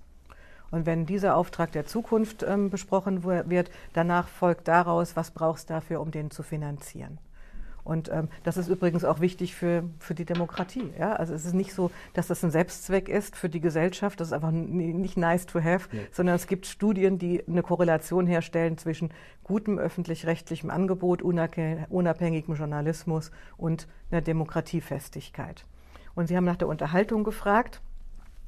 Und 0.71 0.87
wenn 0.87 1.07
dieser 1.07 1.37
Auftrag 1.37 1.73
der 1.73 1.87
Zukunft 1.87 2.43
ähm, 2.43 2.71
besprochen 2.71 3.23
wird, 3.23 3.71
danach 3.93 4.29
folgt 4.29 4.67
daraus, 4.67 5.15
was 5.15 5.31
brauchst 5.31 5.71
du 5.71 5.75
dafür, 5.75 6.01
um 6.01 6.11
den 6.11 6.31
zu 6.31 6.43
finanzieren. 6.43 7.19
Und 7.85 8.09
ähm, 8.09 8.29
das 8.43 8.57
ist 8.57 8.69
übrigens 8.69 9.05
auch 9.05 9.21
wichtig 9.21 9.55
für, 9.55 9.85
für 9.99 10.15
die 10.15 10.25
Demokratie. 10.25 10.91
Ja? 10.99 11.13
Also 11.13 11.35
es 11.35 11.45
ist 11.45 11.55
nicht 11.55 11.75
so, 11.75 11.91
dass 12.15 12.27
das 12.27 12.43
ein 12.43 12.51
Selbstzweck 12.51 13.09
ist 13.09 13.37
für 13.37 13.51
die 13.51 13.61
Gesellschaft, 13.61 14.21
das 14.21 14.29
ist 14.29 14.33
einfach 14.33 14.51
nicht 14.51 15.17
nice 15.19 15.47
to 15.47 15.63
have, 15.63 15.89
nee. 15.93 16.07
sondern 16.11 16.35
es 16.35 16.47
gibt 16.47 16.67
Studien, 16.67 17.19
die 17.19 17.47
eine 17.47 17.63
Korrelation 17.63 18.27
herstellen 18.27 18.79
zwischen 18.79 19.11
gutem 19.43 19.79
öffentlich-rechtlichem 19.79 20.71
Angebot, 20.71 21.21
unabhängigem 21.23 22.55
Journalismus 22.55 23.31
und 23.59 23.87
einer 24.11 24.23
Demokratiefestigkeit. 24.23 25.67
Und 26.15 26.29
Sie 26.29 26.37
haben 26.37 26.45
nach 26.45 26.57
der 26.57 26.69
Unterhaltung 26.69 27.25
gefragt. 27.25 27.83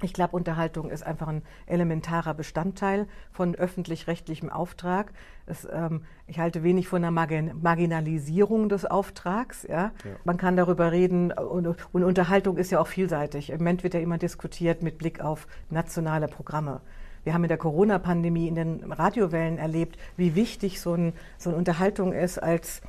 Ich 0.03 0.12
glaube, 0.12 0.36
Unterhaltung 0.36 0.90
ist 0.90 1.07
einfach 1.07 1.28
ein 1.28 1.42
elementarer 1.64 2.34
Bestandteil 2.34 3.07
von 3.32 3.55
öffentlich-rechtlichem 3.55 4.51
Auftrag. 4.51 5.11
Es, 5.47 5.66
ähm, 5.70 6.03
ich 6.26 6.38
halte 6.38 6.62
wenig 6.62 6.86
von 6.86 7.03
einer 7.03 7.11
Margin 7.11 7.62
Marginalisierung 7.62 8.68
des 8.68 8.84
Auftrags. 8.84 9.62
Ja? 9.62 9.92
ja? 10.05 10.11
Man 10.24 10.36
kann 10.36 10.55
darüber 10.55 10.92
reden 10.92 11.32
und, 11.32 11.76
und, 11.92 12.05
Unterhaltung 12.05 12.59
ist 12.59 12.70
ja 12.70 12.80
auch 12.80 12.88
vielseitig. 12.88 13.49
Im 13.49 13.59
Moment 13.59 13.84
wird 13.84 13.94
ja 13.94 14.01
immer 14.01 14.18
diskutiert 14.18 14.82
mit 14.82 14.99
Blick 14.99 15.22
auf 15.22 15.47
nationale 15.70 16.28
Programme. 16.28 16.82
Wir 17.24 17.32
haben 17.32 17.44
in 17.44 17.49
der 17.49 17.59
Corona-Pandemie 17.59 18.49
in 18.49 18.55
den 18.55 18.92
Radiowellen 18.92 19.57
erlebt, 19.57 19.99
wie 20.16 20.34
wichtig 20.34 20.78
so, 20.80 20.92
ein, 20.92 21.14
so 21.38 21.51
eine 21.51 21.59
Unterhaltung 21.59 22.12
ist 22.12 22.38
als 22.38 22.82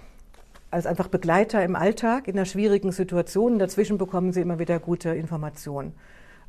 als 0.69 0.85
einfach 0.85 1.07
Begleiter 1.07 1.63
im 1.63 1.77
Alltag 1.77 2.27
in 2.27 2.35
einer 2.35 2.45
schwierigen 2.45 2.91
Situation. 2.91 3.57
Dazwischen 3.57 3.97
bekommen 3.97 4.33
sie 4.33 4.41
immer 4.41 4.59
wieder 4.59 4.79
gute 4.79 5.09
Informationen. 5.11 5.93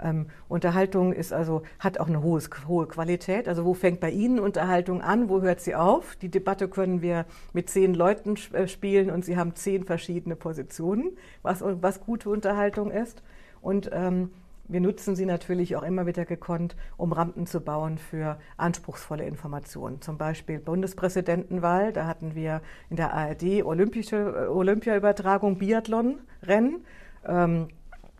Ähm, 0.02 0.26
Unterhaltung 0.48 1.12
ist 1.12 1.32
also, 1.32 1.62
hat 1.78 1.98
auch 1.98 2.08
eine 2.08 2.22
hohe, 2.22 2.40
hohe 2.66 2.86
Qualität. 2.86 3.48
Also 3.48 3.64
wo 3.64 3.74
fängt 3.74 4.00
bei 4.00 4.10
Ihnen 4.10 4.38
Unterhaltung 4.38 5.02
an, 5.02 5.28
wo 5.28 5.42
hört 5.42 5.60
sie 5.60 5.74
auf? 5.74 6.16
Die 6.16 6.28
Debatte 6.28 6.68
können 6.68 7.02
wir 7.02 7.26
mit 7.52 7.70
zehn 7.70 7.94
Leuten 7.94 8.36
äh, 8.52 8.68
spielen 8.68 9.10
und 9.10 9.24
Sie 9.24 9.36
haben 9.36 9.54
zehn 9.54 9.84
verschiedene 9.84 10.36
Positionen, 10.36 11.16
was, 11.42 11.62
was 11.62 12.00
gute 12.00 12.30
Unterhaltung 12.30 12.90
ist. 12.90 13.22
Und 13.60 13.90
ähm, 13.92 14.30
wir 14.68 14.80
nutzen 14.80 15.16
sie 15.16 15.24
natürlich 15.24 15.76
auch 15.76 15.82
immer 15.82 16.04
wieder 16.04 16.26
gekonnt, 16.26 16.76
um 16.98 17.12
Rampen 17.12 17.46
zu 17.46 17.60
bauen 17.60 17.96
für 17.96 18.38
anspruchsvolle 18.58 19.24
Informationen. 19.24 20.02
Zum 20.02 20.18
Beispiel 20.18 20.58
Bundespräsidentenwahl, 20.58 21.92
da 21.94 22.06
hatten 22.06 22.34
wir 22.34 22.60
in 22.90 22.96
der 22.96 23.14
ARD 23.14 23.64
olympische 23.64 24.16
äh, 24.16 24.46
Olympiaübertragung 24.46 25.56
Biathlon-Rennen. 25.56 26.84
Ähm, 27.26 27.68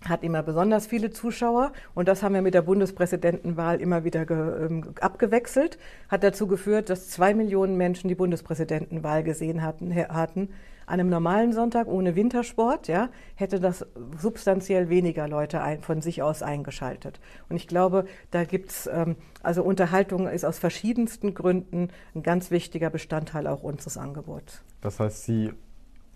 hat 0.06 0.22
immer 0.22 0.42
besonders 0.42 0.86
viele 0.86 1.10
Zuschauer 1.10 1.72
und 1.94 2.08
das 2.08 2.22
haben 2.22 2.34
wir 2.34 2.42
mit 2.42 2.54
der 2.54 2.62
Bundespräsidentenwahl 2.62 3.80
immer 3.80 4.04
wieder 4.04 4.28
ähm, 4.30 4.94
abgewechselt. 5.00 5.78
Hat 6.08 6.22
dazu 6.22 6.46
geführt, 6.46 6.90
dass 6.90 7.08
zwei 7.08 7.34
Millionen 7.34 7.76
Menschen 7.76 8.08
die 8.08 8.14
Bundespräsidentenwahl 8.14 9.22
gesehen 9.22 9.62
hatten. 9.62 9.94
hatten. 9.94 10.50
An 10.86 11.00
einem 11.00 11.10
normalen 11.10 11.52
Sonntag 11.52 11.86
ohne 11.86 12.16
Wintersport 12.16 12.88
ja, 12.88 13.10
hätte 13.34 13.60
das 13.60 13.84
substanziell 14.18 14.88
weniger 14.88 15.28
Leute 15.28 15.60
ein, 15.60 15.82
von 15.82 16.00
sich 16.00 16.22
aus 16.22 16.42
eingeschaltet. 16.42 17.20
Und 17.50 17.56
ich 17.56 17.68
glaube, 17.68 18.06
da 18.30 18.44
gibt's 18.44 18.88
ähm, 18.90 19.16
also 19.42 19.62
Unterhaltung 19.62 20.26
ist 20.28 20.44
aus 20.44 20.58
verschiedensten 20.58 21.34
Gründen 21.34 21.88
ein 22.14 22.22
ganz 22.22 22.50
wichtiger 22.50 22.88
Bestandteil 22.88 23.46
auch 23.46 23.62
unseres 23.62 23.98
Angebots. 23.98 24.62
Das 24.80 24.98
heißt, 24.98 25.24
Sie 25.24 25.52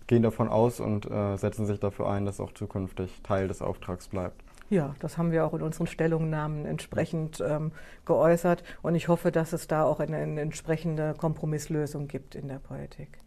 gehen 0.07 0.23
davon 0.23 0.49
aus 0.49 0.79
und 0.79 1.09
äh, 1.09 1.37
setzen 1.37 1.65
sich 1.65 1.79
dafür 1.79 2.09
ein, 2.09 2.25
dass 2.25 2.39
auch 2.39 2.53
zukünftig 2.53 3.21
Teil 3.23 3.47
des 3.47 3.61
Auftrags 3.61 4.07
bleibt. 4.07 4.43
Ja, 4.69 4.95
das 4.99 5.17
haben 5.17 5.31
wir 5.31 5.45
auch 5.45 5.53
in 5.53 5.61
unseren 5.61 5.87
Stellungnahmen 5.87 6.65
entsprechend 6.65 7.43
ähm, 7.45 7.71
geäußert 8.05 8.63
und 8.81 8.95
ich 8.95 9.07
hoffe, 9.07 9.31
dass 9.31 9.53
es 9.53 9.67
da 9.67 9.83
auch 9.83 9.99
eine, 9.99 10.17
eine 10.17 10.41
entsprechende 10.41 11.13
Kompromisslösung 11.15 12.07
gibt 12.07 12.33
in 12.35 12.47
der 12.47 12.59
Politik. 12.59 13.19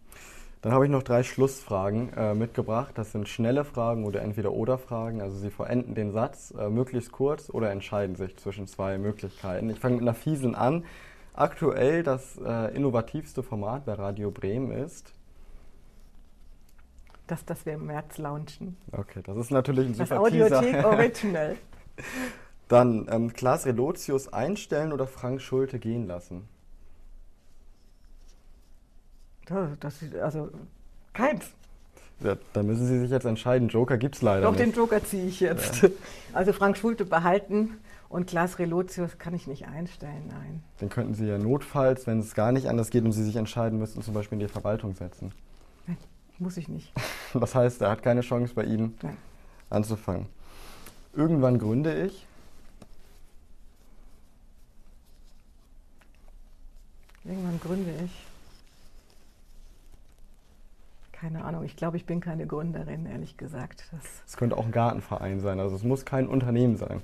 Dann 0.62 0.72
habe 0.72 0.86
ich 0.86 0.90
noch 0.90 1.04
drei 1.04 1.22
Schlussfragen 1.22 2.12
äh, 2.14 2.34
mitgebracht. 2.34 2.94
Das 2.96 3.12
sind 3.12 3.28
schnelle 3.28 3.64
Fragen 3.64 4.04
oder 4.04 4.22
Entweder-Oder-Fragen. 4.22 5.20
Also 5.20 5.36
Sie 5.36 5.50
verenden 5.50 5.94
den 5.94 6.10
Satz 6.10 6.52
äh, 6.58 6.68
möglichst 6.68 7.12
kurz 7.12 7.50
oder 7.50 7.70
entscheiden 7.70 8.16
sich 8.16 8.36
zwischen 8.36 8.66
zwei 8.66 8.98
Möglichkeiten. 8.98 9.70
Ich 9.70 9.78
fange 9.78 9.96
mit 9.96 10.02
einer 10.02 10.14
fiesen 10.14 10.56
an. 10.56 10.84
Aktuell 11.34 12.02
das 12.02 12.40
äh, 12.44 12.74
innovativste 12.74 13.44
Format 13.44 13.84
bei 13.84 13.92
Radio 13.92 14.32
Bremen 14.32 14.72
ist 14.72 15.12
dass 17.26 17.44
das 17.44 17.66
wir 17.66 17.74
im 17.74 17.86
März 17.86 18.18
launchen. 18.18 18.76
Okay, 18.92 19.20
das 19.22 19.36
ist 19.36 19.50
natürlich 19.50 19.86
ein 19.88 19.94
super 19.94 20.08
Das 20.08 20.18
Audiothek 20.18 20.72
Teaser. 20.72 20.88
Original. 20.88 21.56
Dann 22.68 23.06
ähm, 23.10 23.32
Klaas 23.32 23.64
Relotius 23.66 24.32
einstellen 24.32 24.92
oder 24.92 25.06
Frank 25.06 25.40
Schulte 25.40 25.78
gehen 25.78 26.06
lassen? 26.06 26.48
Das, 29.78 30.00
also 30.20 30.50
keins. 31.12 31.52
Ja, 32.20 32.36
da 32.52 32.62
müssen 32.62 32.86
Sie 32.86 32.98
sich 32.98 33.10
jetzt 33.10 33.26
entscheiden. 33.26 33.68
Joker 33.68 33.98
gibt 33.98 34.16
es 34.16 34.22
leider 34.22 34.42
Doch, 34.42 34.52
nicht. 34.52 34.60
den 34.64 34.72
Joker 34.72 35.04
ziehe 35.04 35.26
ich 35.26 35.40
jetzt. 35.40 35.82
Ja. 35.82 35.88
Also 36.32 36.52
Frank 36.52 36.76
Schulte 36.76 37.04
behalten 37.06 37.78
und 38.08 38.26
Klaas 38.26 38.58
Relotius 38.58 39.16
kann 39.18 39.34
ich 39.34 39.46
nicht 39.46 39.66
einstellen, 39.68 40.24
nein. 40.28 40.62
Den 40.80 40.90
könnten 40.90 41.14
Sie 41.14 41.26
ja 41.26 41.38
notfalls, 41.38 42.06
wenn 42.06 42.18
es 42.18 42.34
gar 42.34 42.52
nicht 42.52 42.68
anders 42.68 42.90
geht 42.90 43.04
und 43.04 43.12
Sie 43.12 43.24
sich 43.24 43.36
entscheiden 43.36 43.78
müssten, 43.78 44.02
zum 44.02 44.12
Beispiel 44.12 44.36
in 44.36 44.46
die 44.46 44.52
Verwaltung 44.52 44.94
setzen. 44.94 45.32
Muss 46.38 46.56
ich 46.56 46.68
nicht. 46.68 46.92
Das 47.34 47.54
heißt, 47.54 47.82
er 47.82 47.90
hat 47.90 48.02
keine 48.02 48.22
Chance 48.22 48.54
bei 48.54 48.64
Ihnen 48.64 48.96
Nein. 49.02 49.16
anzufangen. 49.68 50.24
Irgendwann 51.12 51.58
gründe 51.58 52.06
ich. 52.06 52.26
Irgendwann 57.24 57.60
gründe 57.60 57.92
ich. 58.04 58.26
Keine 61.12 61.44
Ahnung, 61.44 61.64
ich 61.64 61.76
glaube, 61.76 61.98
ich 61.98 62.06
bin 62.06 62.20
keine 62.20 62.46
Gründerin, 62.46 63.04
ehrlich 63.04 63.36
gesagt. 63.36 63.84
Es 64.26 64.36
könnte 64.36 64.56
auch 64.56 64.64
ein 64.64 64.72
Gartenverein 64.72 65.40
sein, 65.40 65.60
also 65.60 65.76
es 65.76 65.82
muss 65.82 66.04
kein 66.06 66.26
Unternehmen 66.26 66.76
sein. 66.76 67.02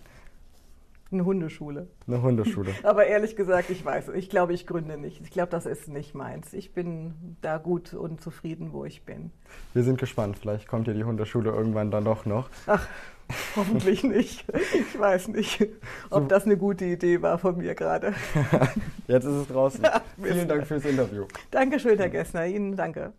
Eine 1.12 1.24
Hundeschule. 1.24 1.88
Eine 2.06 2.22
Hundeschule. 2.22 2.72
Aber 2.82 3.06
ehrlich 3.06 3.36
gesagt, 3.36 3.70
ich 3.70 3.84
weiß, 3.84 4.08
ich 4.14 4.30
glaube, 4.30 4.54
ich 4.54 4.66
gründe 4.66 4.96
nicht. 4.96 5.20
Ich 5.20 5.30
glaube, 5.30 5.50
das 5.50 5.66
ist 5.66 5.88
nicht 5.88 6.14
meins. 6.14 6.52
Ich 6.54 6.72
bin 6.72 7.36
da 7.42 7.58
gut 7.58 7.92
und 7.92 8.20
zufrieden, 8.20 8.72
wo 8.72 8.84
ich 8.84 9.04
bin. 9.04 9.30
Wir 9.74 9.82
sind 9.82 9.98
gespannt. 9.98 10.38
Vielleicht 10.38 10.66
kommt 10.68 10.88
ja 10.88 10.94
die 10.94 11.04
Hundeschule 11.04 11.50
irgendwann 11.50 11.90
dann 11.90 12.04
doch 12.04 12.24
noch. 12.24 12.48
Ach, 12.66 12.86
hoffentlich 13.56 14.04
nicht. 14.04 14.44
Ich 14.74 14.98
weiß 14.98 15.28
nicht, 15.28 15.68
ob 16.10 16.28
das 16.28 16.44
eine 16.44 16.56
gute 16.56 16.86
Idee 16.86 17.20
war 17.20 17.38
von 17.38 17.58
mir 17.58 17.74
gerade. 17.74 18.14
Jetzt 19.06 19.24
ist 19.24 19.34
es 19.34 19.48
draußen. 19.48 19.84
Vielen 20.22 20.48
Dank 20.48 20.66
fürs 20.66 20.84
Interview. 20.84 21.26
Dankeschön, 21.50 21.98
Herr 21.98 22.08
Gessner. 22.08 22.46
Ihnen 22.46 22.76
danke. 22.76 23.12